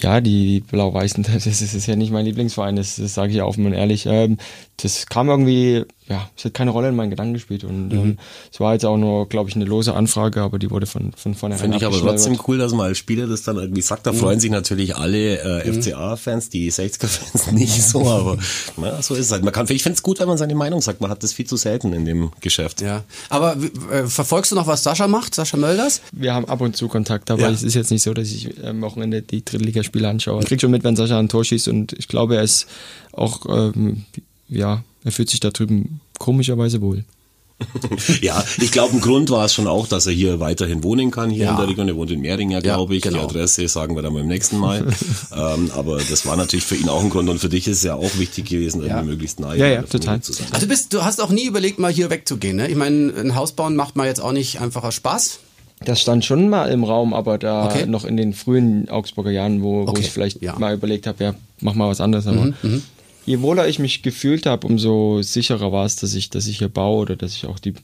Ja, 0.00 0.20
die 0.20 0.60
Blau-Weißen, 0.60 1.24
das 1.32 1.46
ist, 1.46 1.86
ja 1.86 1.96
nicht 1.96 2.12
mein 2.12 2.24
Lieblingsverein, 2.24 2.76
das, 2.76 2.96
das 2.96 3.14
sage 3.14 3.32
ich 3.32 3.42
offen 3.42 3.66
und 3.66 3.72
ehrlich. 3.72 4.06
Ähm, 4.06 4.38
das 4.76 5.06
kam 5.06 5.28
irgendwie 5.28 5.84
ja, 6.06 6.28
es 6.36 6.44
hat 6.44 6.52
keine 6.52 6.70
Rolle 6.70 6.90
in 6.90 6.96
meinen 6.96 7.08
Gedanken 7.10 7.32
gespielt. 7.32 7.64
Und 7.64 7.88
Mhm. 7.88 7.98
ähm, 7.98 8.18
es 8.52 8.60
war 8.60 8.74
jetzt 8.74 8.84
auch 8.84 8.98
nur, 8.98 9.26
glaube 9.28 9.48
ich, 9.48 9.56
eine 9.56 9.64
lose 9.64 9.94
Anfrage, 9.94 10.42
aber 10.42 10.58
die 10.58 10.70
wurde 10.70 10.84
von, 10.86 11.12
von 11.16 11.34
vornherein 11.34 11.62
Finde 11.62 11.76
ich 11.78 11.84
aber 11.86 11.98
trotzdem 11.98 12.38
cool, 12.46 12.58
dass 12.58 12.72
man 12.72 12.86
als 12.88 12.98
Spieler 12.98 13.26
das 13.26 13.42
dann 13.42 13.56
irgendwie 13.56 13.80
sagt. 13.80 14.06
Da 14.06 14.12
Mhm. 14.12 14.16
freuen 14.16 14.38
sich 14.40 14.50
natürlich 14.50 14.96
alle 14.96 15.38
äh, 15.62 15.72
FCA-Fans, 15.72 16.50
die 16.50 16.70
60er-Fans 16.70 17.52
nicht 17.52 17.82
so, 17.82 18.06
aber 18.06 18.36
na, 18.76 19.00
so 19.00 19.14
ist 19.14 19.20
es 19.26 19.32
halt. 19.32 19.44
Man 19.44 19.52
kann, 19.54 19.66
ich 19.70 19.82
finde 19.82 19.96
es 19.96 20.02
gut, 20.02 20.20
wenn 20.20 20.28
man 20.28 20.36
seine 20.36 20.54
Meinung 20.54 20.82
sagt. 20.82 21.00
Man 21.00 21.10
hat 21.10 21.22
das 21.22 21.32
viel 21.32 21.46
zu 21.46 21.56
selten 21.56 21.92
in 21.94 22.04
dem 22.04 22.30
Geschäft. 22.42 22.82
Ja. 22.82 23.04
Aber 23.30 23.56
äh, 23.90 24.04
verfolgst 24.06 24.52
du 24.52 24.56
noch, 24.56 24.66
was 24.66 24.82
Sascha 24.82 25.08
macht, 25.08 25.34
Sascha 25.34 25.56
Mölders? 25.56 26.02
Wir 26.12 26.34
haben 26.34 26.44
ab 26.44 26.60
und 26.60 26.76
zu 26.76 26.88
Kontakt, 26.88 27.30
aber 27.30 27.40
Ja. 27.42 27.50
es 27.50 27.62
ist 27.62 27.74
jetzt 27.74 27.90
nicht 27.90 28.02
so, 28.02 28.12
dass 28.12 28.28
ich 28.28 28.62
am 28.62 28.82
Wochenende 28.82 29.22
die 29.22 29.42
Drittligaspiele 29.42 30.06
anschaue. 30.08 30.42
Ich 30.42 30.48
krieg 30.48 30.60
schon 30.60 30.70
mit, 30.70 30.84
wenn 30.84 30.96
Sascha 30.96 31.18
ein 31.18 31.30
Tor 31.30 31.44
schießt 31.44 31.68
und 31.68 31.94
ich 31.94 32.08
glaube, 32.08 32.36
er 32.36 32.42
ist 32.42 32.66
auch, 33.12 33.46
ähm, 33.48 34.04
ja, 34.48 34.82
er 35.04 35.12
fühlt 35.12 35.30
sich 35.30 35.40
da 35.40 35.50
drüben 35.50 36.00
komischerweise 36.18 36.80
wohl. 36.80 37.04
Ja, 38.20 38.44
ich 38.60 38.72
glaube, 38.72 38.94
ein 38.94 39.00
Grund 39.00 39.30
war 39.30 39.44
es 39.44 39.54
schon 39.54 39.68
auch, 39.68 39.86
dass 39.86 40.06
er 40.06 40.12
hier 40.12 40.40
weiterhin 40.40 40.82
wohnen 40.82 41.12
kann, 41.12 41.30
hier 41.30 41.44
Ja. 41.44 41.50
in 41.52 41.56
der 41.56 41.68
Region. 41.68 41.86
Er 41.88 41.94
wohnt 41.96 42.10
in 42.10 42.20
Mehringer, 42.20 42.60
glaube 42.60 42.96
ich. 42.96 43.02
genau. 43.02 43.18
Die 43.18 43.24
Adresse 43.24 43.68
sagen 43.68 43.94
wir 43.94 44.02
dann 44.02 44.12
beim 44.12 44.26
nächsten 44.26 44.58
Mal. 44.58 44.84
ähm, 45.36 45.70
aber 45.76 45.98
das 45.98 46.26
war 46.26 46.36
natürlich 46.36 46.64
für 46.64 46.74
ihn 46.74 46.88
auch 46.88 47.00
ein 47.02 47.10
Grund 47.10 47.28
und 47.28 47.38
für 47.38 47.48
dich 47.48 47.68
ist 47.68 47.78
es 47.78 47.82
ja 47.84 47.94
auch 47.94 48.18
wichtig 48.18 48.46
gewesen, 48.46 48.78
irgendwie 48.80 48.96
Ja. 48.96 49.02
möglichst 49.04 49.38
nahe 49.38 49.56
Ja, 49.56 49.68
ja, 49.68 49.82
total. 49.82 50.20
zu 50.20 50.32
sein. 50.32 50.48
Also 50.50 50.66
du 50.66 50.68
bist, 50.70 50.92
du 50.92 51.04
hast 51.04 51.20
auch 51.22 51.30
nie 51.30 51.46
überlegt, 51.46 51.78
mal 51.78 51.92
hier 51.92 52.10
wegzugehen, 52.10 52.56
ne? 52.56 52.68
Ich 52.68 52.76
meine, 52.76 53.12
ein 53.16 53.36
Haus 53.36 53.52
bauen 53.52 53.76
macht 53.76 53.94
man 53.94 54.06
jetzt 54.06 54.20
auch 54.20 54.32
nicht 54.32 54.60
einfacher 54.60 54.90
Spaß. 54.90 55.38
Das 55.84 56.00
stand 56.00 56.24
schon 56.24 56.48
mal 56.48 56.66
im 56.70 56.82
Raum, 56.82 57.14
aber 57.14 57.38
da 57.38 57.66
Okay. 57.66 57.86
noch 57.86 58.04
in 58.04 58.16
den 58.16 58.32
frühen 58.34 58.88
Augsburger 58.88 59.30
Jahren, 59.30 59.62
wo, 59.62 59.86
wo 59.86 59.90
Okay, 59.90 60.00
ich 60.00 60.10
vielleicht 60.10 60.42
ja. 60.42 60.54
Mhm, 60.54 60.60
mal 60.60 60.74
überlegt 60.74 61.06
habe, 61.06 61.22
ja, 61.22 61.34
mach 61.60 61.74
mal 61.74 61.88
was 61.88 62.00
anderes. 62.00 62.26
Aber 62.26 62.52
je 63.26 63.40
wohler 63.40 63.66
ich 63.68 63.78
mich 63.78 64.02
gefühlt 64.02 64.46
habe, 64.46 64.66
umso 64.66 65.22
sicherer 65.22 65.72
war 65.72 65.86
es, 65.86 65.96
dass 65.96 66.14
ich, 66.14 66.30
dass 66.30 66.46
ich 66.46 66.58
hier 66.58 66.68
baue 66.68 67.02
oder 67.02 67.16
dass 67.16 67.34
ich 67.34 67.46
auch 67.46 67.58
die, 67.58 67.74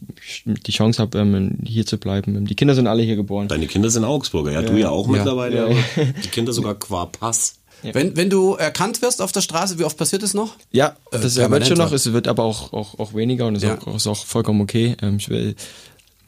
die 0.44 0.72
Chance 0.72 1.00
habe, 1.00 1.18
ähm, 1.18 1.58
hier 1.64 1.86
zu 1.86 1.98
bleiben. 1.98 2.44
Die 2.46 2.54
Kinder 2.54 2.74
sind 2.74 2.86
alle 2.86 3.02
hier 3.02 3.16
geboren. 3.16 3.48
Deine 3.48 3.66
Kinder 3.66 3.90
sind 3.90 4.04
Augsburger, 4.04 4.52
ja, 4.52 4.62
du 4.62 4.76
ja 4.78 4.90
auch 4.90 5.06
mittlerweile, 5.06 5.70
Ja. 5.70 5.76
die 6.24 6.28
Kinder 6.28 6.52
sogar 6.52 6.74
qua 6.74 7.06
Pass. 7.06 7.54
Wenn, 7.82 8.14
wenn 8.14 8.28
du 8.28 8.54
erkannt 8.56 9.00
wirst 9.00 9.22
auf 9.22 9.32
der 9.32 9.40
Straße, 9.40 9.78
wie 9.78 9.84
oft 9.84 9.96
passiert 9.96 10.22
das 10.22 10.34
noch? 10.34 10.54
Ja, 10.70 10.88
Äh, 10.88 11.18
das 11.20 11.22
wird 11.22 11.34
permanenter. 11.36 11.66
schon 11.76 11.78
noch, 11.78 11.92
es 11.92 12.12
wird 12.12 12.28
aber 12.28 12.44
auch, 12.44 12.74
auch, 12.74 12.98
auch 12.98 13.14
weniger 13.14 13.46
und 13.46 13.54
ist, 13.54 13.62
Ja. 13.62 13.78
auch, 13.78 13.96
ist 13.96 14.06
auch 14.06 14.26
vollkommen 14.26 14.60
okay. 14.60 14.96
Ähm, 15.00 15.16
ich 15.16 15.30
will 15.30 15.54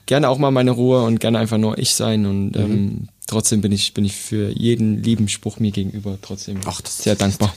gerne 0.07 0.31
auch 0.31 0.38
mal 0.38 0.51
meine 0.51 0.70
Ruhe 0.70 1.03
und 1.03 1.20
gerne 1.20 1.38
einfach 1.38 1.59
nur 1.59 1.77
ich 1.77 1.94
sein 1.94 2.25
und 2.25 2.53
Mhm. 2.57 2.61
ähm, 2.62 3.09
trotzdem 3.27 3.61
bin 3.61 3.70
ich, 3.70 3.92
bin 3.92 4.07
ich 4.07 4.14
für 4.14 4.48
jeden 4.51 5.03
lieben 5.03 5.29
Spruch 5.29 5.59
mir 5.61 5.72
gegenüber 5.72 6.16
trotzdem 6.22 6.59
Ach, 6.64 6.81
das- 6.81 7.03
sehr 7.03 7.16
dankbar. 7.16 7.53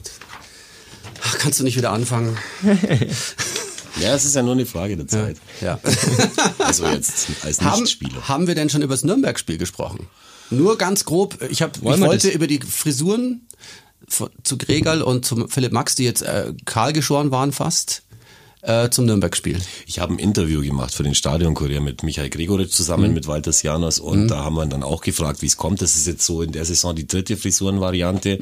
Ach, 1.23 1.37
kannst 1.37 1.59
du 1.59 1.63
nicht 1.63 1.77
wieder 1.77 1.91
anfangen? 1.91 2.37
Ja, 3.97 4.13
es 4.13 4.25
ist 4.25 4.35
ja 4.35 4.43
nur 4.43 4.51
eine 4.51 4.65
Frage 4.65 4.97
der 4.97 5.07
Zeit. 5.07 5.37
Ja. 5.61 5.79
Also 6.57 6.85
jetzt 6.85 7.27
als 7.43 7.61
haben, 7.61 7.79
Nichtspieler. 7.79 8.27
haben 8.27 8.45
wir 8.47 8.53
denn 8.55 8.69
schon 8.69 8.81
über 8.81 8.93
das 8.93 9.03
Nürnberg-Spiel 9.05 9.57
gesprochen? 9.57 10.07
Nur 10.49 10.77
ganz 10.77 11.05
grob. 11.05 11.37
Ich, 11.49 11.61
hab, 11.61 11.77
ich 11.77 11.83
Wollen 11.83 12.01
wollte 12.01 12.27
das? 12.27 12.35
über 12.35 12.47
die 12.47 12.59
Frisuren 12.59 13.47
zu 14.43 14.57
Gregal 14.57 15.01
und 15.01 15.25
zum 15.25 15.47
Philipp 15.47 15.71
Max, 15.71 15.95
die 15.95 16.03
jetzt 16.03 16.23
äh, 16.23 16.53
kahl 16.65 16.91
geschoren 16.91 17.31
waren 17.31 17.53
fast, 17.53 18.03
äh, 18.65 18.89
zum 18.89 19.05
Nürnberg-Spiel. 19.05 19.59
Ich 19.85 19.99
habe 19.99 20.13
ein 20.13 20.19
Interview 20.19 20.61
gemacht 20.61 20.93
für 20.93 21.03
den 21.03 21.15
Stadionkurier 21.15 21.81
mit 21.81 22.03
Michael 22.03 22.29
Gregoritsch 22.29 22.71
zusammen 22.71 23.13
mit 23.13 23.27
Walter 23.27 23.51
Sianos 23.51 23.99
und 23.99 24.27
da 24.27 24.43
haben 24.43 24.55
wir 24.55 24.65
dann 24.65 24.83
auch 24.83 25.01
gefragt, 25.01 25.41
wie 25.41 25.45
es 25.47 25.57
kommt. 25.57 25.81
Das 25.81 25.95
ist 25.95 26.07
jetzt 26.07 26.25
so 26.25 26.41
in 26.41 26.51
der 26.51 26.65
Saison 26.65 26.95
die 26.95 27.07
dritte 27.07 27.37
Frisurenvariante. 27.37 28.39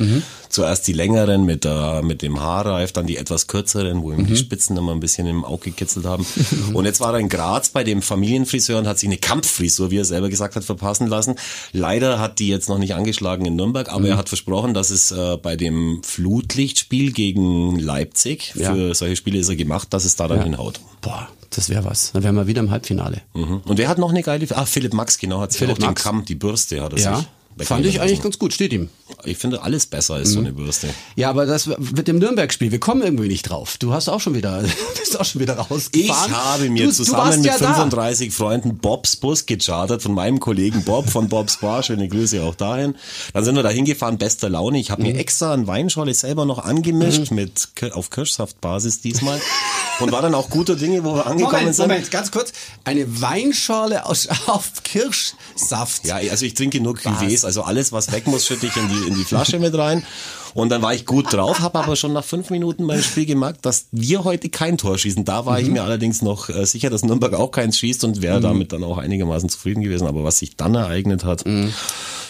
Zuerst 0.49 0.87
die 0.87 0.93
längeren 0.93 1.45
mit, 1.45 1.63
der, 1.63 2.01
mit 2.03 2.21
dem 2.21 2.39
Haarreif, 2.39 2.91
dann 2.91 3.07
die 3.07 3.17
etwas 3.17 3.47
kürzeren, 3.47 4.01
wo 4.03 4.11
ihm 4.11 4.25
die 4.27 4.37
Spitzen 4.37 4.77
immer 4.77 4.91
ein 4.91 4.99
bisschen 4.99 5.27
im 5.27 5.43
Auge 5.43 5.71
gekitzelt 5.71 6.05
haben. 6.05 6.25
Und 6.73 6.85
jetzt 6.85 6.99
war 6.99 7.13
er 7.13 7.19
in 7.19 7.29
Graz 7.29 7.69
bei 7.69 7.83
dem 7.83 8.01
Familienfriseur 8.01 8.77
und 8.79 8.87
hat 8.87 8.99
sich 8.99 9.07
eine 9.09 9.17
Kampffrisur, 9.17 9.91
wie 9.91 9.97
er 9.97 10.05
selber 10.05 10.29
gesagt 10.29 10.55
hat, 10.55 10.63
verpassen 10.63 11.07
lassen. 11.07 11.35
Leider 11.71 12.19
hat 12.19 12.39
die 12.39 12.47
jetzt 12.47 12.69
noch 12.69 12.77
nicht 12.77 12.95
angeschlagen 12.95 13.45
in 13.45 13.55
Nürnberg, 13.55 13.89
aber 13.91 14.07
er 14.07 14.17
hat 14.17 14.29
versprochen, 14.29 14.73
dass 14.73 14.89
es 14.89 15.11
äh, 15.11 15.37
bei 15.41 15.55
dem 15.55 16.01
Flutlichtspiel 16.03 17.11
gegen 17.11 17.79
Leipzig, 17.79 18.53
Ja. 18.55 18.73
für 18.73 18.95
solche 18.95 19.15
Spiele 19.15 19.39
ist 19.39 19.49
er 19.49 19.55
gemacht, 19.55 19.87
dass 19.93 20.05
es 20.05 20.12
da 20.15 20.27
dann 20.27 20.43
hinhaut. 20.43 20.79
Boah, 21.01 21.27
das 21.49 21.69
wäre 21.69 21.85
was. 21.85 22.11
Dann 22.13 22.23
wären 22.23 22.35
wir 22.35 22.47
wieder 22.47 22.61
im 22.61 22.71
Halbfinale. 22.71 23.21
Mhm. 23.33 23.61
Und 23.65 23.77
wer 23.77 23.87
hat 23.87 23.97
noch 23.97 24.09
eine 24.09 24.23
geile, 24.23 24.45
ah, 24.55 24.65
Philipp 24.65 24.93
Max, 24.93 25.17
genau, 25.17 25.39
hat 25.41 25.53
Philipp 25.53 25.75
auch 25.75 25.79
den 25.79 25.85
Max. 25.87 26.03
Kamm, 26.03 26.25
die 26.25 26.35
Bürste 26.35 26.81
hat 26.81 26.93
er 26.93 26.99
Ja, 26.99 27.17
sich. 27.57 27.67
fand 27.67 27.85
ich 27.85 28.01
eigentlich 28.01 28.21
ganz 28.21 28.39
gut. 28.39 28.53
Steht 28.53 28.73
ihm. 28.73 28.89
Ich 29.25 29.37
finde 29.37 29.61
alles 29.61 29.85
besser 29.85 30.15
als 30.15 30.31
so 30.31 30.39
eine 30.39 30.51
Bürste. 30.53 30.87
Ja, 31.15 31.29
aber 31.29 31.45
das 31.45 31.67
mit 31.67 32.07
dem 32.07 32.17
Nürnberg-Spiel, 32.17 32.71
wir 32.71 32.79
kommen 32.79 33.03
irgendwie 33.03 33.27
nicht 33.27 33.43
drauf. 33.43 33.77
Du 33.77 33.93
hast 33.93 34.09
auch 34.09 34.19
schon 34.19 34.33
wieder, 34.33 34.63
bist 34.99 35.19
auch 35.19 35.23
schon 35.25 35.39
wieder 35.39 35.53
Ich 35.53 35.69
rausgefahren. 35.69 36.31
habe 36.35 36.69
mir 36.71 36.83
du, 36.83 36.89
du 36.89 36.95
zusammen 36.95 37.17
warst 37.25 37.37
mit 37.37 37.45
ja 37.45 37.57
da. 37.59 37.73
35 37.73 38.33
Freunden 38.33 38.77
Bobs 38.79 39.15
Bus 39.17 39.45
gechartert 39.45 40.01
von 40.01 40.13
meinem 40.13 40.39
Kollegen 40.39 40.83
Bob 40.83 41.09
von 41.09 41.29
Bobs 41.29 41.57
Bar. 41.59 41.83
Schöne 41.83 42.07
Grüße 42.07 42.41
auch 42.43 42.55
dahin. 42.55 42.95
Dann 43.33 43.45
sind 43.45 43.55
wir 43.55 43.61
da 43.63 43.69
hingefahren, 43.69 44.17
bester 44.17 44.49
Laune. 44.49 44.79
Ich 44.79 44.89
habe 44.89 45.03
Mhm. 45.03 45.09
mir 45.11 45.19
extra 45.19 45.53
ein 45.53 45.67
Weinschorle 45.67 46.13
selber 46.15 46.45
noch 46.45 46.57
angemischt 46.59 47.29
mit 47.31 47.69
Kir- 47.77 47.93
auf 47.93 48.09
Kirschsaftbasis 48.09 49.01
diesmal 49.01 49.39
und 49.99 50.11
war 50.11 50.21
dann 50.21 50.35
auch 50.35 50.49
guter 50.49 50.75
Dinge, 50.75 51.03
wo 51.03 51.15
wir 51.15 51.25
angekommen 51.25 51.59
Moment, 51.59 51.75
sind. 51.75 51.87
Moment, 51.87 52.11
ganz 52.11 52.31
kurz. 52.31 52.53
Eine 52.83 53.21
Weinschorle 53.21 54.05
aus, 54.05 54.27
auf 54.47 54.83
Kirschsaft. 54.83 56.05
Ja, 56.05 56.15
also 56.15 56.45
ich 56.45 56.53
trinke 56.53 56.79
nur 56.79 56.95
Cuvées, 56.95 57.45
also 57.45 57.63
alles, 57.63 57.91
was 57.91 58.11
weg 58.11 58.27
muss, 58.27 58.45
schütte 58.45 58.67
ich 58.67 58.75
in 58.75 58.89
die, 58.89 59.07
in 59.07 59.15
die 59.15 59.23
Flasche 59.23 59.59
mit 59.59 59.77
rein. 59.77 60.05
Und 60.53 60.69
dann 60.69 60.81
war 60.81 60.93
ich 60.93 61.05
gut 61.05 61.33
drauf, 61.33 61.59
habe 61.61 61.79
aber 61.79 61.95
schon 61.95 62.13
nach 62.13 62.23
fünf 62.23 62.49
Minuten 62.51 62.85
beim 62.85 63.01
Spiel 63.01 63.25
gemerkt, 63.25 63.65
dass 63.65 63.85
wir 63.91 64.23
heute 64.23 64.49
kein 64.49 64.77
Tor 64.77 64.97
schießen. 64.97 65.25
Da 65.25 65.45
war 65.47 65.59
ich 65.59 65.67
Mhm. 65.67 65.73
mir 65.73 65.83
allerdings 65.83 66.21
noch 66.21 66.49
äh, 66.49 66.65
sicher, 66.65 66.89
dass 66.91 67.03
Nürnberg 67.03 67.33
auch 67.33 67.49
keins 67.51 67.77
schießt 67.79 68.03
und 68.03 68.21
wäre 68.21 68.39
damit 68.39 68.71
dann 68.71 68.83
auch 68.83 68.97
einigermaßen 68.99 69.49
zufrieden 69.49 69.81
gewesen. 69.81 70.05
Aber 70.07 70.23
was 70.23 70.37
sich 70.39 70.55
dann 70.55 70.75
ereignet 70.75 71.23
hat, 71.23 71.43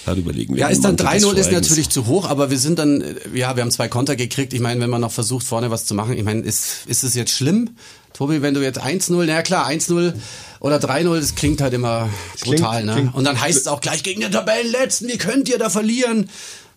da 0.06 0.14
überlegen 0.16 0.56
wir. 0.56 0.56
Mhm. 0.56 0.60
Ja, 0.60 0.68
ist 0.68 0.84
dann 0.84 0.96
Mantel 0.96 1.08
des 1.20 1.24
3-0 1.26 1.36
ist 1.38 1.52
natürlich 1.52 1.90
zu 1.90 2.08
hoch, 2.08 2.30
aber 2.30 2.50
wir 2.50 2.60
sind 2.60 2.80
dann, 2.80 3.02
äh, 3.02 3.16
ja, 3.34 3.56
wir 3.56 3.62
haben 3.64 3.72
zwei 3.72 3.88
Konter 3.90 4.16
gekriegt. 4.16 4.54
Ich 4.54 4.60
meine, 4.62 4.80
wenn 4.82 4.90
man 4.90 5.02
noch 5.02 5.12
versucht, 5.12 5.46
vorne 5.46 5.70
was 5.72 5.86
zu 5.86 5.94
machen, 5.94 6.18
ich 6.18 6.24
meine, 6.24 6.42
ist, 6.42 6.86
ist 6.88 7.04
es 7.04 7.16
jetzt 7.16 7.32
schlimm? 7.32 7.72
Tobi, 8.14 8.42
wenn 8.42 8.54
du 8.54 8.62
jetzt 8.62 8.80
1-0, 8.80 9.26
na 9.26 9.42
klar, 9.42 9.68
1-0 9.68 10.14
oder 10.60 10.78
3-0, 10.78 11.20
das 11.20 11.34
klingt 11.36 11.62
halt 11.62 11.74
immer 11.74 12.10
brutal, 12.42 12.82
klingt- 12.82 12.86
ne? 12.86 12.94
klingt- 13.02 13.16
Und 13.16 13.24
dann 13.26 13.42
heißt 13.42 13.58
es 13.58 13.68
auch 13.68 13.82
gleich 13.82 14.04
gegen 14.04 14.22
den 14.22 14.32
Tabellenletzten, 14.32 15.08
wie 15.08 15.18
könnt 15.18 15.50
ihr 15.50 15.58
da 15.58 15.70
verlieren? 15.70 16.30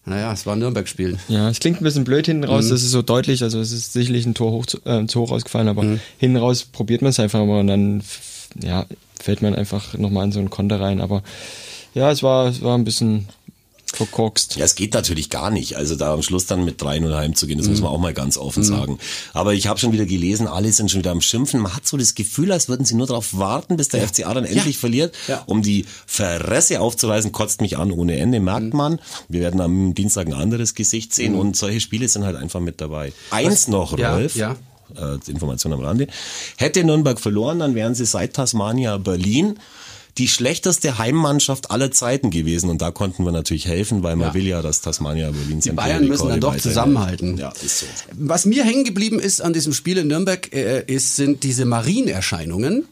Naja, 0.07 0.33
es 0.33 0.47
war 0.47 0.55
ein 0.55 0.61
Nürnberg-Spiel. 0.61 1.19
Ja, 1.29 1.49
es 1.51 1.59
klingt 1.59 1.81
ein 1.81 1.85
bisschen 1.85 2.05
blöd 2.05 2.27
hinten 2.27 2.45
Mhm. 2.45 2.49
raus, 2.51 2.69
das 2.69 2.83
ist 2.83 2.93
so 2.93 3.03
deutlich, 3.03 3.43
also 3.43 3.61
es 3.61 3.73
ist 3.73 3.93
sicherlich 3.93 4.25
ein 4.25 4.35
Tor 4.35 4.53
hoch, 4.53 4.67
zu- 4.67 4.79
äh, 4.85 5.07
zu 5.07 5.21
hoch 5.21 5.33
ausgefallen, 5.33 5.69
aber 5.69 5.83
Mhm. 5.83 6.01
hinten 6.19 6.37
raus 6.37 6.63
probiert 6.65 7.03
man 7.03 7.11
es 7.11 7.19
einfach 7.21 7.45
mal 7.45 7.61
und 7.61 7.67
dann 7.67 8.03
ja, 8.63 8.87
fällt 9.21 9.43
man 9.43 9.55
einfach 9.55 9.99
nochmal 9.99 10.25
in 10.25 10.33
so 10.33 10.39
einen 10.39 10.49
Konter 10.51 10.81
rein, 10.81 11.01
aber 11.01 11.23
ja, 11.95 12.11
es 12.11 12.23
war, 12.23 12.47
es 12.47 12.63
war 12.63 12.79
ein 12.79 12.85
bisschen 12.85 13.27
verkorkst. 13.97 14.57
Ja, 14.57 14.65
es 14.65 14.75
geht 14.75 14.95
natürlich 14.95 15.31
gar 15.31 15.51
nicht. 15.51 15.77
Also 15.77 15.97
da 15.97 16.13
am 16.15 16.23
Schluss 16.23 16.47
dann 16.47 16.65
mit 16.65 16.81
3-0 16.81 17.15
heimzugehen, 17.17 17.59
das 17.59 17.69
muss 17.69 17.79
Mhm. 17.79 17.85
man 17.85 17.93
auch 17.93 17.99
mal 17.99 18.15
ganz 18.15 18.37
offen 18.39 18.63
sagen. 18.63 18.99
Aber 19.33 19.55
ich 19.55 19.67
habe 19.67 19.79
schon 19.81 19.93
wieder 19.93 20.07
gelesen, 20.07 20.47
alle 20.47 20.73
sind 20.73 20.91
schon 20.91 21.01
wieder 21.01 21.11
am 21.11 21.21
Schimpfen. 21.21 21.61
Man 21.61 21.75
hat 21.75 21.87
so 21.87 21.97
das 21.97 22.15
Gefühl, 22.15 22.53
als 22.53 22.69
würden 22.69 22.85
sie 22.87 22.95
nur 22.95 23.07
darauf 23.07 23.37
warten, 23.37 23.77
bis 23.77 23.89
der 23.89 24.03
FCA 24.07 24.33
dann 24.35 24.45
endlich 24.45 24.79
verliert, 24.79 25.15
Ja. 25.29 25.43
um 25.47 25.63
die 25.63 25.85
Fresse 26.07 26.81
aufzureißen. 26.81 27.33
Kotzt 27.33 27.61
mich 27.61 27.77
an 27.79 27.91
ohne 27.91 28.17
Ende, 28.17 28.41
merkt 28.41 28.73
Mhm. 28.73 28.77
man. 28.77 28.99
Wir 29.29 29.41
werden 29.41 29.61
am 29.61 29.95
Dienstag 29.95 30.27
ein 30.27 30.35
anderes 30.35 30.75
Gesicht 30.75 31.15
sehen 31.15 31.35
und 31.35 31.57
solche 31.57 31.81
Spiele 31.81 32.09
sind 32.09 32.25
halt 32.25 32.37
einfach 32.37 32.61
mit 32.61 32.81
dabei. 32.81 33.13
Eins 33.31 33.69
noch, 33.69 33.99
Ja, 33.99 34.15
Rolf. 34.15 34.37
ja. 34.37 34.57
Äh, 34.97 35.19
Information 35.31 35.73
am 35.73 35.81
Rande. 35.81 36.07
Hätte 36.57 36.85
Nürnberg 36.85 37.19
verloren, 37.19 37.59
dann 37.59 37.75
wären 37.75 37.97
sie 37.97 38.07
seit 38.07 38.35
Tasmania 38.35 38.99
Berlin 38.99 39.59
die 40.19 40.29
schlechteste 40.29 40.99
Heimmannschaft 40.99 41.71
aller 41.71 41.91
Zeiten 41.91 42.31
gewesen. 42.31 42.71
Und 42.71 42.81
da 42.83 42.91
konnten 42.91 43.25
wir 43.25 43.33
natürlich 43.33 43.67
helfen, 43.67 44.03
weil 44.03 44.17
man 44.17 44.29
Ja. 44.29 44.35
will 44.35 44.47
ja, 44.47 44.63
dass 44.63 44.81
Tasmania 44.81 45.31
Berlin 45.31 45.61
Die 45.61 45.71
Bayern 45.73 46.07
müssen 46.09 46.29
dann 46.29 46.41
doch 46.41 46.57
zusammenhalten. 46.57 47.37
Ja, 47.37 47.51
ist 47.51 47.81
so. 47.81 47.87
Was 48.13 48.47
mir 48.47 48.65
hängen 48.65 48.85
geblieben 48.85 49.19
ist 49.19 49.41
an 49.43 49.53
diesem 49.53 49.73
Spiel 49.75 49.99
in 49.99 50.09
Nürnberg, 50.09 50.53
äh, 50.55 50.85
ist, 50.87 51.17
sind 51.17 51.43
diese 51.43 51.65
Marienerscheinungen. 51.67 52.87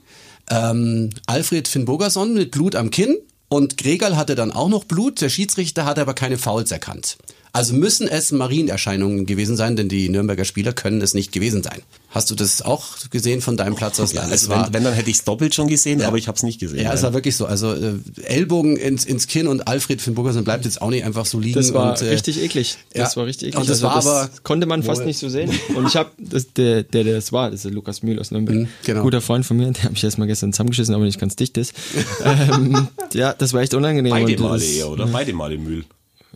Ähm, 0.51 1.11
Alfred 1.27 1.69
Finn 1.69 1.85
Bogerson 1.87 2.35
mit 2.35 2.51
Blut 2.51 2.75
am 2.75 2.91
Kinn 2.91 3.17
und 3.49 3.79
Gregal 3.79 4.17
hatte 4.17 4.35
dann 4.35 4.53
auch 4.53 4.69
noch 4.69 4.85
Blut. 4.85 5.21
Der 5.21 5.31
Schiedsrichter 5.31 5.87
hat 5.87 5.99
aber 5.99 6.13
keine 6.15 6.37
Fouls 6.39 6.71
erkannt. 6.71 7.17
Also 7.55 7.73
müssen 7.73 8.09
es 8.09 8.33
Marienerscheinungen 8.33 9.27
gewesen 9.27 9.57
sein, 9.57 9.77
denn 9.77 9.89
die 9.89 10.09
Nürnberger 10.09 10.45
Spieler 10.45 10.73
können 10.73 11.01
es 11.01 11.15
nicht 11.15 11.31
gewesen 11.31 11.63
sein. 11.63 11.83
Hast 12.11 12.29
du 12.31 12.35
das 12.35 12.63
auch 12.63 12.85
gesehen 13.11 13.41
von 13.41 13.57
deinem 13.57 13.77
Platz 13.77 14.01
aus? 14.01 14.13
Ja, 14.13 14.23
also 14.23 14.35
es 14.35 14.49
war- 14.49 14.67
wenn, 14.67 14.75
wenn, 14.75 14.85
dann 14.85 14.93
hätte 14.95 15.09
ich 15.09 15.17
es 15.19 15.25
doppelt 15.25 15.55
schon 15.55 15.69
gesehen, 15.69 16.01
Ja. 16.01 16.09
aber 16.09 16.17
ich 16.19 16.27
habe 16.27 16.37
es 16.37 16.43
nicht 16.43 16.59
gesehen. 16.59 16.81
ja, 16.83 16.93
es 16.93 16.97
Nein. 17.03 17.05
war 17.05 17.15
wirklich 17.15 17.37
so. 17.37 17.47
Also 17.47 17.73
äh, 17.73 17.95
Ellbogen 18.25 18.77
ins, 18.77 19.05
ins 19.05 19.29
Kinn 19.29 19.47
und 19.47 19.69
Alfred 19.69 20.03
Finn 20.03 20.15
Bogerson 20.15 20.43
bleibt 20.43 20.65
jetzt 20.65 20.83
auch 20.83 20.91
nicht 20.91 21.05
einfach 21.05 21.27
so 21.27 21.39
liegen. 21.39 21.55
Das 21.55 21.73
war 21.73 21.93
und, 21.93 22.03
äh, 22.03 22.11
richtig 22.11 22.43
eklig. 22.43 22.77
Das 22.93 23.15
ja. 23.15 23.17
war 23.21 23.27
richtig 23.27 23.49
eklig. 23.51 23.61
Und 23.61 23.71
das 23.71 23.83
war 23.83 23.95
aber 23.97 24.31
konnte 24.43 24.67
man 24.67 24.83
fast 24.83 25.05
nicht 25.05 25.19
so 25.21 25.29
sehen. 25.29 25.51
Und 25.77 25.87
ich 25.87 25.95
habe 25.97 26.11
der, 26.19 26.83
der, 26.83 27.05
der 27.05 27.15
das 27.15 27.31
war, 27.33 27.51
das 27.51 27.61
ist 27.61 27.65
der 27.67 27.73
Lukas 27.73 28.03
Mühl 28.03 28.19
aus 28.19 28.33
Nürnberg, 28.33 28.57
Mhm, 28.59 28.69
genau. 28.85 29.03
guter 29.03 29.21
Freund 29.21 29.47
von 29.47 29.57
mir, 29.57 29.71
der 29.71 29.85
habe 29.85 29.95
ich 29.95 30.03
erst 30.03 30.19
mal 30.19 30.27
gestern 30.27 30.53
zusammengeschissen, 30.53 30.93
aber 30.93 31.05
nicht 31.05 31.21
ganz 31.21 31.37
dicht 31.37 31.57
ist. 31.57 31.73
ähm, 32.25 32.89
ja, 33.13 33.33
das 33.33 33.53
war 33.53 33.61
echt 33.63 33.75
unangenehm. 33.75 34.11
Beide 34.11 34.37
Male 34.43 34.59
das- 34.61 34.69
eher, 34.73 34.89
oder? 34.91 35.07
Beide 35.07 35.33
Male 35.33 35.57
Mühl. 35.57 35.85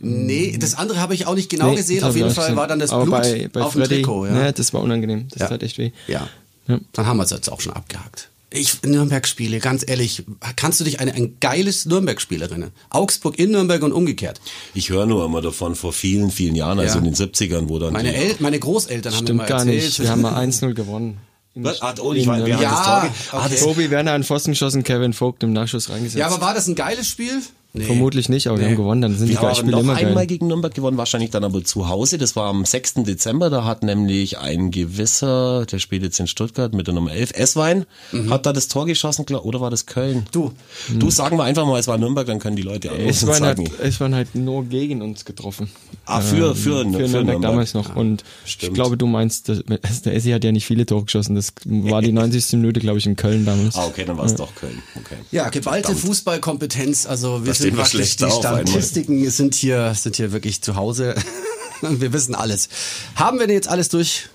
Nee, 0.01 0.57
das 0.59 0.75
andere 0.75 0.99
habe 0.99 1.13
ich 1.13 1.25
auch 1.27 1.35
nicht 1.35 1.49
genau 1.49 1.69
Nee, 1.71 1.75
gesehen. 1.77 2.03
Auf 2.03 2.15
jeden 2.15 2.31
Fall 2.31 2.45
gesehen. 2.45 2.57
war 2.57 2.67
dann 2.67 2.79
das 2.79 2.91
Aber 2.91 3.03
Blut 3.05 3.21
bei, 3.21 3.49
bei 3.51 3.61
auf 3.61 3.73
dem 3.73 3.81
Freddy, 3.81 3.95
Trikot. 3.95 4.25
Ja. 4.27 4.31
ne, 4.33 4.53
das 4.53 4.73
war 4.73 4.81
unangenehm. 4.81 5.27
Das 5.29 5.41
Ja. 5.41 5.47
tat 5.47 5.63
echt 5.63 5.77
weh. 5.77 5.91
Ja. 6.07 6.27
Ja. 6.67 6.79
Dann 6.93 7.05
haben 7.05 7.17
wir 7.17 7.23
es 7.23 7.31
jetzt 7.31 7.51
auch 7.51 7.61
schon 7.61 7.73
abgehakt. 7.73 8.29
Ich 8.51 8.81
Nürnberg-Spiele, 8.81 9.59
ganz 9.59 9.83
ehrlich, 9.87 10.23
kannst 10.55 10.79
du 10.79 10.83
dich 10.83 10.99
an 10.99 11.07
ein 11.09 11.37
geiles 11.39 11.85
Nürnberg-Spiel 11.85 12.41
erinnern? 12.41 12.71
Augsburg 12.89 13.37
in 13.37 13.51
Nürnberg 13.51 13.83
und 13.83 13.91
umgekehrt. 13.91 14.41
Ich 14.73 14.89
höre 14.89 15.05
nur 15.05 15.23
immer 15.23 15.41
davon 15.41 15.75
vor 15.75 15.93
vielen, 15.93 16.31
vielen 16.31 16.55
Jahren, 16.55 16.79
also 16.79 16.93
Ja. 16.95 16.99
in 16.99 17.05
den 17.05 17.13
70ern, 17.15 17.69
wo 17.69 17.77
dann 17.77 17.93
Meine, 17.93 18.13
El 18.15 18.35
meine 18.39 18.57
Großeltern 18.57 19.13
haben 19.13 19.19
mir 19.19 19.25
Stimmt 19.27 19.37
mal 19.37 19.47
gar 19.47 19.59
erzählt. 19.59 19.83
nicht. 19.83 19.99
Wir 19.99 20.09
haben 20.09 20.21
mal 20.21 20.33
1-0 20.35 20.73
gewonnen. 20.73 21.17
Was? 21.55 21.81
Ah, 21.81 21.93
oh, 22.01 22.13
ich 22.13 22.27
hat 22.27 22.39
das 22.41 22.49
Tor 22.49 23.11
ah, 23.33 23.47
Tobi 23.49 23.91
Werner 23.91 24.13
an 24.13 24.23
Pfosten 24.23 24.51
geschossen, 24.51 24.83
Kevin 24.83 25.13
Vogt 25.13 25.43
im 25.43 25.51
Nachschuss 25.53 25.89
reingesetzt. 25.89 26.17
ja, 26.17 26.27
aber 26.27 26.41
war 26.41 26.53
das 26.53 26.67
ein 26.67 26.75
geiles 26.75 27.07
Spiel? 27.07 27.41
Nee. 27.71 27.83
Vermutlich 27.83 28.29
nicht, 28.29 28.47
aber 28.47 28.57
wir 28.57 28.65
Nee. 28.65 28.71
haben 28.71 28.77
gewonnen, 28.77 29.01
dann 29.01 29.15
sind 29.15 29.27
die 29.27 29.33
Wir 29.33 29.37
haben 29.41 29.45
aber 29.47 29.55
Spiele 29.55 29.71
noch 29.73 29.79
immer 29.81 29.95
einmal 29.95 30.13
geil. 30.15 30.25
gegen 30.27 30.47
Nürnberg 30.47 30.73
gewonnen, 30.73 30.97
wahrscheinlich 30.97 31.29
dann 31.29 31.43
aber 31.43 31.63
zu 31.63 31.87
Hause. 31.87 32.17
Das 32.17 32.35
war 32.35 32.47
am 32.49 32.65
6. 32.65 33.03
Dezember. 33.03 33.51
Da 33.51 33.63
hat 33.63 33.83
nämlich 33.83 34.39
ein 34.39 34.71
gewisser, 34.71 35.67
der 35.67 35.77
spielt 35.77 36.01
jetzt 36.01 36.19
in 36.19 36.25
Stuttgart 36.25 36.73
mit 36.73 36.87
der 36.87 36.95
Nummer 36.95 37.11
11, 37.11 37.31
Esswein, 37.35 37.85
hat 38.29 38.47
da 38.47 38.53
das 38.53 38.69
Tor 38.69 38.87
geschossen, 38.87 39.23
oder 39.35 39.61
war 39.61 39.69
das 39.69 39.85
Köln? 39.85 40.25
Du. 40.31 40.51
Du 40.97 41.11
sagen 41.11 41.37
wir 41.37 41.43
einfach 41.43 41.67
mal, 41.67 41.79
es 41.79 41.87
war 41.87 41.99
Nürnberg, 41.99 42.25
dann 42.25 42.39
können 42.39 42.55
die 42.55 42.63
Leute 42.63 42.89
anrufen 42.89 43.07
Es 43.09 43.21
und 43.21 43.29
waren, 43.29 43.43
halt, 43.43 43.57
sagen. 43.57 43.71
es 43.83 43.99
waren 43.99 44.15
halt 44.15 44.33
nur 44.33 44.63
gegen 44.65 45.03
uns 45.03 45.23
getroffen. 45.23 45.69
Ah, 46.05 46.21
für, 46.21 46.55
für, 46.55 46.55
für, 46.55 46.55
für 46.55 46.85
Nürnberg, 46.85 47.11
Nürnberg. 47.11 47.41
damals 47.43 47.75
noch. 47.75 47.95
Und 47.95 48.23
Stimmt. 48.45 48.69
ich 48.69 48.73
glaube, 48.73 48.97
du 48.97 49.05
meinst, 49.05 49.47
dass, 49.47 49.61
der 50.03 50.15
Essi 50.15 50.31
hat 50.31 50.43
ja 50.43 50.51
nicht 50.51 50.65
viele 50.65 50.87
Tore 50.87 51.03
geschossen. 51.05 51.35
Das 51.35 51.53
war 51.65 52.01
die 52.01 52.11
90. 52.13 52.53
Minute, 52.53 52.79
glaube 52.79 52.97
ich, 52.97 53.05
in 53.05 53.15
Köln 53.15 53.45
damals. 53.45 53.75
Ah, 53.75 53.85
okay, 53.85 54.05
dann 54.05 54.17
war 54.17 54.25
es 54.25 54.33
doch 54.33 54.55
Köln. 54.55 54.81
Okay. 54.95 55.17
Ja, 55.29 55.49
geballte 55.49 55.89
Verdammt. 55.89 56.07
Fußballkompetenz. 56.07 57.05
Also 57.05 57.45
wir 57.45 57.58
sind 57.59 57.67
stehen 57.67 57.77
wir 57.77 57.83
praktisch 57.83 57.99
schlecht 57.99 58.19
die 58.21 58.25
auf 58.25 58.45
einmal. 58.45 58.67
Statistiken 58.67 59.29
sind 59.29 59.55
hier 59.55 59.93
sind 59.93 60.15
hier 60.15 60.31
wirklich 60.31 60.61
zu 60.61 60.75
Hause. 60.75 61.15
wir 61.81 62.13
wissen 62.13 62.35
alles. 62.35 62.69
Haben 63.15 63.39
wir 63.39 63.47
denn 63.47 63.55
jetzt 63.55 63.67
alles 63.67 63.89
durch? 63.89 64.29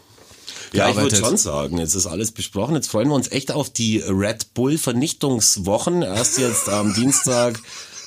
Ja, 0.72 0.88
ich 0.88 0.96
würde 0.96 1.14
schon 1.14 1.37
sagen, 1.37 1.78
jetzt 1.78 1.94
ist 1.94 2.06
alles 2.06 2.32
besprochen. 2.32 2.74
Jetzt 2.74 2.88
freuen 2.88 3.08
wir 3.08 3.14
uns 3.14 3.30
echt 3.30 3.52
auf 3.52 3.70
die 3.70 3.98
Red 3.98 4.54
Bull 4.54 4.76
Vernichtungswochen. 4.76 6.02
Erst 6.02 6.38
jetzt 6.38 6.68
am 6.68 6.94
Dienstag 6.94 7.60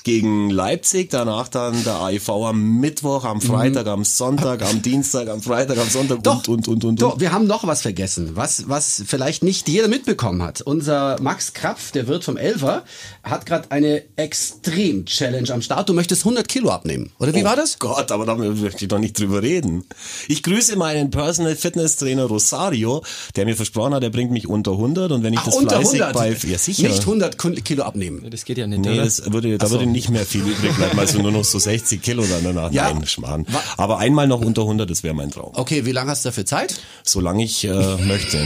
gegen 0.07 0.49
Leipzig, 0.49 1.09
danach 1.09 1.49
dann 1.49 1.83
der 1.83 2.01
AIV 2.01 2.29
am 2.29 2.79
Mittwoch, 2.79 3.25
am 3.25 3.41
Freitag, 3.41 3.87
am 3.87 4.05
Sonntag, 4.05 4.61
am 4.61 4.81
Dienstag, 4.81 5.27
am 5.27 5.41
Freitag, 5.41 5.77
am 5.79 5.89
Sonntag 5.89 6.23
Doch, 6.23 6.47
und, 6.47 6.47
und, 6.47 6.67
und, 6.69 6.85
und. 6.85 7.01
Doch, 7.01 7.15
und. 7.15 7.19
wir 7.19 7.33
haben 7.33 7.45
noch 7.45 7.67
was 7.67 7.81
vergessen, 7.81 8.31
was, 8.33 8.69
was 8.69 9.03
vielleicht 9.05 9.43
nicht 9.43 9.67
jeder 9.67 9.89
mitbekommen 9.89 10.41
hat. 10.41 10.61
Unser 10.61 11.17
Max 11.21 11.51
Krapf, 11.51 11.91
der 11.91 12.07
Wirt 12.07 12.23
vom 12.23 12.37
Elfer, 12.37 12.85
hat 13.21 13.45
gerade 13.45 13.69
eine 13.69 14.01
Extrem-Challenge 14.15 15.51
am 15.53 15.61
Start. 15.61 15.89
Du 15.89 15.93
möchtest 15.93 16.21
100 16.21 16.47
Kilo 16.47 16.69
abnehmen, 16.69 17.11
oder 17.19 17.33
wie 17.33 17.43
war 17.43 17.57
das? 17.57 17.75
Oh 17.75 17.87
Gott, 17.89 18.09
aber 18.13 18.25
da 18.25 18.35
möchte 18.35 18.85
ich 18.85 18.87
doch 18.87 18.99
nicht 18.99 19.19
drüber 19.19 19.41
reden. 19.41 19.83
Ich 20.29 20.41
grüße 20.41 20.77
meinen 20.77 21.11
Personal 21.11 21.57
Fitness 21.57 21.97
Trainer 21.97 22.27
Rosario, 22.27 23.03
der 23.35 23.43
mir 23.43 23.57
versprochen 23.57 23.93
hat, 23.93 24.03
er 24.03 24.09
bringt 24.09 24.31
mich 24.31 24.47
unter 24.47 24.71
100 24.71 25.11
und 25.11 25.23
wenn 25.23 25.33
ich 25.33 25.39
Ach, 25.39 25.47
das 25.47 25.55
unter 25.55 25.81
fleißig 25.81 26.01
100. 26.03 26.13
bei, 26.41 26.49
ja 26.49 26.57
sicher. 26.57 26.87
Nicht 26.87 27.01
100 27.01 27.37
Kilo 27.65 27.83
abnehmen. 27.83 28.25
Das 28.29 28.45
geht 28.45 28.57
ja 28.57 28.67
nicht, 28.67 28.79
Nee, 28.79 28.93
oder? 28.93 29.03
das 29.03 29.33
würde, 29.33 29.57
da 29.57 29.69
würde 29.69 29.96
nicht 29.97 30.09
mehr 30.11 30.27
viel 30.27 30.41
übrig 30.41 30.75
bleiben, 30.75 30.99
also 30.99 31.19
nur 31.19 31.31
noch 31.31 31.43
so 31.43 31.57
60 31.57 32.01
Kilo 32.03 32.23
dann 32.23 32.43
danach. 32.43 32.71
Ja. 32.71 32.93
Nein, 32.93 33.07
Schmarrn. 33.07 33.47
Aber 33.77 33.97
einmal 33.97 34.27
noch 34.27 34.41
unter 34.41 34.61
100, 34.61 34.87
das 34.87 35.01
wäre 35.01 35.15
mein 35.15 35.31
Traum. 35.31 35.53
Okay, 35.55 35.85
wie 35.85 35.91
lange 35.91 36.11
hast 36.11 36.23
du 36.23 36.29
dafür 36.29 36.45
Zeit? 36.45 36.79
Solange 37.03 37.43
ich 37.43 37.63
äh, 37.63 37.97
möchte. 37.97 38.37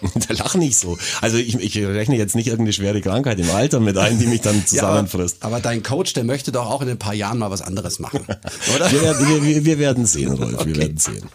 Da 0.28 0.34
lach 0.34 0.54
nicht 0.54 0.76
so. 0.78 0.96
Also 1.20 1.36
ich, 1.38 1.54
ich 1.56 1.76
rechne 1.78 2.16
jetzt 2.16 2.34
nicht 2.34 2.46
irgendeine 2.46 2.72
schwere 2.72 3.00
Krankheit 3.00 3.38
im 3.38 3.50
Alter 3.50 3.80
mit 3.80 3.96
ein, 3.98 4.18
die 4.18 4.26
mich 4.26 4.40
dann 4.40 4.66
zusammenfrisst. 4.66 5.38
aber, 5.42 5.56
aber 5.56 5.62
dein 5.62 5.82
Coach, 5.82 6.12
der 6.12 6.24
möchte 6.24 6.52
doch 6.52 6.66
auch 6.70 6.82
in 6.82 6.88
ein 6.88 6.98
paar 6.98 7.14
Jahren 7.14 7.38
mal 7.38 7.50
was 7.50 7.62
anderes 7.62 7.98
machen, 7.98 8.20
oder? 8.76 8.90
Wir, 8.92 9.02
werden- 9.02 9.44
wir, 9.44 9.64
wir, 9.64 9.78
werden 9.78 10.06
sehen, 10.06 10.32
Rolf, 10.32 10.64
wir 10.64 10.76
werden 10.76 10.96
sehen. 10.98 11.28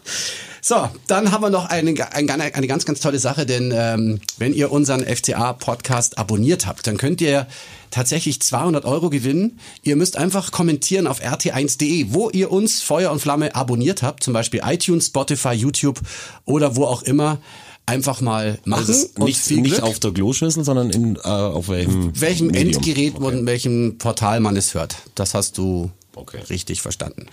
So, 0.66 0.90
dann 1.08 1.34
haben 1.34 1.42
wir 1.42 1.50
noch 1.50 1.66
eine, 1.66 1.94
eine, 2.14 2.56
eine 2.56 2.68
ganz, 2.68 2.86
ganz 2.86 3.02
tolle 3.02 3.20
Sache, 3.20 3.46
denn 3.46 3.74
ähm, 3.76 4.22
wenn 4.38 4.54
ihr 4.54 4.72
unseren 4.72 5.04
FCA-Podcast 5.04 6.18
abonniert 6.18 6.66
habt, 6.68 6.88
dann 6.88 6.96
könnt 6.98 7.20
ihr 7.20 7.48
tatsächlich 7.92 8.42
200 8.42 8.86
Euro 8.86 9.10
gewinnen. 9.10 9.60
Ihr 9.84 9.98
müsst 9.98 10.16
einfach 10.16 10.52
kommentieren 10.52 11.06
auf 11.06 11.22
rt1.de, 11.22 12.08
wo 12.14 12.30
ihr 12.30 12.50
uns 12.50 12.82
Feuer 12.82 13.12
und 13.12 13.20
Flamme 13.20 13.54
abonniert 13.56 14.04
habt, 14.04 14.24
zum 14.24 14.32
Beispiel 14.34 14.62
iTunes, 14.66 15.08
Spotify, 15.08 15.52
YouTube 15.52 16.00
oder 16.46 16.78
wo 16.78 16.86
auch 16.86 17.04
immer. 17.04 17.40
Einfach 17.86 18.22
mal 18.22 18.60
machen 18.66 18.86
Also 18.88 19.10
nicht, 19.26 19.40
viel 19.40 19.60
nicht 19.62 19.82
auf 19.82 20.00
der 20.00 20.12
Kloschüssel, 20.12 20.64
sondern 20.64 20.90
in, 20.90 21.16
äh, 21.18 21.20
auf 21.28 21.68
welchem, 21.68 22.20
welchem 22.20 22.48
Medium. 22.48 22.76
Endgerät 22.76 23.16
Okay. 23.16 23.26
und 23.26 23.46
welchem 23.46 23.98
Portal 23.98 24.40
man 24.40 24.56
es 24.56 24.74
hört. 24.74 24.96
Das 25.16 25.34
hast 25.34 25.58
du 25.58 25.92
Okay. 26.16 26.40
richtig 26.50 26.82
verstanden. 26.82 27.28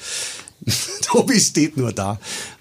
Tobi 1.03 1.41
steht 1.41 1.77
nur 1.77 1.93
da 1.93 2.19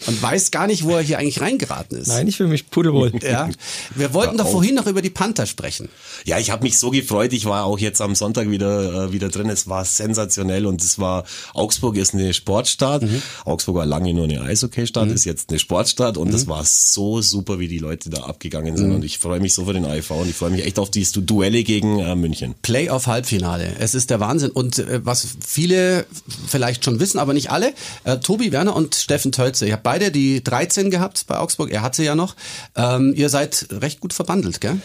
und 0.07 0.21
weiß 0.21 0.51
gar 0.51 0.67
nicht, 0.67 0.83
wo 0.83 0.91
er 0.95 1.01
hier 1.01 1.19
eigentlich 1.19 1.41
reingeraten 1.41 1.97
ist. 1.99 2.07
Nein, 2.07 2.27
ich 2.27 2.37
fühle 2.37 2.49
mich 2.49 2.69
pudelwohl. 2.69 3.11
Ja, 3.21 3.49
wir 3.95 4.13
wollten 4.13 4.37
doch 4.37 4.49
vorhin 4.49 4.75
noch 4.75 4.87
über 4.87 5.01
die 5.01 5.09
Panther 5.09 5.45
sprechen. 5.45 5.89
Ja, 6.25 6.39
ich 6.39 6.49
habe 6.51 6.63
mich 6.63 6.77
so 6.79 6.89
gefreut. 6.91 7.33
Ich 7.33 7.45
war 7.45 7.65
auch 7.65 7.79
jetzt 7.79 8.01
am 8.01 8.15
Sonntag 8.15 8.49
wieder 8.49 9.05
äh, 9.07 9.11
wieder 9.13 9.29
drin. 9.29 9.49
Es 9.49 9.67
war 9.67 9.85
sensationell 9.85 10.65
und 10.65 10.81
es 10.81 10.99
war 10.99 11.25
Augsburg 11.53 11.97
ist 11.97 12.13
eine 12.13 12.33
Sportstadt. 12.33 13.01
Mhm. 13.03 13.21
Augsburg 13.45 13.75
war 13.75 13.85
lange 13.85 14.13
nur 14.13 14.23
eine 14.25 14.41
Eishockeystadt, 14.41 15.09
ist 15.09 15.25
jetzt 15.25 15.49
eine 15.49 15.59
Sportstadt 15.59 16.17
und 16.17 16.33
es 16.33 16.47
war 16.47 16.63
so 16.65 17.21
super, 17.21 17.59
wie 17.59 17.67
die 17.67 17.79
Leute 17.79 18.09
da 18.09 18.23
abgegangen 18.23 18.73
Mhm. 18.73 18.77
sind 18.77 18.91
und 18.93 19.05
ich 19.05 19.19
freue 19.19 19.39
mich 19.39 19.53
so 19.53 19.65
für 19.65 19.73
den 19.73 19.85
AIV 19.85 20.11
und 20.11 20.29
ich 20.29 20.35
freue 20.35 20.51
mich 20.51 20.65
echt 20.65 20.79
auf 20.79 20.89
die 20.91 21.05
Duelle 21.11 21.63
gegen 21.63 21.99
äh, 21.99 22.15
München. 22.15 22.55
Playoff-Halbfinale. 22.61 23.75
Es 23.79 23.95
ist 23.95 24.09
der 24.09 24.19
Wahnsinn. 24.19 24.51
Und 24.51 24.79
äh, 24.79 25.05
was 25.05 25.27
viele 25.45 26.05
vielleicht 26.47 26.85
schon 26.85 26.99
wissen, 26.99 27.19
aber 27.19 27.33
nicht 27.33 27.51
alle, 27.51 27.73
äh, 28.03 28.17
Tobi 28.17 28.51
Werner 28.51 28.75
und 28.75 28.95
Steffen 28.95 29.31
Tölze. 29.31 29.67
Ihr 29.67 29.73
habt 29.73 29.83
beide 29.83 30.11
die 30.11 30.43
13 30.43 30.91
gehabt 30.91 31.25
bei 31.27 31.37
Augsburg. 31.37 31.71
Er 31.71 31.81
hat 31.81 31.95
sie 31.95 32.03
ja 32.03 32.15
noch. 32.15 32.35
Ähm, 32.75 33.13
ihr 33.15 33.29
seid 33.29 33.67
recht 33.71 33.99
gut 33.99 34.13
verbandelt, 34.13 34.61
gell? 34.61 34.77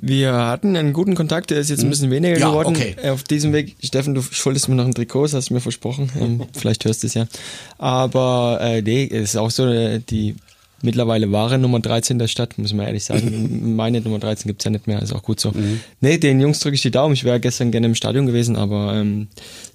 Wir 0.00 0.32
hatten 0.32 0.76
einen 0.76 0.92
guten 0.92 1.16
Kontakt, 1.16 1.50
der 1.50 1.58
ist 1.58 1.70
jetzt 1.70 1.82
ein 1.82 1.90
bisschen 1.90 2.10
weniger? 2.10 2.38
Ja, 2.38 2.50
geworden. 2.50 2.68
okay. 2.68 2.94
Auf 3.10 3.24
diesem 3.24 3.52
Weg, 3.52 3.74
Steffen, 3.82 4.14
du 4.14 4.22
schuldest 4.22 4.68
mir 4.68 4.76
noch 4.76 4.84
ein 4.84 4.94
Trikot, 4.94 5.24
das 5.24 5.34
hast 5.34 5.50
du 5.50 5.54
mir 5.54 5.60
versprochen. 5.60 6.10
Ähm, 6.18 6.44
vielleicht 6.56 6.84
hörst 6.84 7.02
du 7.02 7.08
es 7.08 7.14
ja. 7.14 7.26
Aber 7.78 8.58
äh, 8.60 8.80
nee, 8.80 9.08
es 9.10 9.30
ist 9.30 9.36
auch 9.36 9.50
so, 9.50 9.66
äh, 9.66 9.98
die 9.98 10.36
mittlerweile 10.82 11.32
wahre 11.32 11.58
Nummer 11.58 11.80
13 11.80 12.18
der 12.18 12.28
Stadt, 12.28 12.58
muss 12.58 12.72
man 12.72 12.86
ehrlich 12.86 13.04
sagen. 13.04 13.74
Meine 13.76 14.00
Nummer 14.00 14.18
13 14.18 14.48
gibt's 14.48 14.64
ja 14.64 14.70
nicht 14.70 14.86
mehr, 14.86 15.02
ist 15.02 15.12
auch 15.12 15.22
gut 15.22 15.40
so. 15.40 15.50
Mhm. 15.50 15.80
Nee, 16.00 16.18
den 16.18 16.40
Jungs 16.40 16.60
drücke 16.60 16.74
ich 16.74 16.82
die 16.82 16.90
Daumen. 16.90 17.14
Ich 17.14 17.24
wäre 17.24 17.40
gestern 17.40 17.70
gerne 17.70 17.86
im 17.86 17.94
Stadion 17.94 18.26
gewesen, 18.26 18.56
aber 18.56 18.94
ähm, 18.94 19.28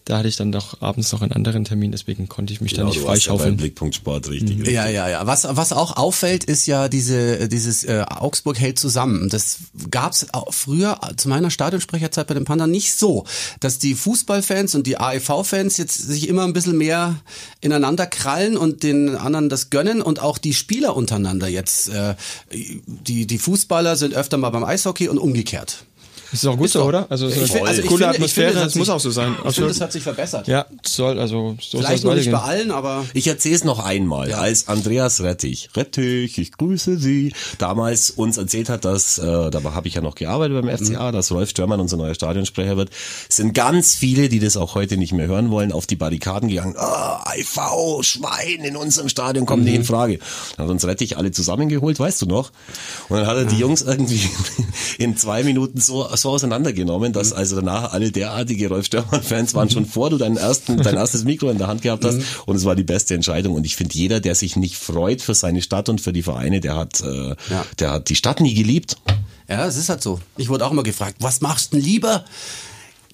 da 0.05 0.17
hatte 0.17 0.27
ich 0.27 0.35
dann 0.35 0.51
doch 0.51 0.81
abends 0.81 1.11
noch 1.13 1.21
einen 1.21 1.31
anderen 1.31 1.63
Termin, 1.63 1.91
deswegen 1.91 2.27
konnte 2.27 2.51
ich 2.51 2.59
mich 2.59 2.73
da 2.73 2.83
nicht 2.83 2.95
Genau, 2.95 3.07
warst 3.07 3.25
ja 3.25 3.31
freischaufeln. 3.31 3.57
Blickpunkt 3.57 3.95
Sport 3.95 4.29
richtig. 4.29 4.57
richtig. 4.57 4.73
Ja, 4.73 4.87
ja, 4.89 5.09
ja. 5.09 5.25
Was, 5.25 5.47
was 5.49 5.71
auch 5.71 5.95
auffällt, 5.95 6.43
ist 6.43 6.67
ja 6.67 6.89
diese, 6.89 7.47
dieses 7.47 7.85
äh, 7.85 8.03
Augsburg 8.09 8.59
hält 8.59 8.79
zusammen. 8.79 9.29
Das 9.29 9.59
gab's 9.91 10.27
auch 10.33 10.53
früher 10.53 10.99
zu 11.15 11.29
meiner 11.29 11.49
Stadionsprecherzeit 11.49 12.27
bei 12.27 12.33
den 12.33 12.43
Panda 12.43 12.67
nicht 12.67 12.93
so, 12.95 13.23
dass 13.61 13.79
die 13.79 13.95
Fußballfans 13.95 14.75
und 14.75 14.87
die 14.87 14.97
AEV-Fans 14.97 15.77
jetzt 15.77 15.97
sich 15.97 16.27
immer 16.27 16.43
ein 16.43 16.53
bisschen 16.53 16.77
mehr 16.77 17.19
ineinander 17.61 18.05
krallen 18.05 18.57
und 18.57 18.83
den 18.83 19.15
anderen 19.15 19.47
das 19.47 19.69
gönnen 19.69 20.01
und 20.01 20.21
auch 20.21 20.37
die 20.37 20.53
Spieler 20.53 20.92
untereinander 20.95 21.47
jetzt. 21.47 21.89
Äh, 21.89 22.15
die, 22.51 23.25
die 23.25 23.37
Fußballer 23.37 23.95
sind 23.95 24.13
öfter 24.13 24.37
mal 24.37 24.49
beim 24.49 24.63
Eishockey 24.63 25.07
und 25.07 25.17
umgekehrt. 25.17 25.85
Das 26.33 26.43
ist 26.43 26.49
auch 26.49 26.57
gut 26.57 26.69
so, 26.69 26.79
doch- 26.79 26.87
oder? 26.87 27.05
Also, 27.09 27.29
so 27.29 27.35
eine 27.35 27.45
Ich 27.45 27.51
find- 27.51 27.67
also 27.67 27.81
coole 27.83 27.89
finde- 27.91 28.07
Atmosphäre, 28.09 28.47
finde, 28.49 28.59
es 28.65 28.73
das 28.73 28.75
muss 28.75 28.87
sich- 28.87 28.95
auch 28.95 28.99
so 28.99 29.11
sein. 29.11 29.35
Ich 29.47 29.53
finde, 29.55 29.69
es 29.69 29.79
hat 29.81 29.91
sich 29.93 30.03
verbessert. 30.03 30.47
Ja, 30.47 30.65
soll, 30.85 31.19
also, 31.19 31.55
so 31.61 31.77
Vielleicht 31.77 32.03
noch 32.03 32.11
es 32.13 32.17
nicht 32.25 32.31
bei 32.31 32.39
allen, 32.39 32.71
aber 32.71 33.05
Ich 33.13 33.27
erzähle 33.27 33.55
es 33.55 33.63
noch 33.63 33.79
einmal, 33.79 34.31
Ja. 34.31 34.39
als 34.39 34.67
Andreas 34.67 35.21
Rettich, 35.21 35.69
Rettich, 35.75 36.37
ich 36.39 36.51
grüße 36.57 36.97
Sie, 36.97 37.33
damals 37.59 38.09
uns 38.09 38.37
erzählt 38.37 38.69
hat, 38.69 38.83
dass, 38.83 39.19
äh, 39.19 39.51
da 39.51 39.61
habe 39.63 39.87
ich 39.87 39.93
ja 39.93 40.01
noch 40.01 40.15
gearbeitet 40.15 40.59
beim 40.59 40.69
FCA, 40.69 41.09
Mhm. 41.11 41.13
dass 41.13 41.31
Rolf 41.31 41.49
Störmann 41.51 41.79
unser 41.79 41.97
neuer 41.97 42.15
Stadionsprecher 42.15 42.77
wird, 42.77 42.89
sind 43.29 43.53
ganz 43.53 43.93
viele, 43.93 44.27
die 44.27 44.39
das 44.39 44.57
auch 44.57 44.73
heute 44.75 44.97
nicht 44.97 45.13
mehr 45.13 45.27
hören 45.27 45.51
wollen, 45.51 45.71
auf 45.71 45.85
die 45.85 45.95
Barrikaden 45.95 46.49
gegangen, 46.49 46.75
ah, 46.77 47.23
IV, 47.37 48.01
Schwein 48.03 48.63
in 48.65 48.75
unserem 48.75 49.07
Stadion 49.07 49.45
kommt 49.45 49.59
Mhm. 49.61 49.65
nicht 49.69 49.75
in 49.75 49.83
Frage. 49.85 50.17
Dann 50.57 50.65
hat 50.65 50.71
uns 50.71 50.83
Rettich 50.85 51.15
alle 51.15 51.31
zusammengeholt, 51.31 51.99
weißt 51.99 52.23
du 52.23 52.25
noch? 52.25 52.51
Und 53.09 53.17
dann 53.17 53.27
hat 53.27 53.37
er 53.37 53.45
die 53.45 53.57
Jungs 53.59 53.83
irgendwie 53.83 54.21
in 54.97 55.15
zwei 55.15 55.43
Minuten 55.43 55.79
so, 55.79 56.07
so 56.23 56.31
auseinandergenommen, 56.31 57.13
dass 57.13 57.29
Mhm. 57.29 57.37
also 57.37 57.55
danach 57.57 57.93
alle 57.93 58.11
derartige 58.11 58.67
Rolf 58.69 58.87
Störmann-Fans 58.87 59.53
waren 59.53 59.69
schon 59.69 59.85
vor 59.85 60.09
du 60.09 60.17
deinen 60.17 60.37
ersten, 60.37 60.77
dein 60.77 60.95
erstes 60.95 61.23
Mikro 61.23 61.49
in 61.51 61.59
der 61.59 61.67
Hand 61.67 61.83
gehabt 61.83 62.03
hast 62.03 62.15
Mhm. 62.17 62.23
und 62.47 62.55
es 62.55 62.65
war 62.65 62.75
die 62.75 62.83
beste 62.83 63.13
Entscheidung. 63.13 63.53
Und 63.53 63.65
ich 63.65 63.75
finde, 63.75 63.93
jeder, 63.95 64.19
der 64.19 64.33
sich 64.33 64.55
nicht 64.55 64.75
freut 64.75 65.21
für 65.21 65.35
seine 65.35 65.61
Stadt 65.61 65.87
und 65.89 66.01
für 66.01 66.11
die 66.13 66.23
Vereine, 66.23 66.59
der 66.59 66.75
hat, 66.75 67.01
äh, 67.01 67.35
Ja. 67.51 67.65
der 67.79 67.91
hat 67.91 68.09
die 68.09 68.15
Stadt 68.15 68.39
nie 68.41 68.55
geliebt. 68.55 68.97
Ja, 69.47 69.67
es 69.67 69.75
ist 69.75 69.89
halt 69.89 70.01
so. 70.01 70.19
Ich 70.37 70.49
wurde 70.49 70.65
auch 70.65 70.71
immer 70.71 70.83
gefragt, 70.83 71.17
was 71.19 71.41
machst 71.41 71.73
du 71.73 71.77
denn 71.77 71.85
lieber? 71.85 72.25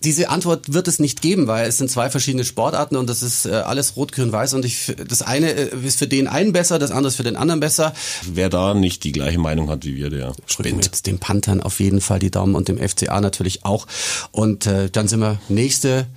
Diese 0.04 0.30
Antwort 0.30 0.74
wird 0.74 0.88
es 0.88 1.00
nicht 1.00 1.22
geben, 1.22 1.48
weil 1.48 1.68
es 1.68 1.78
sind 1.78 1.92
zwei 1.92 2.10
verschiedene 2.10 2.46
Sportarten 2.46 2.96
und 2.96 3.10
das 3.10 3.22
ist 3.22 3.46
äh, 3.46 3.52
alles 3.52 3.96
rot, 3.96 4.12
grün, 4.12 4.32
weiß 4.32 4.54
und 4.54 4.66
ich, 4.66 4.96
das 5.08 5.22
eine 5.22 5.52
äh, 5.52 5.86
ist 5.86 6.00
für 6.00 6.08
den 6.08 6.28
einen 6.28 6.54
besser, 6.54 6.80
das 6.80 6.92
andere 6.92 7.10
ist 7.10 7.16
für 7.16 7.24
den 7.24 7.36
anderen 7.36 7.60
besser. 7.60 7.94
Wer 8.24 8.50
da 8.50 8.74
nicht 8.74 9.04
die 9.04 9.12
gleiche 9.12 9.40
Meinung 9.40 9.70
hat 9.70 9.86
wie 9.86 9.96
wir, 9.96 10.10
der 10.10 10.34
spinnt. 10.46 11.06
den 11.06 11.20
Panthern 11.20 11.62
auf 11.62 11.80
jeden 11.80 12.02
Fall 12.02 12.20
die 12.20 12.32
Daumen 12.32 12.56
und 12.56 12.68
dem 12.68 12.78
FCA 12.78 13.20
natürlich 13.20 13.66
auch. 13.66 13.88
Und 14.32 14.68
äh, 14.68 14.90
dann 14.90 15.08
sind 15.08 15.20
wir 15.20 15.40
nächste 15.50 16.08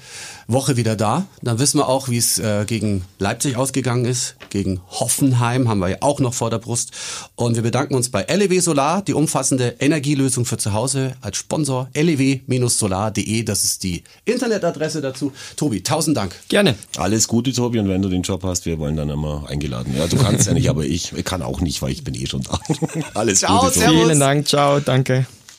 Woche 0.46 0.76
wieder 0.76 0.96
da. 0.96 1.26
Dann 1.42 1.58
wissen 1.58 1.78
wir 1.78 1.88
auch, 1.88 2.08
wie 2.08 2.16
es 2.18 2.38
äh, 2.38 2.64
gegen 2.66 3.04
Leipzig 3.18 3.56
ausgegangen 3.56 4.04
ist. 4.04 4.36
Gegen 4.50 4.80
Hoffenheim 4.88 5.68
haben 5.68 5.78
wir 5.80 5.88
ja 5.88 5.96
auch 6.00 6.20
noch 6.20 6.34
vor 6.34 6.50
der 6.50 6.58
Brust. 6.58 6.92
Und 7.36 7.54
wir 7.56 7.62
bedanken 7.62 7.94
uns 7.94 8.10
bei 8.10 8.22
LEW 8.22 8.60
Solar, 8.60 9.02
die 9.02 9.14
umfassende 9.14 9.76
Energielösung 9.80 10.44
für 10.44 10.56
zu 10.58 10.72
Hause 10.72 11.14
als 11.20 11.36
Sponsor. 11.36 11.88
lew-solar.de, 11.94 13.42
das 13.44 13.64
ist 13.64 13.82
die 13.82 14.02
Internetadresse 14.24 15.00
dazu. 15.00 15.32
Tobi, 15.56 15.82
tausend 15.82 16.16
Dank. 16.16 16.34
Gerne. 16.48 16.74
Alles 16.96 17.28
Gute, 17.28 17.52
Tobi, 17.52 17.78
und 17.78 17.88
wenn 17.88 18.02
du 18.02 18.08
den 18.08 18.22
Job 18.22 18.42
hast, 18.44 18.66
wir 18.66 18.78
wollen 18.78 18.96
dann 18.96 19.08
immer 19.10 19.44
eingeladen. 19.48 19.94
Ja, 19.96 20.06
du 20.06 20.16
kannst 20.16 20.46
ja 20.46 20.54
nicht, 20.54 20.68
aber 20.70 20.84
ich 20.84 21.12
kann 21.24 21.42
auch 21.42 21.60
nicht, 21.60 21.82
weil 21.82 21.92
ich 21.92 22.04
bin 22.04 22.14
eh 22.14 22.26
schon 22.26 22.42
da. 22.42 22.58
Alles 23.14 23.40
Ciao, 23.40 23.60
Gute, 23.60 23.74
Tobi. 23.74 23.80
servus. 23.80 24.02
Vielen 24.04 24.20
Dank. 24.20 24.48
Ciao. 24.48 24.80
Danke. 24.80 25.26